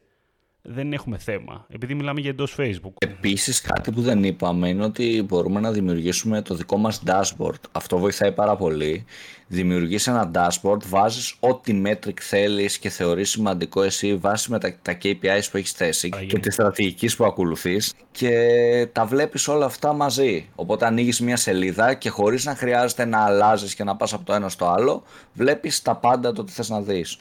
δεν 0.68 0.92
έχουμε 0.92 1.18
θέμα, 1.18 1.66
επειδή 1.68 1.94
μιλάμε 1.94 2.20
για 2.20 2.30
εντός 2.30 2.56
Facebook. 2.58 2.92
Επίσης 2.98 3.60
κάτι 3.60 3.92
που 3.92 4.00
δεν 4.00 4.24
είπαμε 4.24 4.68
είναι 4.68 4.84
ότι 4.84 5.24
μπορούμε 5.28 5.60
να 5.60 5.72
δημιουργήσουμε 5.72 6.42
το 6.42 6.54
δικό 6.54 6.76
μας 6.76 7.02
dashboard. 7.06 7.60
Αυτό 7.72 7.98
βοηθάει 7.98 8.32
πάρα 8.32 8.56
πολύ. 8.56 9.04
Δημιουργείς 9.48 10.06
ένα 10.06 10.30
dashboard, 10.34 10.82
βάζεις 10.86 11.36
ό,τι 11.40 11.82
metric 11.86 12.20
θέλεις 12.20 12.78
και 12.78 12.88
θεωρείς 12.88 13.30
σημαντικό 13.30 13.82
εσύ 13.82 14.16
βάσει 14.16 14.50
με 14.50 14.58
τα, 14.58 14.76
τα 14.82 14.98
KPIs 15.02 15.42
που 15.50 15.56
έχεις 15.56 15.72
θέσει 15.72 16.08
και 16.08 16.38
τη 16.38 16.50
στρατηγική 16.50 17.16
που 17.16 17.24
ακολουθείς 17.24 17.94
και 18.12 18.88
τα 18.92 19.04
βλέπεις 19.04 19.48
όλα 19.48 19.64
αυτά 19.64 19.92
μαζί. 19.92 20.48
Οπότε 20.54 20.86
ανοίγεις 20.86 21.20
μια 21.20 21.36
σελίδα 21.36 21.94
και 21.94 22.08
χωρίς 22.08 22.44
να 22.44 22.54
χρειάζεται 22.54 23.04
να 23.04 23.24
αλλάζεις 23.24 23.74
και 23.74 23.84
να 23.84 23.96
πας 23.96 24.12
από 24.12 24.24
το 24.24 24.32
ένα 24.32 24.48
στο 24.48 24.66
άλλο, 24.66 25.02
βλέπεις 25.32 25.82
τα 25.82 25.96
πάντα 25.96 26.32
το 26.32 26.44
τι 26.44 26.52
θες 26.52 26.68
να 26.68 26.80
δεις. 26.80 27.18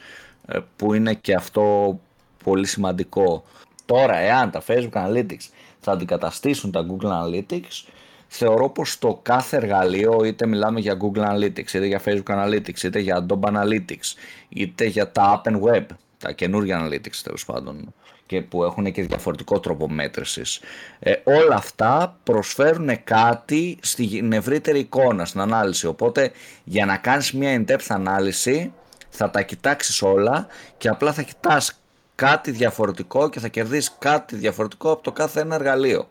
Ε, 0.48 0.60
που 0.76 0.94
είναι 0.94 1.14
και 1.14 1.34
αυτό 1.34 2.00
πολύ 2.46 2.68
σημαντικό. 2.68 3.44
Τώρα, 3.86 4.18
εάν 4.18 4.52
τα 4.52 4.64
Facebook 4.68 4.92
Analytics 4.92 5.48
θα 5.80 5.92
αντικαταστήσουν 5.92 6.72
τα 6.72 6.86
Google 6.90 7.08
Analytics, 7.08 7.88
θεωρώ 8.28 8.70
πως 8.70 9.00
το 9.00 9.20
κάθε 9.22 9.58
εργαλείο, 9.58 10.24
είτε 10.24 10.46
μιλάμε 10.46 10.80
για 10.80 10.98
Google 11.02 11.34
Analytics, 11.34 11.74
είτε 11.74 11.86
για 11.86 12.02
Facebook 12.06 12.46
Analytics, 12.46 12.84
είτε 12.84 13.00
για 13.00 13.26
Adobe 13.26 13.54
Analytics, 13.54 14.14
είτε 14.50 14.86
για 14.86 15.12
τα 15.12 15.42
App 15.42 15.52
and 15.52 15.62
Web, 15.62 15.86
τα 16.18 16.32
καινούργια 16.32 16.86
Analytics 16.86 17.20
τέλος 17.24 17.46
πάντων, 17.46 17.94
και 18.26 18.42
που 18.42 18.64
έχουν 18.64 18.92
και 18.92 19.02
διαφορετικό 19.02 19.60
τρόπο 19.60 19.90
μέτρησης. 19.90 20.60
Ε, 21.00 21.14
όλα 21.24 21.56
αυτά 21.56 22.18
προσφέρουν 22.24 23.04
κάτι 23.04 23.78
στην 23.82 24.34
ευρύτερη 24.34 24.80
εικόνα, 24.80 25.26
στην 25.26 25.40
ανάλυση. 25.40 25.88
Οπότε 25.88 26.32
για 26.64 26.86
να 26.86 26.98
κάνεις 26.98 27.34
μια 27.34 27.64
in-depth 27.64 27.86
ανάλυση 27.88 28.74
θα 29.10 29.30
τα 29.30 29.42
κοιτάξεις 29.42 30.02
όλα 30.02 30.48
και 30.78 30.88
απλά 30.88 31.14
θα 31.14 31.22
κοιτάς 31.22 31.80
κάτι 32.16 32.52
διαφορετικό 32.52 33.30
και 33.30 33.40
θα 33.40 33.48
κερδίσεις 33.48 33.98
κάτι 34.00 34.36
διαφορετικό 34.36 34.92
από 34.92 35.04
το 35.04 35.12
κάθε 35.12 35.40
ένα 35.40 35.56
εργαλείο. 35.56 36.10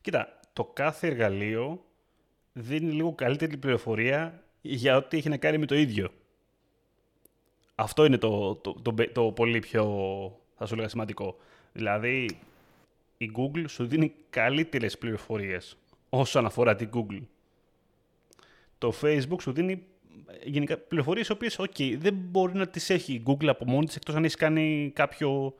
Κοίτα, 0.00 0.40
το 0.52 0.64
κάθε 0.64 1.06
εργαλείο 1.06 1.84
δίνει 2.52 2.92
λίγο 2.92 3.12
καλύτερη 3.14 3.56
πληροφορία 3.56 4.42
για 4.60 4.96
ό,τι 4.96 5.16
έχει 5.16 5.28
να 5.28 5.36
κάνει 5.36 5.58
με 5.58 5.66
το 5.66 5.74
ίδιο. 5.74 6.08
Αυτό 7.74 8.04
είναι 8.04 8.18
το, 8.18 8.54
το, 8.54 8.72
το, 8.82 8.94
το 9.12 9.32
πολύ 9.32 9.58
πιο, 9.58 9.84
θα 10.56 10.66
σου 10.66 10.76
λέγα, 10.76 10.88
σημαντικό. 10.88 11.36
Δηλαδή, 11.72 12.38
η 13.16 13.30
Google 13.36 13.64
σου 13.68 13.86
δίνει 13.86 14.14
καλύτερες 14.30 14.98
πληροφορίες 14.98 15.76
όσον 16.08 16.46
αφορά 16.46 16.74
την 16.74 16.90
Google. 16.94 17.22
Το 18.78 18.92
Facebook 19.02 19.40
σου 19.40 19.52
δίνει 19.52 19.86
γενικά 20.44 20.78
πληροφορίες 20.78 21.28
οι 21.28 21.32
οποίες, 21.32 21.60
OK, 21.60 21.96
δεν 21.98 22.14
μπορεί 22.14 22.54
να 22.54 22.68
τις 22.68 22.90
έχει 22.90 23.12
η 23.12 23.22
Google 23.26 23.46
από 23.46 23.64
μόνη 23.64 23.86
της 23.86 23.96
εκτός 23.96 24.14
αν 24.14 24.24
έχεις 24.24 24.36
κάνει 24.36 24.92
κάποιο. 24.94 25.54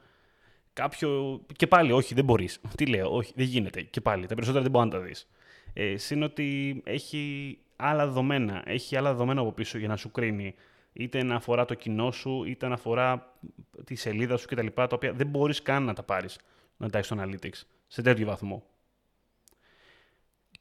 κάποιο... 0.73 1.40
Και 1.57 1.67
πάλι, 1.67 1.93
όχι, 1.93 2.14
δεν 2.14 2.25
μπορείς. 2.25 2.61
Τι 2.77 2.87
λέω, 2.87 3.14
όχι, 3.14 3.33
δεν 3.37 3.47
γίνεται. 3.47 3.83
Και 3.83 4.01
πάλι, 4.01 4.27
τα 4.27 4.35
περισσότερα 4.35 4.62
δεν 4.62 4.73
μπορεί 4.73 4.85
να 4.85 4.90
τα 4.90 5.01
δεις. 5.01 5.29
Ε, 5.73 5.97
Συν 5.97 6.23
ότι 6.23 6.81
έχει 6.85 7.59
άλλα 7.77 8.07
δεδομένα. 8.07 8.62
Έχει 8.67 8.97
άλλα 8.97 9.11
δεδομένα 9.11 9.40
από 9.40 9.53
πίσω 9.53 9.79
για 9.79 9.88
να 9.88 9.97
σου 9.97 10.11
κρίνει. 10.11 10.55
Είτε 10.93 11.23
να 11.23 11.35
αφορά 11.35 11.65
το 11.65 11.75
κοινό 11.75 12.11
σου, 12.11 12.44
είτε 12.44 12.69
να 12.69 12.75
αφορά 12.75 13.37
τη 13.85 13.94
σελίδα 13.94 14.37
σου 14.37 14.46
κτλ. 14.46 14.67
Τα, 14.67 14.87
τα 14.87 14.96
οποία 14.96 15.13
δεν 15.13 15.27
μπορείς 15.27 15.63
καν 15.63 15.85
να 15.85 15.92
τα 15.92 16.02
πάρεις, 16.02 16.38
να 16.77 16.90
τα 16.90 16.98
έχεις 16.98 17.11
στο 17.11 17.17
Analytics 17.21 17.61
σε 17.87 18.02
τέτοιο 18.02 18.27
βαθμό. 18.27 18.65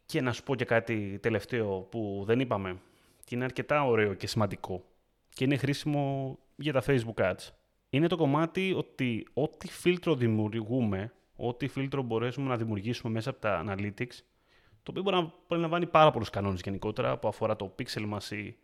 Και 0.06 0.22
να 0.22 0.32
σου 0.32 0.44
πω 0.44 0.56
και 0.56 0.66
κάτι 0.66 1.20
τελευταίο 1.22 1.80
που 1.80 2.24
δεν 2.26 2.40
είπαμε 2.40 2.80
και 3.24 3.36
είναι 3.36 3.44
αρκετά 3.44 3.86
ωραίο 3.86 4.14
και 4.14 4.28
σημαντικό 4.28 4.86
και 5.30 5.44
είναι 5.44 5.58
χρήσιμο 5.58 6.38
για 6.56 6.74
τα 6.74 6.84
Facebook 6.86 7.24
Ads. 7.24 7.50
Είναι 7.90 8.08
το 8.08 8.16
κομμάτι 8.16 8.74
ότι 8.74 9.28
ό,τι 9.34 9.68
φίλτρο 9.68 10.16
δημιουργούμε, 10.16 11.14
ό,τι 11.36 11.68
φίλτρο 11.68 12.02
μπορέσουμε 12.02 12.50
να 12.50 12.58
δημιουργήσουμε 12.58 13.14
μέσα 13.14 13.30
από 13.30 13.40
τα 13.40 13.64
Analytics, 13.68 14.18
το 14.84 14.92
οποίο 14.92 15.02
μπορεί 15.02 15.16
να 15.16 15.34
περιλαμβάνει 15.48 15.86
πάρα 15.86 16.12
πολλούς 16.12 16.30
κανόνες 16.30 16.62
γενικότερα 16.64 17.18
που 17.18 17.28
αφορά 17.28 17.56
το 17.56 17.76
pixel 17.80 18.04
μας 18.06 18.32
ή 18.32 18.58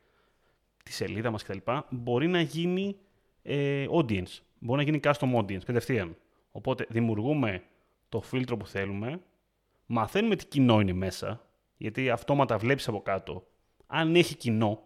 τη 0.84 0.92
σελίδα 0.92 1.32
μας 1.32 1.44
κτλ. 1.44 1.72
Μπορεί 1.90 2.28
να 2.28 2.42
γίνει 2.42 2.96
ε, 3.42 3.86
audience. 3.92 4.40
Μπορεί 4.60 4.78
να 4.78 4.84
γίνει 4.84 5.00
custom 5.04 5.36
audience 5.36 5.64
κατευθείαν. 5.64 6.18
Οπότε 6.52 6.86
δημιουργούμε 6.90 7.64
το 8.10 8.22
φίλτρο 8.22 8.58
που 8.58 8.68
θέλουμε, 8.68 9.22
μαθαίνουμε 9.86 10.36
τι 10.36 10.46
κοινό 10.46 10.80
είναι 10.80 10.94
μέσα, 10.94 11.46
γιατί 11.78 12.10
αυτόματα 12.10 12.58
βλέπεις 12.58 12.88
από 12.88 13.02
κάτω, 13.02 13.48
αν 13.92 14.16
έχει 14.16 14.36
κοινό, 14.36 14.84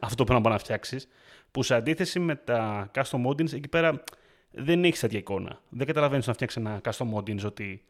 αυτό 0.00 0.24
πρέπει 0.24 0.38
να 0.38 0.40
πάει 0.40 0.52
να 0.52 0.58
φτιάξεις, 0.58 1.08
που 1.50 1.62
σε 1.62 1.74
αντίθεση 1.74 2.18
με 2.18 2.34
τα 2.36 2.90
custom 2.94 3.26
audience, 3.26 3.52
εκεί 3.52 3.68
πέρα 3.68 4.04
δεν 4.50 4.84
έχεις 4.84 5.00
τέτοια 5.00 5.18
εικόνα. 5.18 5.60
Δεν 5.68 5.86
καταλαβαίνεις 5.86 6.26
να 6.26 6.32
φτιάξεις 6.32 6.62
ένα 6.62 6.80
custom 6.84 7.14
audience 7.14 7.44
ότι 7.44 7.84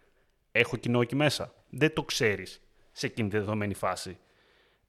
έχω 0.53 0.77
κοινό 0.77 1.01
εκεί 1.01 1.17
μέσα. 1.17 1.55
Δεν 1.71 1.95
το 1.95 2.03
ξέρεις 2.03 2.63
σε 2.93 3.07
εκείνη 3.07 3.29
τη 3.29 3.39
δεδομένη 3.39 3.75
φάση. 3.75 4.19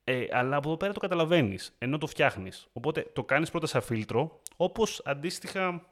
Ε, 0.03 0.25
αλλά 0.31 0.55
από 0.55 0.67
εδώ 0.67 0.77
πέρα 0.77 0.93
το 0.93 0.99
καταλαβαίνεις, 0.99 1.75
ενώ 1.77 1.97
το 1.97 2.07
φτιάχνεις. 2.07 2.67
Οπότε 2.73 3.09
το 3.13 3.23
κάνεις 3.23 3.51
πρώτα 3.51 3.67
σαν 3.67 3.81
φίλτρο, 3.81 4.39
όπως 4.55 5.01
αντίστοιχα 5.05 5.85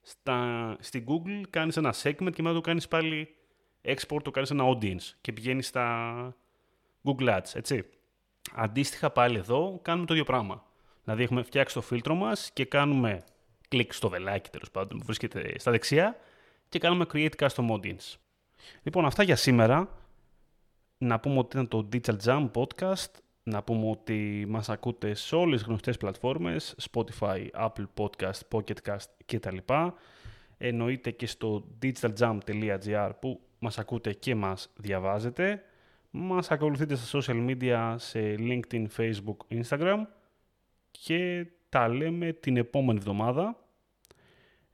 στα, 0.00 0.76
στην 0.80 1.04
Google 1.08 1.42
κάνεις 1.50 1.76
ένα 1.76 1.94
segment 2.02 2.32
και 2.32 2.42
μετά 2.42 2.54
το 2.54 2.60
κάνεις 2.60 2.88
πάλι 2.88 3.34
export, 3.82 4.22
το 4.22 4.30
κάνεις 4.30 4.50
ένα 4.50 4.64
audience 4.64 5.12
και 5.20 5.32
πηγαίνεις 5.32 5.66
στα 5.66 6.36
Google 7.04 7.28
Ads, 7.28 7.54
έτσι. 7.54 7.84
Αντίστοιχα 8.52 9.10
πάλι 9.10 9.36
εδώ 9.36 9.78
κάνουμε 9.82 10.06
το 10.06 10.12
ίδιο 10.12 10.24
πράγμα. 10.24 10.64
Δηλαδή 11.04 11.22
έχουμε 11.22 11.42
φτιάξει 11.42 11.74
το 11.74 11.80
φίλτρο 11.80 12.14
μας 12.14 12.50
και 12.52 12.64
κάνουμε 12.64 13.24
κλικ 13.68 13.92
στο 13.92 14.08
βελάκι 14.08 14.50
τέλος 14.50 14.70
πάντων 14.70 14.98
που 14.98 15.04
βρίσκεται 15.04 15.58
στα 15.58 15.70
δεξιά 15.70 16.16
και 16.68 16.78
κάνουμε 16.78 17.06
create 17.12 17.34
custom 17.38 17.70
audience. 17.70 18.14
Λοιπόν, 18.82 19.04
αυτά 19.04 19.22
για 19.22 19.36
σήμερα. 19.36 19.88
Να 20.98 21.20
πούμε 21.20 21.38
ότι 21.38 21.56
ήταν 21.56 21.68
το 21.68 21.88
Digital 21.92 22.16
Jam 22.24 22.50
podcast. 22.54 23.10
Να 23.42 23.62
πούμε 23.62 23.90
ότι 23.90 24.46
μας 24.48 24.68
ακούτε 24.68 25.14
σε 25.14 25.36
όλες 25.36 25.58
τις 25.58 25.68
γνωστές 25.68 25.96
πλατφόρμες, 25.96 26.74
Spotify, 26.90 27.46
Apple 27.52 27.86
Podcast, 27.94 28.40
Pocket 28.50 28.76
Cast 28.88 29.08
κτλ. 29.26 29.56
Εννοείται 30.58 31.10
και 31.10 31.26
στο 31.26 31.64
digitaljam.gr 31.82 33.10
που 33.20 33.40
μας 33.58 33.78
ακούτε 33.78 34.12
και 34.12 34.34
μας 34.34 34.72
διαβάζετε. 34.76 35.62
Μας 36.16 36.50
ακολουθείτε 36.50 36.94
στα 36.94 37.18
social 37.18 37.48
media 37.48 37.94
σε 37.98 38.34
LinkedIn, 38.38 38.86
Facebook, 38.96 39.36
Instagram 39.62 40.06
και 40.90 41.46
τα 41.68 41.88
λέμε 41.88 42.32
την 42.32 42.56
επόμενη 42.56 42.98
εβδομάδα. 42.98 43.56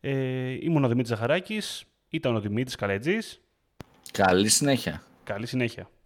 Ε, 0.01 0.57
ήμουν 0.61 0.85
ο 0.85 0.89
Δημήτρης 0.89 1.09
Ζαχαράκης, 1.09 1.85
ήταν 2.09 2.37
ο 2.37 2.41
Δημήτρης 2.41 2.75
Καλέτζης. 2.77 3.41
Καλή 4.13 4.49
συνέχεια. 4.49 5.03
Καλή 5.25 5.47
συνέχεια. 5.47 5.91